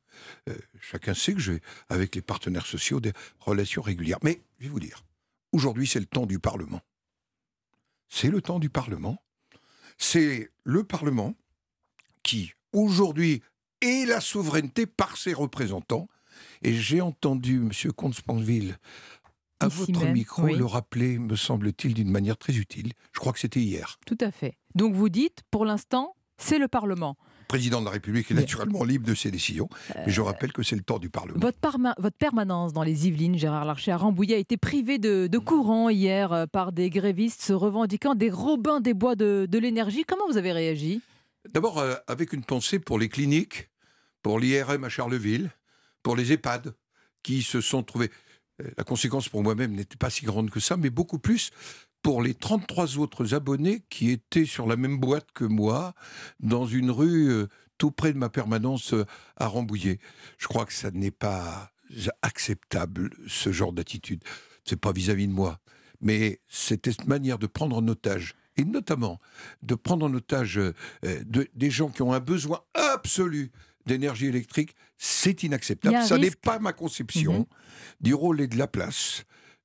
[0.50, 4.20] Euh, chacun sait que j'ai, avec les partenaires sociaux, des relations régulières.
[4.24, 5.04] Mais, je vais vous dire,
[5.52, 6.82] aujourd'hui, c'est le temps du Parlement.
[8.10, 9.22] C'est le temps du Parlement.
[9.98, 11.36] C'est le Parlement
[12.24, 13.44] qui, aujourd'hui,
[13.82, 16.08] est la souveraineté par ses représentants.
[16.64, 17.92] Et j'ai entendu M.
[17.94, 18.78] Comte-Spanville
[19.60, 22.94] à votre micro le rappeler, me semble-t-il, d'une manière très utile.
[23.14, 24.00] Je crois que c'était hier.
[24.06, 24.58] Tout à fait.
[24.76, 27.18] Donc vous dites, pour l'instant, c'est le Parlement.
[27.42, 30.52] Le président de la République est naturellement libre de ses décisions, mais je euh, rappelle
[30.52, 31.40] que c'est le temps du Parlement.
[31.40, 31.58] Votre,
[31.98, 36.34] votre, permanence dans les Yvelines, Gérard Larcher, à Rambouillet, a été privée de, courant hier
[36.34, 40.04] euh, par des grévistes se revendiquant des Robins des Bois de, l'énergie.
[40.04, 41.02] Comment vous avez réagi?
[41.50, 43.70] D'abord, euh, avec une pensée pour les cliniques,
[44.22, 45.50] pour l'IRM à Charleville,
[46.08, 46.74] pour les EHPAD,
[47.22, 48.10] qui se sont trouvés
[48.78, 51.52] la conséquence pour moi-même n'était pas si grande que ça, mais beaucoup plus
[52.02, 55.96] pour les 33 autres abonnés qui étaient sur la même boîte que moi,
[56.40, 57.48] dans une rue euh,
[57.78, 59.04] tout près de ma permanence euh,
[59.36, 60.00] à Rambouillet.
[60.38, 61.74] Je crois que ça n'est pas
[62.22, 64.24] acceptable, ce genre d'attitude.
[64.64, 65.60] C'est pas vis-à-vis de moi.
[66.00, 69.20] Mais cette manière de prendre en otage, et notamment
[69.62, 70.72] de prendre en otage euh,
[71.54, 73.52] des gens qui ont un besoin absolu
[73.88, 76.04] d'énergie électrique, c'est inacceptable.
[76.06, 77.46] Ça n'est pas ma conception mhm.
[78.02, 79.24] du rôle et de la place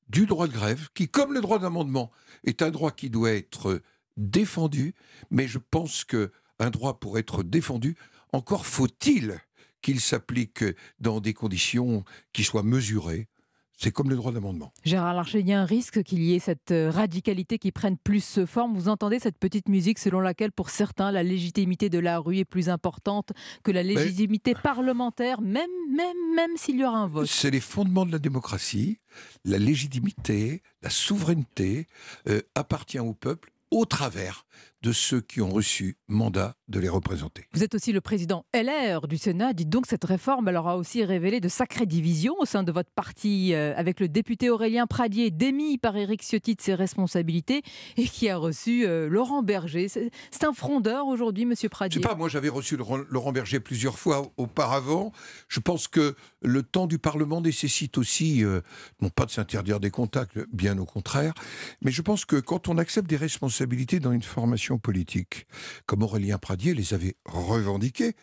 [0.08, 2.10] du droit de grève, qui, comme le droit d'amendement,
[2.44, 3.80] est un droit qui doit être
[4.16, 4.94] défendu,
[5.30, 7.96] mais je pense que un droit pour être défendu,
[8.32, 9.40] encore faut-il
[9.80, 10.64] qu'il s'applique
[11.00, 13.28] dans des conditions qui soient mesurées,
[13.76, 14.72] c'est comme le droit d'amendement.
[14.84, 17.96] Gérard Larcher, il y a un risque qu'il y ait cette euh, radicalité qui prenne
[17.96, 18.74] plus forme.
[18.74, 22.44] Vous entendez cette petite musique selon laquelle, pour certains, la légitimité de la rue est
[22.44, 23.32] plus importante
[23.62, 27.26] que la légitimité parlementaire, même, même, même s'il y aura un vote.
[27.26, 28.98] C'est les fondements de la démocratie.
[29.44, 31.88] La légitimité, la souveraineté
[32.28, 34.46] euh, appartient au peuple au travers
[34.82, 37.46] de ceux qui ont reçu mandat de les représenter.
[37.52, 39.52] Vous êtes aussi le président LR du Sénat.
[39.52, 42.90] Dites donc, cette réforme elle aura aussi révélé de sacrées divisions au sein de votre
[42.90, 47.62] parti, euh, avec le député Aurélien Pradier, démis par Éric Ciotti de ses responsabilités,
[47.96, 49.88] et qui a reçu euh, Laurent Berger.
[49.88, 53.98] C'est un frondeur aujourd'hui, Monsieur Pradier Je sais pas, moi j'avais reçu Laurent Berger plusieurs
[53.98, 55.12] fois auparavant.
[55.48, 58.60] Je pense que le temps du Parlement nécessite aussi, euh,
[59.00, 61.34] non pas de s'interdire des contacts, bien au contraire,
[61.82, 65.46] mais je pense que quand on accepte des responsabilités dans une formation politique,
[65.86, 68.14] comme Aurélien Pradier les avait revendiqués,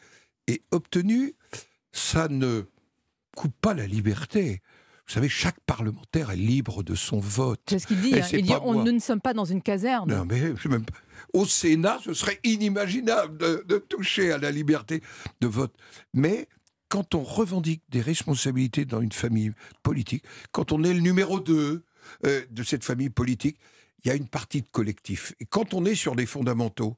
[0.48, 1.34] est obtenu,
[1.92, 2.64] ça ne
[3.36, 4.62] coupe pas la liberté.
[5.08, 7.62] Vous savez, chaque parlementaire est libre de son vote.
[7.68, 8.14] C'est ce qu'il dit.
[8.14, 8.28] Et hein.
[8.32, 10.14] Il dit on, nous ne sommes pas dans une caserne.
[10.14, 10.86] Non, mais même
[11.34, 15.02] au Sénat, ce serait inimaginable de, de toucher à la liberté
[15.42, 15.74] de vote.
[16.14, 16.48] Mais
[16.90, 19.52] quand on revendique des responsabilités dans une famille
[19.84, 21.84] politique, quand on est le numéro 2
[22.24, 23.58] de cette famille politique,
[24.04, 25.34] il y a une partie de collectif.
[25.40, 26.98] Et quand on est sur des fondamentaux,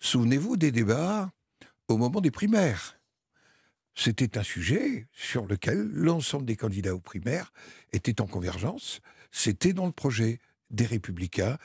[0.00, 1.30] souvenez-vous des débats
[1.88, 2.98] au moment des primaires.
[3.94, 7.52] C'était un sujet sur lequel l'ensemble des candidats aux primaires
[7.92, 9.00] étaient en convergence.
[9.30, 10.40] C'était dans le projet
[10.70, 11.58] des Républicains.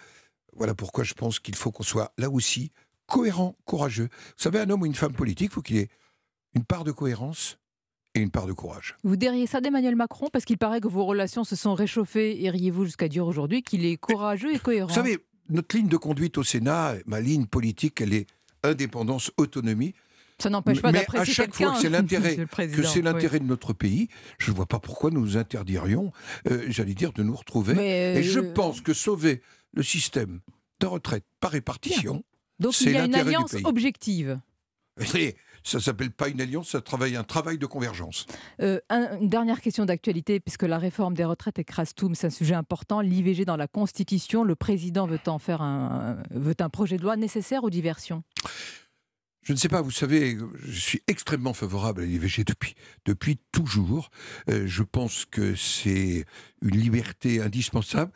[0.53, 2.71] Voilà pourquoi je pense qu'il faut qu'on soit là aussi
[3.07, 4.09] cohérent, courageux.
[4.11, 5.89] Vous savez, un homme ou une femme politique, il faut qu'il ait
[6.53, 7.57] une part de cohérence
[8.15, 8.95] et une part de courage.
[9.03, 12.37] Vous diriez ça d'Emmanuel Macron parce qu'il paraît que vos relations se sont réchauffées.
[12.39, 15.19] Iriez-vous jusqu'à dire aujourd'hui qu'il est courageux et cohérent Vous savez,
[15.49, 18.27] notre ligne de conduite au Sénat, ma ligne politique, elle est
[18.63, 19.93] indépendance, autonomie.
[20.39, 23.01] Ça n'empêche pas Mais à d'apprécier chaque fois que c'est quelqu'un, l'intérêt, que c'est oui.
[23.01, 24.07] l'intérêt de notre pays,
[24.37, 26.13] je ne vois pas pourquoi nous nous interdirions,
[26.49, 27.73] euh, j'allais dire, de nous retrouver.
[27.73, 29.41] Mais, Et je euh, pense que sauver
[29.73, 30.39] le système
[30.79, 32.23] de retraite par répartition,
[32.59, 34.39] Donc c'est il y a une alliance objective.
[35.15, 38.25] Et ça s'appelle pas une alliance, ça travaille un travail de convergence.
[38.61, 42.27] Euh, un- une dernière question d'actualité, puisque la réforme des retraites écrase tout, mais c'est
[42.27, 43.01] un sujet important.
[43.01, 47.15] L'IVG dans la Constitution, le président veut en faire un, veut un projet de loi
[47.15, 48.23] nécessaire aux diversions.
[49.41, 52.75] Je ne sais pas, vous savez, je suis extrêmement favorable à l'IVG depuis,
[53.05, 54.11] depuis toujours.
[54.49, 56.25] Euh, je pense que c'est
[56.61, 58.11] une liberté indispensable.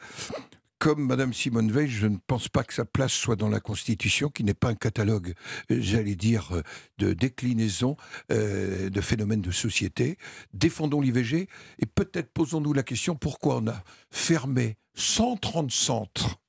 [0.83, 4.27] Comme Madame Simone Veil, je ne pense pas que sa place soit dans la Constitution,
[4.27, 5.33] qui n'est pas un catalogue,
[5.71, 6.61] euh, j'allais dire, euh,
[6.97, 7.95] de déclinaison
[8.33, 10.17] euh, de phénomènes de société.
[10.53, 11.47] Défendons l'IVG
[11.79, 13.81] et peut-être posons-nous la question pourquoi on a
[14.11, 16.41] fermé 130 centres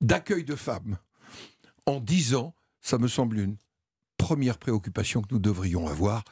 [0.00, 0.96] d'accueil de femmes
[1.86, 2.54] en 10 ans?
[2.80, 3.56] Ça me semble une
[4.18, 6.22] première préoccupation que nous devrions avoir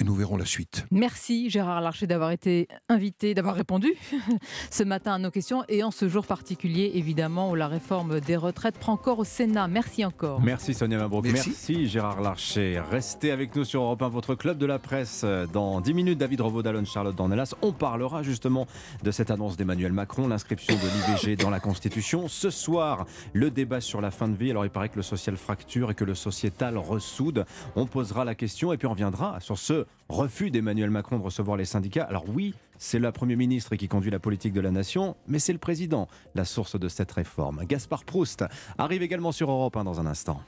[0.00, 0.86] et nous verrons la suite.
[0.92, 3.94] Merci Gérard Larcher d'avoir été invité, d'avoir répondu
[4.70, 8.36] ce matin à nos questions et en ce jour particulier, évidemment, où la réforme des
[8.36, 9.66] retraites prend encore au Sénat.
[9.66, 10.40] Merci encore.
[10.40, 11.24] Merci Sonia Mabrouk.
[11.24, 11.48] Merci.
[11.48, 11.88] Merci.
[11.88, 12.80] Gérard Larcher.
[12.88, 15.24] Restez avec nous sur Europe 1, votre club de la presse.
[15.52, 17.54] Dans 10 minutes, David Revaud, Dallon, Charlotte Dornelas.
[17.62, 18.68] On parlera justement
[19.02, 22.28] de cette annonce d'Emmanuel Macron, l'inscription de l'IVG dans la Constitution.
[22.28, 24.50] Ce soir, le débat sur la fin de vie.
[24.50, 27.44] Alors il paraît que le social fracture et que le sociétal ressoude.
[27.74, 31.56] On posera la question et puis on reviendra sur ce refus d'Emmanuel Macron de recevoir
[31.56, 32.04] les syndicats.
[32.04, 35.52] Alors oui, c'est le Premier ministre qui conduit la politique de la nation, mais c'est
[35.52, 37.64] le président, la source de cette réforme.
[37.66, 38.44] Gaspard Proust
[38.78, 40.40] arrive également sur Europe 1 dans un instant.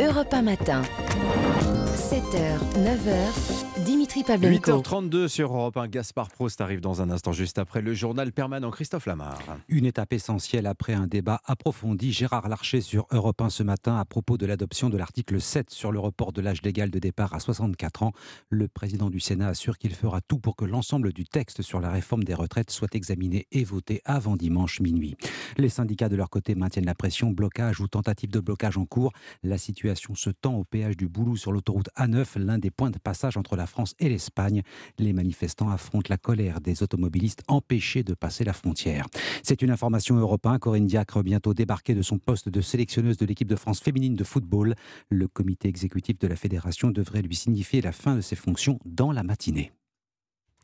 [0.00, 0.82] Europe 1 matin.
[1.94, 4.82] 7h, 9h, Dimitri Pavlenko.
[4.82, 8.70] 8h32 sur Europe 1, Gaspard Proust arrive dans un instant juste après le journal permanent
[8.70, 9.38] Christophe Lamar.
[9.68, 12.12] Une étape essentielle après un débat approfondi.
[12.12, 15.92] Gérard Larcher sur Europe 1 ce matin à propos de l'adoption de l'article 7 sur
[15.92, 18.12] le report de l'âge légal de départ à 64 ans.
[18.50, 21.90] Le président du Sénat assure qu'il fera tout pour que l'ensemble du texte sur la
[21.90, 25.16] réforme des retraites soit examiné et voté avant dimanche minuit.
[25.56, 29.12] Les syndicats de leur côté maintiennent la pression, blocage ou tentative de blocage en cours.
[29.42, 32.98] La situation se tend au péage du Boulou sur l'autoroute A9, l'un des points de
[32.98, 34.62] passage entre la France et l'Espagne.
[34.98, 39.06] Les manifestants affrontent la colère des automobilistes empêchés de passer la frontière.
[39.42, 40.42] C'est une information européenne.
[40.60, 44.24] Corinne Diacre bientôt débarquée de son poste de sélectionneuse de l'équipe de France féminine de
[44.24, 44.74] football.
[45.08, 49.12] Le comité exécutif de la fédération devrait lui signifier la fin de ses fonctions dans
[49.12, 49.72] la matinée.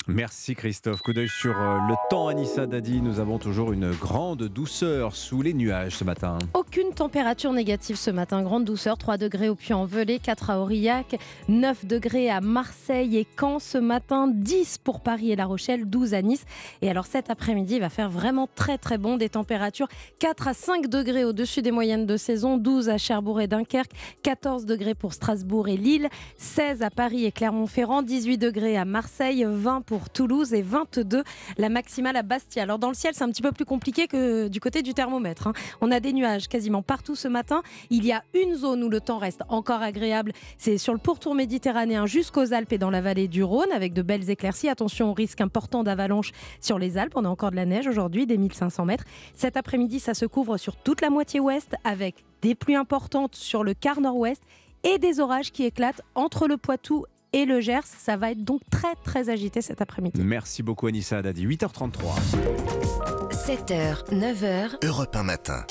[0.07, 1.03] Merci Christophe.
[1.03, 3.03] Coup d'œil sur euh, le temps, Anissa Dadi.
[3.03, 6.39] Nous avons toujours une grande douceur sous les nuages ce matin.
[6.55, 8.43] Aucune température négative ce matin.
[8.43, 11.19] Grande douceur, 3 degrés au Puy-en-Velay, 4 à Aurillac,
[11.49, 16.15] 9 degrés à Marseille et Caen ce matin, 10 pour Paris et La Rochelle, 12
[16.15, 16.47] à Nice.
[16.81, 19.19] Et alors cet après-midi, il va faire vraiment très très bon.
[19.19, 19.89] Des températures
[20.21, 23.93] 4 à 5 degrés au-dessus des moyennes de saison, 12 à Cherbourg et Dunkerque,
[24.23, 26.09] 14 degrés pour Strasbourg et Lille,
[26.39, 31.23] 16 à Paris et Clermont-Ferrand, 18 degrés à Marseille, 20 pour Toulouse et 22
[31.57, 32.63] la maximale à Bastia.
[32.63, 35.49] Alors dans le ciel, c'est un petit peu plus compliqué que du côté du thermomètre.
[35.49, 35.53] hein.
[35.81, 37.63] On a des nuages quasiment partout ce matin.
[37.91, 40.33] Il y a une zone où le temps reste encore agréable.
[40.57, 44.03] C'est sur le pourtour méditerranéen jusqu'aux Alpes et dans la vallée du Rhône avec de
[44.03, 44.69] belles éclaircies.
[44.69, 47.15] Attention au risque important d'avalanche sur les Alpes.
[47.17, 49.05] On a encore de la neige aujourd'hui, des 1500 mètres.
[49.35, 53.65] Cet après-midi, ça se couvre sur toute la moitié ouest avec des pluies importantes sur
[53.65, 54.43] le quart nord-ouest
[54.85, 57.85] et des orages qui éclatent entre le Poitou et le Gers.
[57.85, 60.21] Ça va être donc très très agité cet après-midi.
[60.23, 61.47] Merci beaucoup Anissa Dadi.
[61.47, 61.89] 8h33.
[63.31, 65.65] 7h, 9h, Europe 1 matin.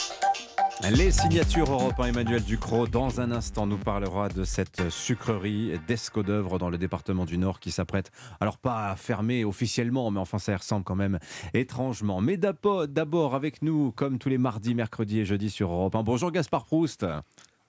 [0.92, 2.86] Les signatures Europe 1, Emmanuel Ducrot.
[2.86, 7.60] Dans un instant, nous parlera de cette sucrerie d'Esco d'œuvre dans le département du Nord
[7.60, 11.18] qui s'apprête, alors pas à fermer officiellement, mais enfin ça y ressemble quand même
[11.56, 12.22] étrangement.
[12.22, 16.04] Mais d'abord, d'abord avec nous, comme tous les mardis, mercredis et jeudis sur Europe 1.
[16.04, 17.08] Bonjour Gaspard Proust.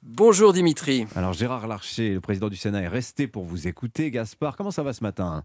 [0.03, 1.07] Bonjour Dimitri.
[1.16, 4.11] Alors Gérard Larcher, le président du Sénat, est resté pour vous écouter.
[4.11, 5.45] Gaspard, comment ça va ce matin?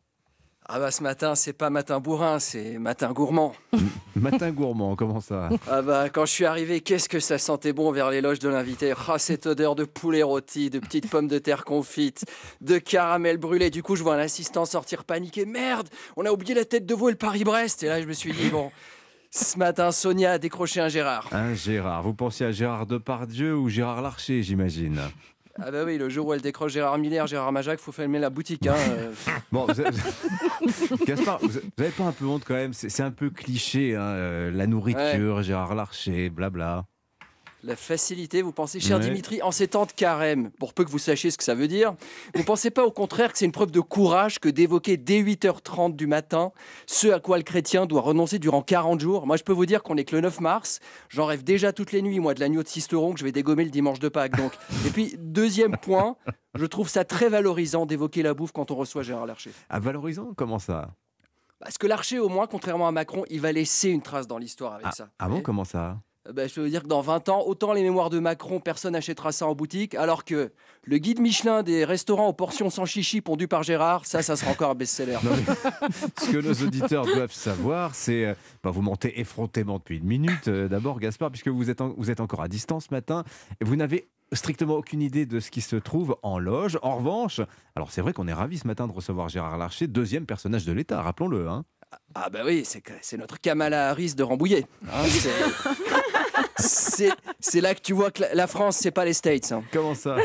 [0.65, 3.53] Ah bah ce matin, c'est pas matin bourrin, c'est matin gourmand.
[4.15, 7.91] Matin gourmand, comment ça Ah bah quand je suis arrivé, qu'est-ce que ça sentait bon
[7.91, 8.93] vers l'éloge de l'invité?
[9.09, 12.23] Ah cette odeur de poulet rôti, de petites pommes de terre confites,
[12.61, 13.71] de caramel brûlé.
[13.71, 15.45] Du coup, je vois un assistant sortir paniqué.
[15.45, 17.83] Merde, on a oublié la tête de veau et le Paris-Brest.
[17.83, 18.71] Et là, je me suis dit bon.
[19.35, 21.27] Ce matin, Sonia a décroché un Gérard.
[21.31, 22.03] Un Gérard.
[22.03, 24.99] Vous pensiez à Gérard Depardieu ou Gérard Larcher, j'imagine
[25.59, 28.29] Ah bah oui, le jour où elle décroche Gérard Miller, Gérard Majac, faut fermer la
[28.29, 28.67] boutique.
[28.67, 28.75] Hein.
[28.89, 29.11] euh.
[29.51, 29.89] Bon, vous avez-
[31.07, 34.01] Gaspard, vous avez pas un peu honte quand même C'est c'est un peu cliché, hein,
[34.01, 36.85] euh, la nourriture, Gérard Larcher, blabla.
[37.65, 39.03] La facilité, vous pensez, cher Ouais.
[39.03, 41.69] Dimitri, en ces temps de carême, pour peu que vous sachiez ce que ça veut
[41.69, 41.95] dire,
[42.35, 45.95] vous pensez pas au contraire que c'est une preuve de courage que d'évoquer dès 8h30
[45.95, 46.51] du matin
[46.87, 49.25] ce à quoi le chrétien doit renoncer durant 40 jours?
[49.25, 51.93] Moi, je peux vous dire qu'on est que le 9 mars, j'en rêve déjà toutes
[51.93, 54.35] les nuits, moi, de l'agneau de Sisteron que je vais dégommer le dimanche de Pâques.
[54.35, 54.51] Donc.
[54.85, 56.17] Et puis, deuxième point,
[56.55, 59.51] je trouve ça très valorisant d'évoquer la bouffe quand on reçoit Gérard Larcher.
[59.69, 60.89] Ah, valorisant Comment ça?
[61.59, 64.73] Parce que Larcher, au moins, contrairement à Macron, il va laisser une trace dans l'histoire
[64.73, 65.09] avec ah, ça.
[65.17, 65.97] ah bon, comment ça?
[66.27, 68.59] Euh, ben, je peux vous dire que dans 20 ans, autant les mémoires de Macron,
[68.59, 70.51] personne n'achètera ça en boutique, alors que
[70.85, 74.51] le guide Michelin des restaurants aux portions sans chichi pondu par Gérard, ça, ça sera
[74.51, 75.17] encore un best-seller.
[76.19, 78.25] Ce que nos auditeurs doivent savoir, c'est.
[78.25, 78.33] euh,
[78.63, 80.47] bah, vous mentez effrontément depuis une minute.
[80.47, 83.23] euh, D'abord, Gaspard, puisque vous êtes, en- vous êtes encore à distance ce matin,
[83.61, 86.79] et vous n'avez strictement aucune idée de ce qui se trouve en loge.
[86.81, 87.39] En revanche,
[87.75, 90.71] alors c'est vrai qu'on est ravis ce matin de recevoir Gérard Larcher, deuxième personnage de
[90.71, 91.47] l'État, rappelons-le.
[91.49, 91.65] Hein.
[92.15, 94.65] Ah bah oui, c'est notre Kamala Harris de Rambouillet.
[94.91, 95.03] hein,
[96.67, 99.51] c'est- là que tu vois que la, la France, c'est pas les States.
[99.51, 99.63] hein.
[99.71, 100.17] Comment ça?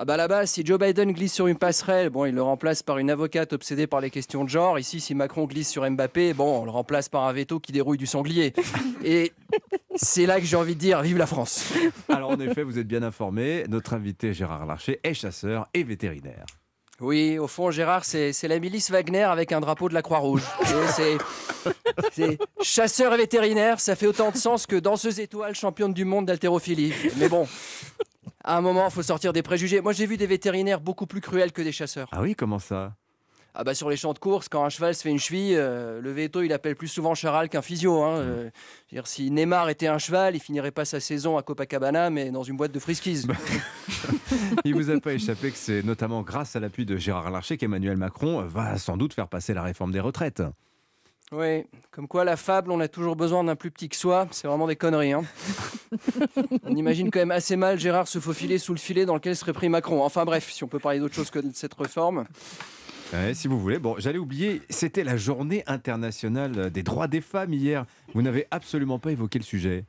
[0.00, 2.98] Ah bah là-bas, si Joe Biden glisse sur une passerelle, bon, il le remplace par
[2.98, 4.78] une avocate obsédée par les questions de genre.
[4.78, 7.98] Ici, si Macron glisse sur Mbappé, bon, on le remplace par un veto qui dérouille
[7.98, 8.52] du sanglier.
[9.02, 9.32] Et
[9.96, 11.72] c'est là que j'ai envie de dire, vive la France.
[12.08, 16.46] Alors en effet, vous êtes bien informé, notre invité Gérard Larcher est chasseur et vétérinaire.
[17.00, 20.42] Oui, au fond, Gérard, c'est la milice Wagner avec un drapeau de la Croix-Rouge.
[22.12, 26.26] C'est chasseur et vétérinaire, ça fait autant de sens que danseuse étoile championne du monde
[26.26, 26.92] d'haltérophilie.
[27.18, 27.46] Mais bon,
[28.42, 29.80] à un moment, il faut sortir des préjugés.
[29.80, 32.08] Moi, j'ai vu des vétérinaires beaucoup plus cruels que des chasseurs.
[32.12, 32.94] Ah oui, comment ça?
[33.54, 36.00] Ah bah sur les champs de course, quand un cheval se fait une cheville, euh,
[36.00, 38.02] le veto, il appelle plus souvent Charal qu'un physio.
[38.04, 38.18] hein.
[38.18, 38.50] Euh,
[38.86, 42.08] je veux dire, si Neymar était un cheval, il finirait pas sa saison à Copacabana,
[42.10, 43.26] mais dans une boîte de friskies.
[44.64, 47.96] Il vous a pas échappé que c'est notamment grâce à l'appui de Gérard Larcher qu'Emmanuel
[47.96, 50.42] Macron va sans doute faire passer la réforme des retraites.
[51.32, 54.46] Oui, comme quoi la fable, on a toujours besoin d'un plus petit que soi, c'est
[54.48, 55.12] vraiment des conneries.
[55.12, 55.24] hein.
[56.64, 59.52] on imagine quand même assez mal Gérard se faufiler sous le filet dans lequel serait
[59.52, 60.02] pris Macron.
[60.02, 62.24] Enfin bref, si on peut parler d'autre chose que de cette réforme.
[63.12, 63.78] Ouais, si vous voulez.
[63.78, 67.86] Bon, j'allais oublier, c'était la journée internationale des droits des femmes hier.
[68.14, 69.84] Vous n'avez absolument pas évoqué le sujet.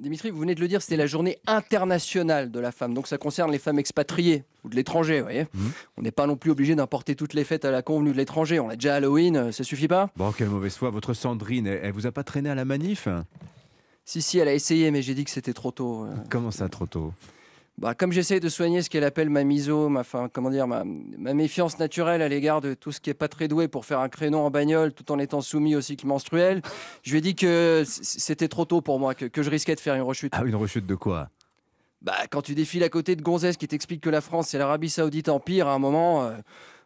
[0.00, 2.94] Dimitri, vous venez de le dire, c'était la journée internationale de la femme.
[2.94, 5.46] Donc ça concerne les femmes expatriées ou de l'étranger, vous voyez.
[5.98, 8.58] On n'est pas non plus obligé d'importer toutes les fêtes à la convenue de l'étranger.
[8.60, 10.88] On a déjà Halloween, euh, ça suffit pas Bon, quelle mauvaise foi.
[10.90, 13.08] Votre Sandrine, elle, elle vous a pas traîné à la manif?
[14.06, 16.04] Si, si, elle a essayé, mais j'ai dit que c'était trop tôt.
[16.06, 16.14] euh.
[16.30, 17.12] Comment ça, trop tôt?
[17.76, 20.84] Bah, comme j'essaie de soigner ce qu'elle appelle ma miso, ma, enfin, comment dire, ma,
[20.84, 23.98] ma méfiance naturelle à l'égard de tout ce qui est pas très doué pour faire
[23.98, 26.62] un créneau en bagnole tout en étant soumis au cycle menstruel,
[27.02, 29.80] je lui ai dit que c'était trop tôt pour moi, que, que je risquais de
[29.80, 30.32] faire une rechute.
[30.36, 31.30] Ah, une rechute de quoi?
[32.00, 34.90] Bah, quand tu défiles à côté de Gonzès qui t'explique que la France c'est l'Arabie
[34.90, 36.36] Saoudite en pire, à un moment, euh,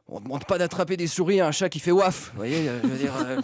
[0.09, 2.31] on ne demande pas d'attraper des souris à un chat qui fait waf.
[2.31, 3.13] Vous voyez, euh, je veux dire.
[3.27, 3.41] euh,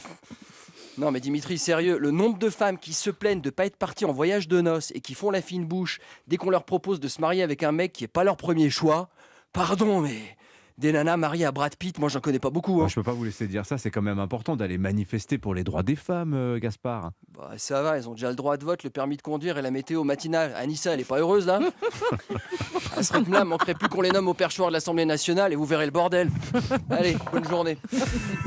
[0.97, 4.05] Non, mais Dimitri, sérieux, le nombre de femmes qui se plaignent de pas être parties
[4.05, 5.99] en voyage de noces et qui font la fine bouche
[6.29, 8.71] dès qu'on leur propose de se marier avec un mec qui est pas leur premier
[8.71, 9.09] choix,
[9.53, 10.37] pardon, mais
[10.79, 12.83] des nanas mariées à Brad Pitt, moi j'en connais pas beaucoup.
[12.83, 12.89] hein.
[12.89, 13.79] Je peux pas vous laisser dire ça.
[13.79, 17.13] C'est quand même important d'aller manifester pour les droits des femmes, euh, Gaspard.
[17.37, 19.63] Bah, ça va, elles ont déjà le droit de vote, le permis de conduire et
[19.63, 20.53] la météo matinale.
[20.57, 21.61] Anissa, elle est pas heureuse là
[22.97, 25.57] À ce rythme-là, il manquerait plus qu'on les nomme au perchoir de l'Assemblée nationale et
[25.57, 26.31] vous verrez le bordel.
[26.91, 27.77] Allez, bonne journée.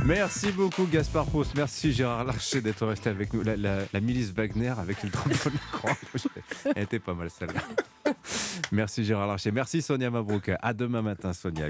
[0.06, 1.54] Merci beaucoup, Gaspard Proust.
[1.56, 3.44] Merci, Gérard Larcher, d'être resté avec nous.
[3.44, 6.28] La, la- la milice Wagner avec le drapeau de la Croix-Rouge.
[6.76, 8.14] Elle était pas mal celle-là.
[8.72, 9.52] Merci, Gérard Larcher.
[9.52, 10.50] Merci, Sonia Mabrouk.
[10.62, 11.68] À demain matin, Sonia.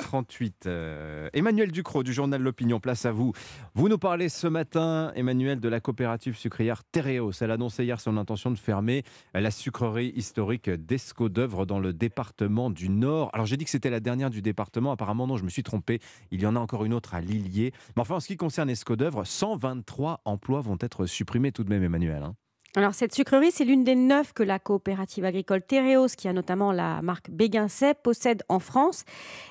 [0.00, 0.52] 8h38.
[0.66, 3.32] Euh, Emmanuel Ducrot du journal L'Opinion, place à vous.
[3.74, 7.32] Vous nous parlez ce matin, Emmanuel, de la coopérative sucrière Tereos.
[7.40, 9.02] Elle a annoncé hier son intention de fermer
[9.34, 13.30] la sucrerie historique d'Esco d'œuvre dans le département du Nord.
[13.32, 14.92] Alors, j'ai dit que c'était la dernière du département.
[14.92, 16.00] Apparemment, non, je me suis trompé.
[16.30, 17.72] Il y en a encore une autre à Lillier.
[17.96, 21.70] Mais enfin, en ce qui concerne Esco d'œuvre, 123 emplois vont être supprimés tout de
[21.70, 22.22] même, Emmanuel.
[22.22, 22.34] hein.
[22.76, 26.70] Alors cette sucrerie, c'est l'une des neuf que la coopérative agricole Tereos, qui a notamment
[26.70, 29.02] la marque Béguincet, possède en France.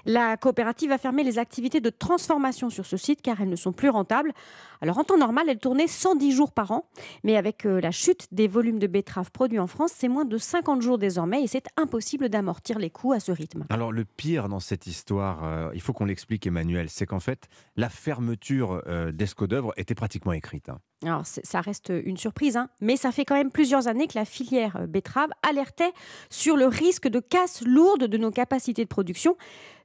[0.06, 3.74] La coopérative a fermé les activités de transformation sur ce site car elles ne sont
[3.74, 4.32] plus rentables.
[4.80, 6.90] Alors en temps normal, elle tournait 110 jours par an,
[7.26, 10.38] mais avec euh, la chute des volumes de betteraves produits en France, c'est moins de
[10.38, 13.66] 50 jours désormais et c'est impossible d'amortir les coûts à ce rythme.
[13.70, 17.50] Alors le pire dans cette histoire, euh, il faut qu'on l'explique Emmanuel, c'est qu'en fait
[17.76, 20.70] la fermeture euh, d'Escodœuvre était pratiquement écrite.
[20.70, 20.80] hein.
[21.06, 24.26] Alors, ça reste une surprise, hein, mais ça fait quand même plusieurs années que la
[24.26, 25.94] filière euh, betterave alertait
[26.30, 29.38] sur le risque de casse lourde de nos capacités de production.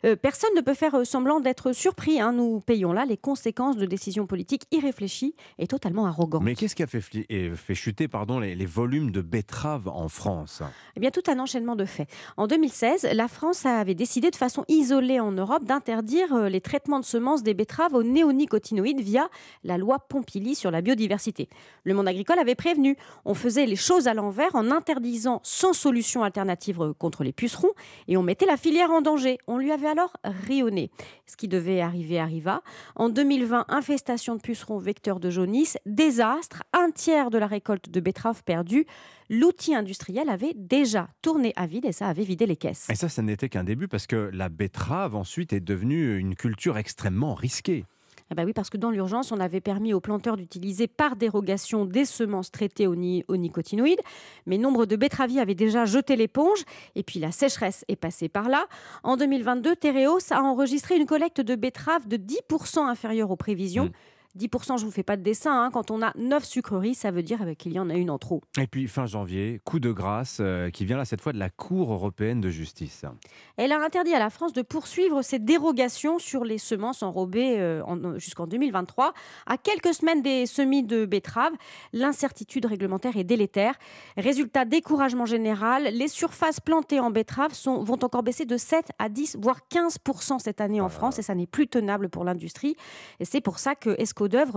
[0.04, 2.20] Euh, personne ne peut faire euh, semblant d'être surpris.
[2.20, 2.32] hein.
[2.32, 6.42] Nous payons là les conséquences de décisions politiques irréfléchies et totalement arrogantes.
[6.42, 10.62] Mais qu'est-ce qui a fait, fait chuter pardon, les, les volumes de betteraves en France?
[10.96, 12.08] Eh bien, tout un enchaînement de faits.
[12.36, 17.00] En 2016, la France avait décidé de façon isolée en Europe d'interdire euh, les traitements
[17.00, 19.28] de semences des betteraves aux néonicotinoïdes via
[19.62, 21.48] la loi Pompili sur la biodiversité.
[21.84, 22.96] Le monde agricole avait prévenu.
[23.24, 27.72] On faisait les choses à l'envers en interdisant sans solution alternative contre les pucerons
[28.08, 29.38] et on mettait la filière en danger.
[29.46, 30.90] On lui avait alors rayonné.
[31.26, 32.62] Ce qui devait arriver arriva.
[32.96, 38.00] En 2020, infestation de pucerons vecteurs de jaunisse, désastre, un tiers de la récolte de
[38.00, 38.86] betteraves perdue.
[39.30, 42.90] L'outil industriel avait déjà tourné à vide et ça avait vidé les caisses.
[42.90, 46.76] Et ça, ça n'était qu'un début parce que la betterave ensuite est devenue une culture
[46.76, 47.84] extrêmement risquée.
[48.30, 51.84] Ah bah oui, parce que dans l'urgence, on avait permis aux planteurs d'utiliser par dérogation
[51.84, 54.00] des semences traitées aux, ni- aux nicotinoïdes.
[54.46, 56.64] Mais nombre de betteraviers avaient déjà jeté l'éponge.
[56.94, 58.64] Et puis la sécheresse est passée par là.
[59.02, 63.90] En 2022, Tereos a enregistré une collecte de betteraves de 10% inférieure aux prévisions.
[64.38, 65.64] 10%, je ne vous fais pas de dessin.
[65.64, 65.70] hein.
[65.72, 68.18] Quand on a 9 sucreries, ça veut dire euh, qu'il y en a une en
[68.18, 68.42] trop.
[68.60, 71.50] Et puis fin janvier, coup de grâce euh, qui vient là cette fois de la
[71.50, 73.04] Cour européenne de justice.
[73.56, 77.82] Elle a interdit à la France de poursuivre ses dérogations sur les semences enrobées euh,
[77.84, 79.14] en- jusqu'en 2023.
[79.46, 81.52] À quelques semaines des semis de betteraves,
[81.92, 83.74] l'incertitude réglementaire est délétère.
[84.16, 85.84] Résultat, découragement général.
[85.92, 89.98] Les surfaces plantées en betteraves sont, vont encore baisser de 7 à 10, voire 15
[90.38, 92.76] cette année en France et ça n'est plus tenable pour l'industrie.
[93.20, 93.94] Et c'est pour ça que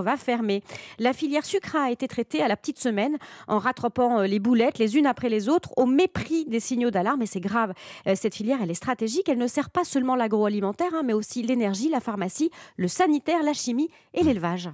[0.04, 0.64] Va fermer.
[1.00, 3.18] La filière sucre a été traitée à la petite semaine
[3.48, 7.22] en rattrapant euh, les boulettes les unes après les autres au mépris des signaux d'alarme
[7.22, 7.74] et c'est grave.
[8.08, 9.30] Euh, Cette filière, elle est stratégique.
[9.30, 13.54] Elle ne sert pas seulement l'agroalimentaire, hein, mais aussi l'énergie, la pharmacie, le sanitaire, la
[13.54, 14.70] chimie et l'élevage.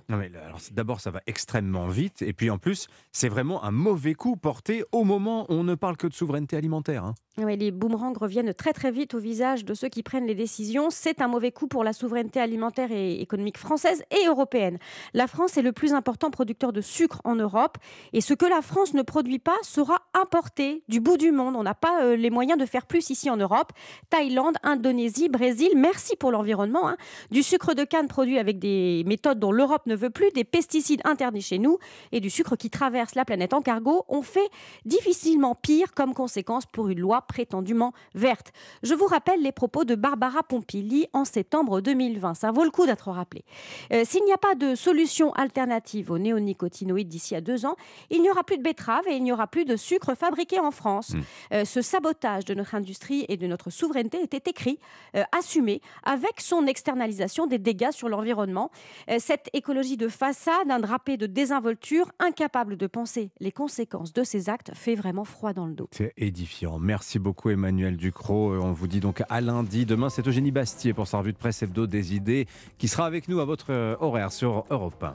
[0.72, 2.22] D'abord, ça va extrêmement vite.
[2.22, 5.76] Et puis en plus, c'est vraiment un mauvais coup porté au moment où on ne
[5.76, 7.03] parle que de souveraineté alimentaire.
[7.06, 7.15] hein.
[7.38, 10.91] Les boomerangs reviennent très très vite au visage de ceux qui prennent les décisions.
[10.91, 14.77] C'est un mauvais coup pour la souveraineté alimentaire et économique française et européenne.
[15.15, 17.80] La France est le plus important producteur de sucre en Europe
[18.14, 21.55] et ce que la France ne produit pas sera importé du bout du monde.
[21.55, 23.72] On n'a pas euh, les moyens de faire plus ici en Europe.
[24.11, 26.88] Thaïlande, Indonésie, Brésil, merci pour l'environnement.
[26.88, 26.97] hein.
[27.31, 31.01] Du sucre de canne produit avec des méthodes dont l'Europe ne veut plus, des pesticides
[31.03, 31.80] interdits chez nous
[32.11, 34.49] et du sucre qui traverse la planète en cargo, on fait
[34.85, 38.51] difficilement pire comme conséquence pour une loi prétendument verte.
[38.83, 42.33] Je vous rappelle les propos de Barbara Pompili en septembre 2020.
[42.33, 43.43] Ça vaut le coup d'être rappelé.
[43.91, 47.75] Euh, S'il n'y a pas de solution alternative aux néonicotinoïdes d'ici à deux ans,
[48.09, 50.71] il n'y aura plus de betteraves et il n'y aura plus de sucre fabriqué en
[50.71, 51.13] France.
[51.51, 54.79] Euh, ce sabotage de notre industrie et de notre souveraineté était écrit,
[55.15, 58.71] euh, assumé, avec son externalisation des dégâts sur l'environnement.
[59.19, 64.49] Cette écologie de façade, un drapé de désinvolture, incapable de penser les conséquences de ses
[64.49, 65.87] actes, fait vraiment froid dans le dos.
[65.91, 66.79] C'est édifiant.
[66.79, 68.53] Merci beaucoup Emmanuel Ducrot.
[68.53, 69.85] Euh, On vous dit donc à lundi.
[69.85, 73.27] Demain, c'est Eugénie Bastier pour sa revue de presse hebdo des idées qui sera avec
[73.27, 75.14] nous à votre euh, horaire sur Europe 1.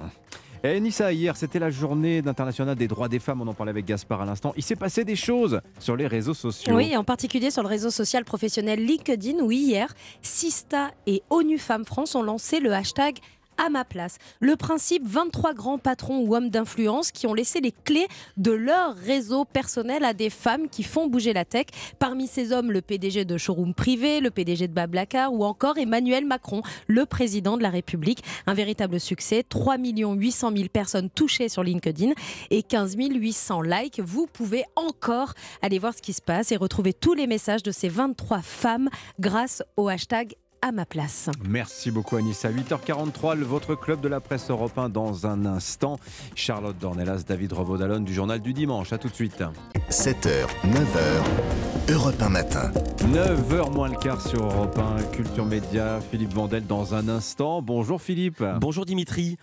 [0.64, 3.40] Et Nissa, hier, c'était la journée internationale des droits des femmes.
[3.42, 4.52] On en parlait avec Gaspard à l'instant.
[4.56, 6.74] Il s'est passé des choses sur les réseaux sociaux.
[6.74, 11.84] Oui, en particulier sur le réseau social professionnel LinkedIn, où hier, Sista et ONU Femmes
[11.84, 13.18] France ont lancé le hashtag
[13.58, 14.18] à ma place.
[14.40, 18.06] Le principe, 23 grands patrons ou hommes d'influence qui ont laissé les clés
[18.36, 21.66] de leur réseau personnel à des femmes qui font bouger la tech.
[21.98, 26.24] Parmi ces hommes, le PDG de Showroom Privé, le PDG de Bablacar ou encore Emmanuel
[26.24, 28.22] Macron, le président de la République.
[28.46, 32.12] Un véritable succès, 3 800 000 personnes touchées sur LinkedIn
[32.50, 34.00] et 15 800 likes.
[34.00, 37.70] Vous pouvez encore aller voir ce qui se passe et retrouver tous les messages de
[37.70, 41.30] ces 23 femmes grâce au hashtag à ma place.
[41.48, 42.50] Merci beaucoup Anissa.
[42.50, 45.98] 8h43, le- votre club de la presse européen dans un instant.
[46.34, 48.92] Charlotte Dornelas, David Revaudalon du journal du dimanche.
[48.92, 49.42] À tout de suite.
[49.90, 51.90] 7h, 9h.
[51.90, 52.70] Europe 1 matin.
[52.98, 57.62] 9h moins le quart sur Europe 1, Culture Média, Philippe Vandel dans un instant.
[57.62, 58.44] Bonjour Philippe.
[58.60, 59.38] Bonjour Dimitri.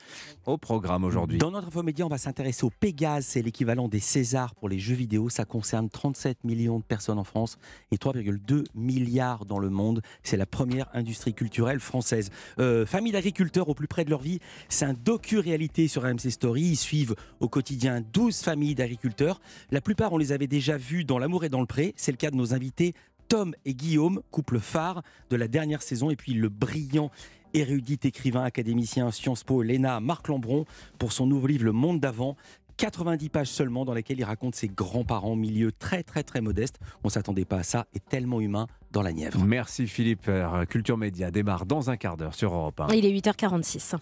[0.45, 1.39] Au programme aujourd'hui.
[1.39, 4.93] Dans notre infomédia, on va s'intéresser au Pégase, c'est l'équivalent des Césars pour les jeux
[4.93, 5.27] vidéo.
[5.29, 7.57] Ça concerne 37 millions de personnes en France
[7.91, 10.01] et 3,2 milliards dans le monde.
[10.21, 12.31] C'est la première industrie culturelle française.
[12.57, 16.63] Euh, famille d'agriculteurs au plus près de leur vie, c'est un docu-réalité sur AMC Story.
[16.63, 19.39] Ils suivent au quotidien 12 familles d'agriculteurs.
[19.69, 21.93] La plupart, on les avait déjà vus dans L'amour et dans le pré.
[21.95, 22.95] C'est le cas de nos invités
[23.27, 27.11] Tom et Guillaume, couple phare de la dernière saison, et puis le brillant
[27.53, 30.65] érudit écrivain académicien Sciences Po, Léna Marc Lambron,
[30.97, 32.35] pour son nouveau livre Le Monde d'avant.
[32.77, 36.79] 90 pages seulement dans lesquelles il raconte ses grands-parents, milieu très très très modeste.
[37.03, 39.43] On s'attendait pas à ça et tellement humain dans la Nièvre.
[39.45, 40.27] Merci Philippe.
[40.29, 42.87] Euh, Culture Média démarre dans un quart d'heure sur Europe 1.
[42.93, 43.95] Il est 8h46.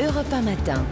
[0.00, 0.82] Europe 1 matin.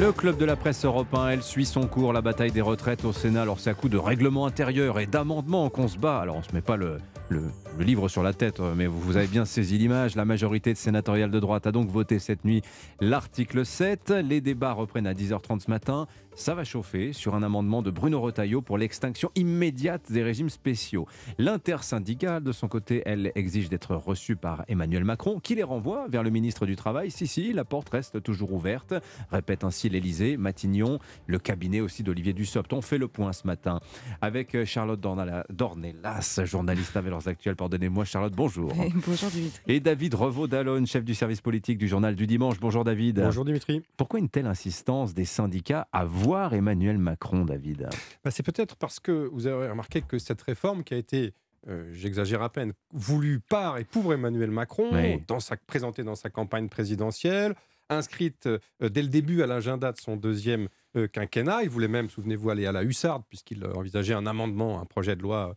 [0.00, 3.12] Le club de la presse européen, elle suit son cours, la bataille des retraites au
[3.12, 3.42] Sénat.
[3.42, 6.18] Alors c'est à coup de règlement intérieur et d'amendements qu'on se bat.
[6.18, 6.98] Alors on se met pas le,
[7.28, 7.42] le,
[7.78, 10.16] le livre sur la tête, mais vous, avez bien saisi l'image.
[10.16, 12.62] La majorité de sénatoriale de droite a donc voté cette nuit
[13.00, 14.10] l'article 7.
[14.10, 16.08] Les débats reprennent à 10h30 ce matin.
[16.34, 21.06] Ça va chauffer sur un amendement de Bruno Retailleau pour l'extinction immédiate des régimes spéciaux.
[21.38, 26.22] L'intersyndicale, de son côté, elle exige d'être reçue par Emmanuel Macron, qui les renvoie vers
[26.22, 27.10] le ministre du Travail.
[27.10, 28.94] Si, si, la porte reste toujours ouverte,
[29.32, 32.72] répète ainsi l'Elysée, Matignon, le cabinet aussi d'Olivier Dussopt.
[32.72, 33.80] On fait le point ce matin
[34.20, 37.56] avec euh, Charlotte Dornelas, journaliste à Valeurs Actuelles.
[37.68, 38.72] Pardonnez-moi, Charlotte, bonjour.
[39.06, 39.60] Bonjour Dimitri.
[39.66, 42.58] Et David Revaud-Dallon, chef du service politique du journal du dimanche.
[42.60, 43.20] Bonjour David.
[43.20, 43.82] Bonjour Dimitri.
[43.98, 47.90] Pourquoi une telle insistance des syndicats à voir Emmanuel Macron, David
[48.24, 51.34] Bah, c'est peut-être parce que vous avez remarqué que cette réforme qui a été,
[51.68, 55.22] euh, j'exagère à peine, voulue par et pour Emmanuel Macron, Oui.
[55.28, 57.54] dans sa, présentée dans sa campagne présidentielle,
[57.90, 61.64] inscrite euh, dès le début à l'agenda de son deuxième euh, quinquennat.
[61.64, 65.20] Il voulait même, souvenez-vous, aller à la hussarde, puisqu'il envisageait un amendement, un projet de
[65.22, 65.54] loi.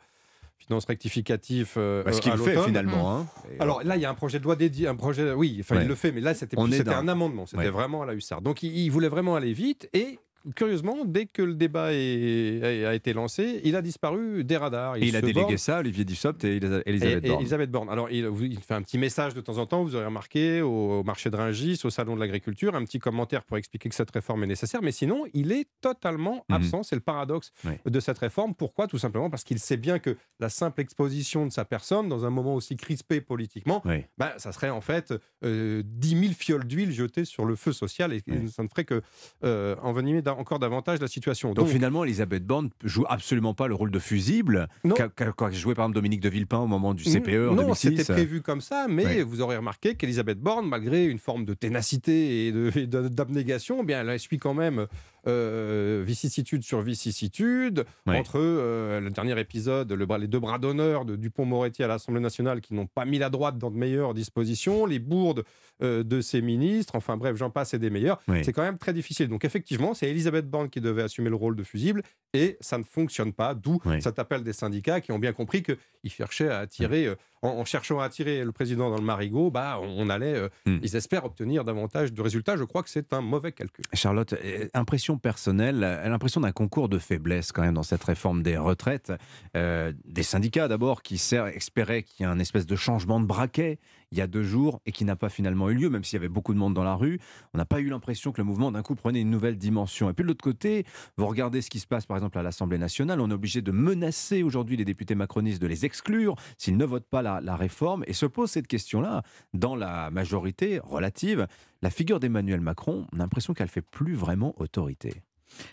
[0.62, 1.76] Euh, Finance rectificatif.
[1.78, 3.12] euh, Bah, ce qu'il fait finalement.
[3.18, 3.28] hein.
[3.60, 5.84] Alors là, il y a un projet de loi dédié, un projet, oui, enfin Ouais.
[5.84, 7.70] il le fait, mais là c'était un amendement, c'était Ouais.
[7.70, 8.44] vraiment à la hussarde.
[8.44, 10.20] Donc il, il voulait vraiment aller vite et
[10.56, 14.96] curieusement, dès que le débat est- a, été lancé, il a disparu des radars.
[14.98, 17.42] Et il a délégué borne- ça à Olivier Dussopt et Elisa- et- Elisabeth et Borne.
[17.42, 17.90] Elisabeth Borne.
[17.90, 21.04] Alors, il, il fait un petit message de temps en temps, vous aurez remarqué, au,
[21.04, 24.44] marché de Rungis, au salon de l'agriculture, un petit commentaire pour expliquer que cette réforme
[24.44, 24.82] est nécessaire.
[24.82, 26.56] Mais sinon, il est totalement Mhm.
[26.56, 26.84] absent.
[26.84, 27.52] C'est le paradoxe
[27.86, 28.54] de cette réforme.
[28.56, 28.88] Pourquoi?
[28.88, 32.30] Tout simplement parce qu'il sait bien que la simple exposition de sa personne, dans un
[32.30, 34.04] moment aussi crispé politiquement, Oui.
[34.18, 35.14] bah, ça serait en fait
[35.44, 39.02] euh, 10 000 fioles d'huile jetées sur le feu social et, ça ne ferait que
[39.44, 41.54] euh, envenimer encore davantage la situation.
[41.54, 45.86] Donc, finalement, Elisabeth Borne joue absolument pas le rôle de fusible qu'a qu'a joué par
[45.86, 47.98] exemple Dominique de Villepin au moment du CPE en non, 2006.
[47.98, 52.48] c'était prévu comme ça, mais vous aurez remarqué qu'Elisabeth Borne, malgré une forme de ténacité
[52.48, 54.88] et d'abnégation, eh bien, elle suit quand même
[55.28, 57.86] euh, vicissitude sur vicissitude.
[58.08, 62.60] Entre euh, le dernier épisode, le les deux bras d'honneur de Dupont-Moretti à l'Assemblée nationale
[62.60, 65.44] qui n'ont pas mis la droite dans de meilleures dispositions, les bourdes
[65.84, 68.20] euh, de ses ministres, enfin bref, j'en passe et des meilleurs.
[68.28, 68.44] Oui.
[68.44, 69.28] C'est quand même très difficile.
[69.30, 72.04] Donc effectivement, c'est Elisabeth Borne qui devait assumer le rôle de fusible
[72.34, 74.02] et ça ne fonctionne pas, d'où Oui.
[74.02, 77.66] cet appel des syndicats qui ont bien compris qu'ils cherchaient à attirer, euh, en, en
[77.66, 80.78] cherchant à attirer le président dans le marigot, bah, on, allait, euh, Hmm.
[80.84, 82.56] ils espèrent obtenir davantage de résultats.
[82.56, 83.84] Je crois que c'est un mauvais calcul.
[83.94, 88.58] Charlotte, euh, impression personnelle, l'impression d'un concours de faiblesse quand même dans cette réforme des
[88.58, 89.12] retraites.
[89.58, 93.80] Euh, des syndicats d'abord qui espéraient qu'il y ait un espèce de changement de braquet
[94.12, 96.20] il y a deux jours et qui n'a pas finalement eu lieu, même s'il y
[96.20, 97.20] avait beaucoup de monde dans la rue.
[97.54, 100.10] On n'a pas eu l'impression que le mouvement d'un coup prenait une nouvelle dimension.
[100.10, 100.86] Et puis de l'autre côté,
[101.18, 103.72] vous regardez ce qui se passe par exemple à l'Assemblée nationale, on est obligé de
[103.72, 108.04] menacer aujourd'hui les députés macronistes de les exclure s'ils ne votent pas la, réforme.
[108.08, 109.24] Et se pose cette question-là
[109.54, 111.48] dans la majorité relative.
[111.82, 115.22] La figure d'Emmanuel Macron, on a l'impression qu'elle fait plus vraiment autorité.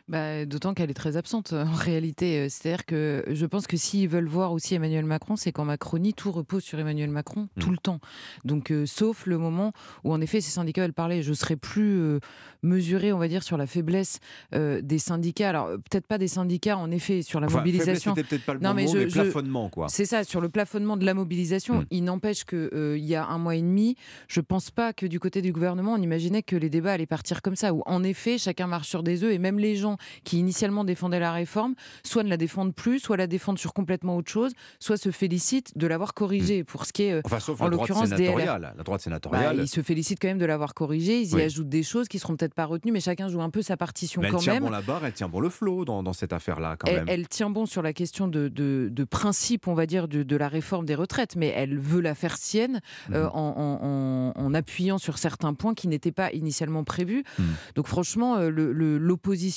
[0.08, 2.40] Bah, D'autant qu'elle est très absente euh, en réalité.
[2.40, 6.14] Euh, C'est-à-dire que je pense que s'ils veulent voir aussi Emmanuel Macron, c'est qu'en Macronie,
[6.14, 8.00] tout repose sur Emmanuel Macron tout le temps.
[8.44, 9.72] Donc, euh, sauf le moment
[10.04, 11.22] où, en effet, ces syndicats veulent parler.
[11.22, 12.20] Je serais plus euh,
[12.62, 14.18] mesurée, on va dire, sur la faiblesse
[14.54, 15.48] euh, des syndicats.
[15.50, 18.14] Alors, peut-être pas des syndicats, en effet, sur la Enfin, mobilisation.
[18.14, 19.86] c'était peut-être pas le bon mot, mais plafonnement, quoi.
[19.88, 21.80] C'est ça, sur le plafonnement de la mobilisation.
[21.80, 21.86] Mm.
[21.90, 23.96] Il n'empêche qu'il y a un mois et demi,
[24.28, 27.42] je pense pas que du côté du gouvernement, on imaginait que les débats allaient partir
[27.42, 30.38] comme ça, où en effet, chacun marche sur des œufs, et même les gens qui
[30.38, 31.74] initialement défendaient la réforme,
[32.04, 35.76] soit ne la défendent plus, soit la défendent sur complètement autre chose, soit se félicitent
[35.76, 36.64] de l'avoir corrigée.
[36.64, 38.58] Pour ce qui est, euh, Enfin, sauf en l'occurrence, des LR.
[38.58, 39.58] La droite Bah, sénatoriale.
[39.60, 41.40] ils se félicitent quand même de l'avoir corrigée, ils Oui.
[41.42, 43.76] y ajoutent des choses qui seront peut-être pas retenues, mais chacun joue un peu sa
[43.76, 44.62] partition Mais elle quand tient même.
[44.64, 47.08] bon la barre, elle tient bon le flot dans, dans cette affaire-là, quand Elle, même.
[47.08, 50.36] elle tient bon sur la question de, de- de principe, on va dire, de, de
[50.36, 52.80] la réforme des retraites, mais elle veut la faire sienne
[53.12, 53.30] euh, Mhm.
[53.34, 57.24] en, en- en- en appuyant sur certains points qui n'étaient pas initialement prévus.
[57.38, 57.46] Mhm.
[57.76, 58.72] Donc franchement, euh, le-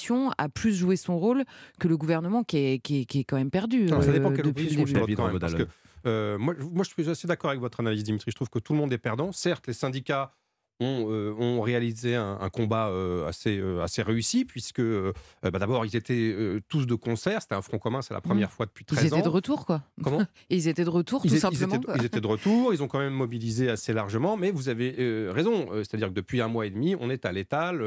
[0.10, 1.44] l'opposition a plus joué son rôle
[1.80, 3.88] que le gouvernement qui est, qui est, qui est quand même perdu.
[3.88, 5.15] Alors, ça dépend euh, quelle depuis le opposition, début.
[5.15, 5.68] Charlotte, quand même, parce que,
[6.07, 8.32] euh, moi, moi, je suis assez d'accord avec votre analyse, Dimitri.
[8.32, 9.32] Je trouve que tout le monde est perdant.
[9.32, 10.34] Certes, les syndicats
[10.82, 15.86] ont, euh, ont réalisé un, un combat euh, assez, euh, assez réussi, puisque bah, d'abord,
[15.86, 16.36] ils étaient
[16.68, 17.41] tous de concert.
[17.41, 18.52] C'était un front commun, c'est la première Mmh.
[18.52, 19.16] fois depuis Ils 13 ans.
[19.18, 19.84] étaient de retour, quoi.
[20.03, 21.74] Comment Ils étaient de retour, ils, tout étaient- simplement.
[21.74, 21.95] ils étaient, quoi.
[21.98, 25.68] ils étaient de retour, ils ont quand même mobilisé assez largement, mais vous avez raison,
[25.76, 27.84] c'est-à-dire que depuis un mois et demi, on est à l'étal,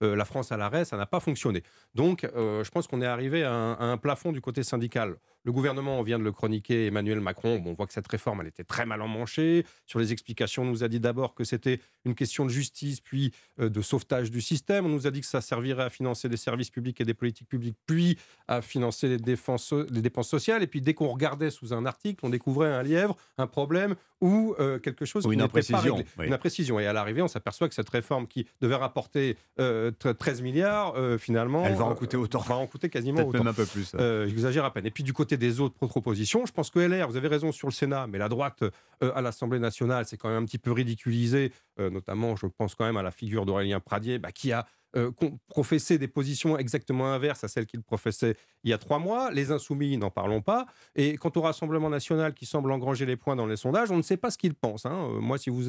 [0.00, 1.62] la France à l'arrêt, ça n'a pas fonctionné.
[1.94, 5.16] Donc je pense qu'on est arrivé à un, à un plafond du côté syndical.
[5.44, 8.42] Le gouvernement, on vient de le chroniquer, Emmanuel Macron, bon, on voit que cette réforme,
[8.42, 9.64] elle était très mal emmanchée.
[9.86, 13.32] Sur les explications, on nous a dit d'abord que c'était une question de justice, puis
[13.58, 14.84] euh, de sauvetage du système.
[14.84, 17.48] On nous a dit que ça servirait à financer des services publics et des politiques
[17.48, 18.18] publiques, puis
[18.48, 20.62] à financer les, défenses, les dépenses sociales.
[20.62, 24.54] Et puis dès qu'on regardait sous un article, on découvrait un lièvre, un problème ou
[24.60, 26.10] euh, quelque chose Ou qui une pas imprécision, réglé.
[26.18, 26.26] oui.
[26.26, 26.78] Une imprécision.
[26.78, 30.92] Et à l'arrivée, on s'aperçoit que cette réforme qui devait rapporter euh, tre- 13 milliards,
[30.96, 31.64] euh, finalement...
[31.64, 32.40] Elle va en coûter autant.
[32.40, 33.38] Va en coûter quasiment autant.
[33.38, 33.92] même un peu plus.
[34.26, 34.84] J'exagère à peine.
[34.84, 37.68] Et puis du côté des autres propositions, je pense que LR, vous avez raison sur
[37.68, 40.72] le Sénat, mais la droite euh, à l'Assemblée nationale, c'est quand même un petit peu
[40.72, 44.66] ridiculisé, euh, notamment je pense quand même à la figure d'Aurélien Pradier, bah, qui a
[44.96, 45.12] euh,
[45.48, 48.34] professé des positions exactement inverses à celles qu'il professait
[48.64, 49.30] il y a trois mois.
[49.30, 50.66] Les insoumis, n'en parlons pas.
[50.96, 54.02] Et quant au Rassemblement national qui semble engranger les points dans les sondages, on ne
[54.02, 54.86] sait pas ce qu'il pense.
[54.86, 54.92] hein.
[55.14, 55.62] Euh, moi, si vous,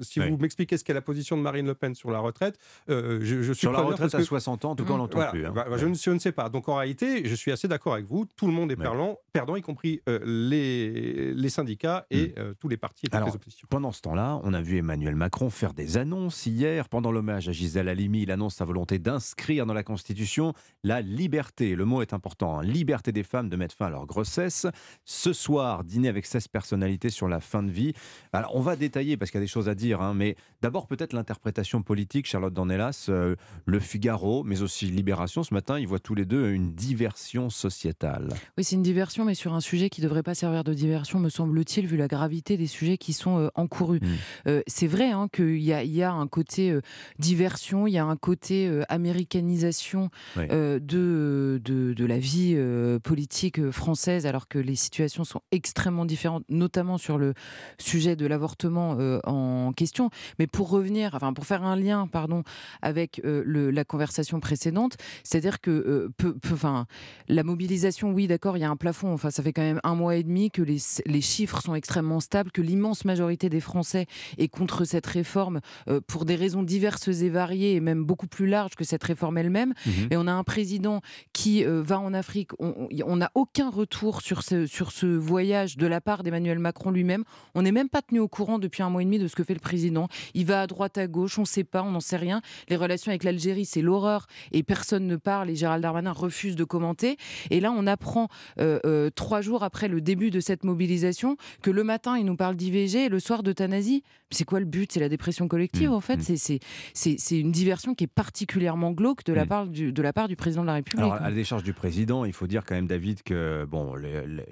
[0.00, 0.30] si Oui.
[0.30, 2.58] vous m'expliquez ce qu'est la position de Marine Le Pen sur la retraite,
[2.88, 5.16] euh, je, je suis Sur la retraite à 60 ans, en tout cas, on l'entend
[5.16, 5.30] Voilà.
[5.30, 5.52] plus, hein.
[5.54, 6.48] Bah, bah, je, ne, je ne sais pas.
[6.48, 8.26] Donc en réalité, je suis assez d'accord avec vous.
[8.36, 12.68] Tout le monde est perdant, perdant y compris euh, les, les syndicats et euh, tous
[12.68, 13.66] les partis et toutes Alors, les oppositions.
[13.70, 16.88] pendant ce temps-là, on a vu Emmanuel Macron faire des annonces hier.
[16.88, 20.52] Pendant l'hommage à Gisèle Halimi, il annonce sa volonté d'inscrire dans la Constitution
[20.84, 21.74] la liberté.
[21.74, 22.35] Le mot est important.
[22.42, 24.66] Hein, liberté des femmes de mettre fin à leur grossesse.
[25.04, 27.92] Ce soir, dîner avec 16 personnalités sur la fin de vie.
[28.32, 30.86] Alors, on va détailler parce qu'il y a des choses à dire, hein, mais d'abord
[30.86, 32.26] peut-être l'interprétation politique.
[32.26, 36.50] Charlotte Dornelas, euh, Le Figaro, mais aussi Libération, ce matin, ils voient tous les deux
[36.50, 38.28] une diversion sociétale.
[38.58, 41.18] Oui, c'est une diversion, mais sur un sujet qui ne devrait pas servir de diversion,
[41.18, 44.00] me semble-t-il, vu la gravité des sujets qui sont euh, encourus.
[44.46, 46.76] Euh, c'est vrai hein, qu'il y a, il y a un côté
[47.18, 50.46] diversion, il y a un côté américanisation Oui.
[50.48, 51.60] de, de,
[51.94, 56.98] de la vie euh, politique euh, française, alors que les situations sont extrêmement différentes, notamment
[56.98, 57.34] sur le
[57.78, 60.10] sujet de l'avortement euh, en question.
[60.38, 62.42] Mais pour revenir, enfin pour faire un lien, pardon,
[62.82, 66.86] avec euh, le- la conversation précédente, c'est-à-dire que peu- peu- enfin,
[67.28, 69.12] la mobilisation, oui, d'accord, il y a un plafond.
[69.12, 72.20] Enfin, ça fait quand même un mois et demi que les, les chiffres sont extrêmement
[72.20, 74.06] stables, que l'immense majorité des Français
[74.38, 75.60] est contre cette réforme
[76.06, 79.74] pour des raisons diverses et variées, et même beaucoup plus larges que cette réforme elle-même.
[79.86, 80.08] Mhm.
[80.10, 81.00] Et on a un président
[81.32, 82.50] qui va en Afrique.
[82.58, 87.24] On n'a aucun retour sur ce, sur ce voyage de la part d'Emmanuel Macron lui-même.
[87.54, 89.44] On n'est même pas tenu au courant depuis un mois et demi de ce que
[89.44, 90.08] fait le président.
[90.34, 92.40] Il va à droite, à gauche, on ne sait pas, on n'en sait rien.
[92.68, 95.50] Les relations avec l'Algérie, c'est l'horreur et personne ne parle.
[95.50, 97.16] Et Gérald Darmanin refuse de commenter.
[97.50, 98.28] Et là, on apprend
[98.58, 102.36] euh, euh, trois jours après le début de cette mobilisation que le matin, il nous
[102.36, 104.02] parle d'IVG et le soir d'euthanasie.
[104.30, 104.90] C'est quoi le but?
[104.92, 106.20] C'est la dépression collective, en fait.
[106.22, 106.60] C'est-
[106.94, 110.34] c'est- une diversion qui est particulièrement glauque de la, part du, de la part du
[110.36, 111.00] président de la République.
[111.04, 113.94] Alors, à la décharge du président, il faut dire quand même, David, que bon,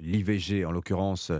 [0.01, 1.31] l'IVG, en l'occurrence,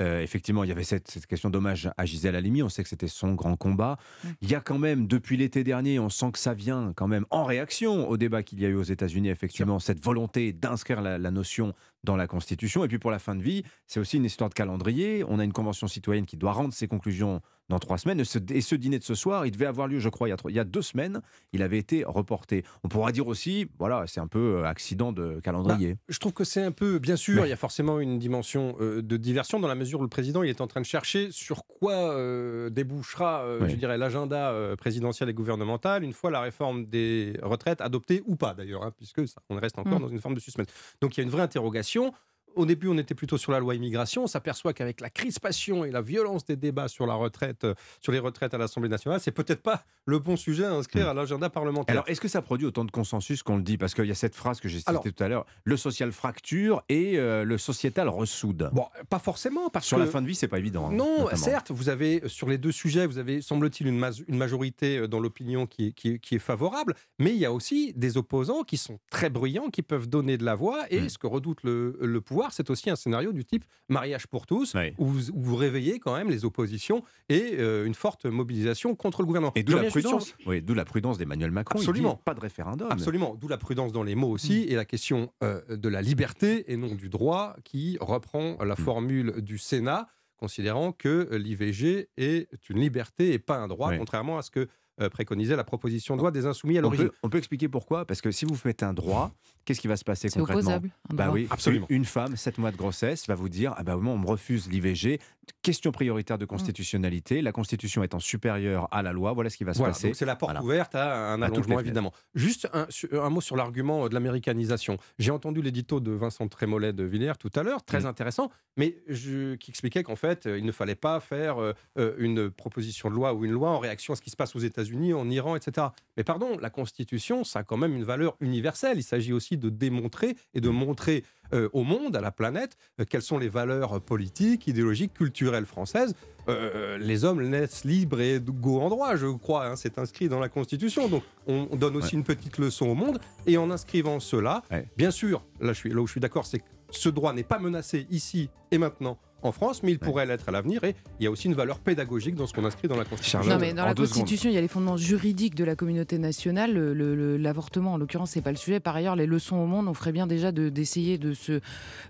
[0.00, 2.62] euh, effectivement, il y avait cette, cette question d'hommage à Gisèle Halimi.
[2.62, 3.98] On sait que c'était son grand combat.
[4.40, 7.26] Il y a quand même, depuis l'été dernier, on sent que ça vient quand même
[7.30, 11.18] en réaction au débat qu'il y a eu aux États-Unis, effectivement, cette volonté d'inscrire la,
[11.18, 11.74] la notion
[12.04, 12.84] dans la Constitution.
[12.84, 15.24] Et puis pour la fin de vie, c'est aussi une histoire de calendrier.
[15.28, 17.40] On a une convention citoyenne qui doit rendre ses conclusions
[17.72, 18.20] dans trois semaines.
[18.20, 20.30] Et ce, et ce dîner de ce soir, il devait avoir lieu, je crois, il
[20.30, 21.20] y, a, il y a deux semaines.
[21.52, 22.64] Il avait été reporté.
[22.84, 25.96] On pourra dire aussi, voilà, c'est un peu euh, accident de calendrier.
[26.08, 29.02] Je trouve que c'est un peu, bien sûr, il y a forcément une dimension euh,
[29.02, 31.64] de diversion dans la mesure où le président il est en train de chercher sur
[31.66, 33.70] quoi euh, débouchera, euh, Oui.
[33.70, 38.54] je dirais, l'agenda présidentiel et gouvernemental une fois la réforme des retraites adoptée ou pas
[38.54, 40.02] d'ailleurs, hein, puisque ça, on reste encore Mm.
[40.02, 40.66] dans une forme de suspense.
[41.00, 42.12] Donc il y a une vraie interrogation.
[42.56, 44.24] Au début, on était plutôt sur la loi immigration.
[44.24, 48.12] On s'aperçoit qu'avec la crispation et la violence des débats sur la retraite, euh, sur
[48.12, 51.48] les retraites à l'Assemblée nationale, c'est peut-être pas le bon sujet à inscrire à l'agenda
[51.50, 51.92] parlementaire.
[51.94, 53.78] Alors, est-ce que ça produit autant de consensus qu'on le dit?
[53.78, 56.82] Parce qu'il y a cette phrase que j'ai citée tout à l'heure le social fracture
[56.88, 58.70] et euh, le sociétal ressoude.
[58.72, 60.88] Bon, pas forcément, parce Sur que la fin de vie, c'est pas évident.
[60.88, 61.36] hein, Non, notamment.
[61.42, 63.98] certes, vous avez euh, sur les deux sujets, vous avez semble-t-il une,
[64.36, 67.92] majorité dans l'opinion qui, est- qui, est- qui est favorable, mais il y a aussi
[67.94, 70.82] des opposants qui sont très bruyants, qui peuvent donner de la voix.
[70.90, 70.94] Hmm.
[70.94, 74.46] Et ce que redoute le, le pouvoir, c'est aussi un scénario du type mariage pour
[74.46, 78.94] tous, où, vous, où vous réveillez quand même les oppositions et euh, une forte mobilisation
[78.94, 79.52] contre le gouvernement.
[79.54, 80.34] Et d'où la prudence.
[80.46, 81.78] Oui, d'où la prudence d'Emmanuel Macron.
[81.78, 82.16] Il dit Absolument.
[82.24, 82.88] pas de référendum.
[82.90, 86.72] Absolument, d'où la prudence dans les mots aussi et la question euh, de la liberté
[86.72, 92.80] et non du droit qui reprend la formule du Sénat, considérant que l'IVG est une
[92.80, 93.98] liberté et pas un droit, Oui.
[93.98, 94.68] contrairement à ce que
[95.10, 97.08] préconisait la proposition de loi des Insoumis à On l'origine.
[97.08, 99.32] peut, on peut expliquer pourquoi Parce que si vous mettez un droit,
[99.64, 101.86] qu'est-ce qui va se passer concrètement opposable, un Bah oui, Absolument.
[101.88, 104.68] Une, femme, 7 mois de grossesse, va vous dire ah bah moi, on me refuse
[104.70, 105.18] l'IVG.
[105.62, 106.40] Question prioritaire Mmh.
[106.40, 107.42] de constitutionnalité.
[107.42, 110.14] La Constitution étant supérieure à la loi, voilà ce qui va se Voilà, passer.
[110.14, 110.64] c'est la porte Voilà.
[110.64, 112.12] ouverte à un À allongement, évidemment.
[112.34, 114.98] Juste un, mot sur l'argument de l'américanisation.
[115.18, 118.06] J'ai entendu l'édito de Vincent Trémollet de Villers tout à l'heure, très Mm.
[118.06, 122.14] intéressant, mais je- qui expliquait qu'en fait, euh, il ne fallait pas faire euh, euh,
[122.18, 124.60] une proposition de loi ou une loi en réaction à ce qui se passe aux
[124.60, 125.88] États-Unis, en Iran, etc.
[126.16, 128.98] Mais pardon, la Constitution, ça a quand même une valeur universelle.
[128.98, 133.04] Il s'agit aussi de démontrer et de montrer euh, au monde, à la planète, euh,
[133.08, 136.14] quelles sont les valeurs politiques, idéologiques, culturelles françaises.
[136.48, 139.66] Euh, les hommes naissent libres et égaux en droit, je crois.
[139.66, 141.08] hein, c'est inscrit dans la Constitution.
[141.08, 143.20] Donc, on, on donne aussi une petite leçon au monde.
[143.46, 144.62] Et en inscrivant cela,
[144.96, 147.42] bien sûr, là, je suis, là où je suis d'accord, c'est que ce droit n'est
[147.44, 150.84] pas menacé ici et maintenant en France, mais il pourrait l'être à l'avenir.
[150.84, 153.40] Et il y a aussi une valeur pédagogique dans ce qu'on inscrit dans la Constitution.
[153.44, 156.72] Non, mais dans la Constitution, il y a les fondements juridiques de la communauté nationale.
[156.72, 158.78] Le- le- le- L'avortement, en l'occurrence, c'est pas le sujet.
[158.80, 161.60] Par ailleurs, les leçons au monde, on ferait bien déjà de- d'essayer de, se,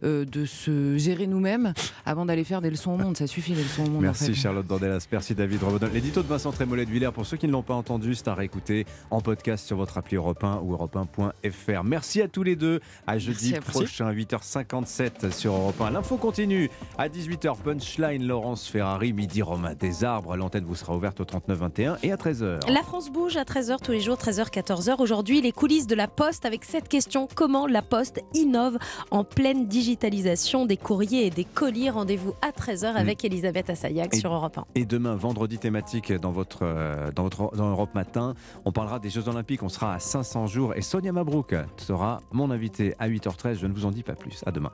[0.05, 1.73] euh, de se gérer nous-mêmes
[2.07, 3.17] avant d'aller faire des leçons au monde.
[3.17, 4.03] Ça suffit, les leçons au monde.
[4.03, 4.35] Merci en fait.
[4.35, 5.89] Charlotte Dornelas, merci David Rebaudin.
[5.89, 8.35] L'édito de Vincent Trémollet de Villers, pour ceux qui ne l'ont pas entendu, c'est à
[8.35, 11.85] réécouter en podcast sur votre appli Europe 1 ou europe1.fr.
[11.85, 12.81] Merci à tous les deux.
[13.07, 15.91] À jeudi prochain, 8h57 sur Europe 1.
[15.91, 17.57] L'info continue à 18h.
[17.63, 20.37] Punchline Laurence Ferrari, midi Romain des Arbres.
[20.37, 22.71] L'antenne vous sera ouverte au 39-21 et à 13h.
[22.71, 25.01] La France bouge à 13h tous les jours, 13h, 14h.
[25.01, 28.79] Aujourd'hui, les coulisses de la Poste avec cette question comment la Poste innove
[29.11, 31.91] en pleine digitalisation des courriers et des colis?
[31.91, 34.65] Rendez-vous à 13h avec Elisabeth Assayag Et- sur Europe 1.
[34.75, 38.35] Et demain, vendredi thématique dans votre, euh, dans votre dans Europe Matin,
[38.65, 39.63] on parlera des Jeux Olympiques.
[39.63, 43.59] On sera à 500 jours et Sonia Mabrouk sera mon invité à 8h13.
[43.61, 44.43] Je ne vous en dis pas plus.
[44.47, 44.73] À demain.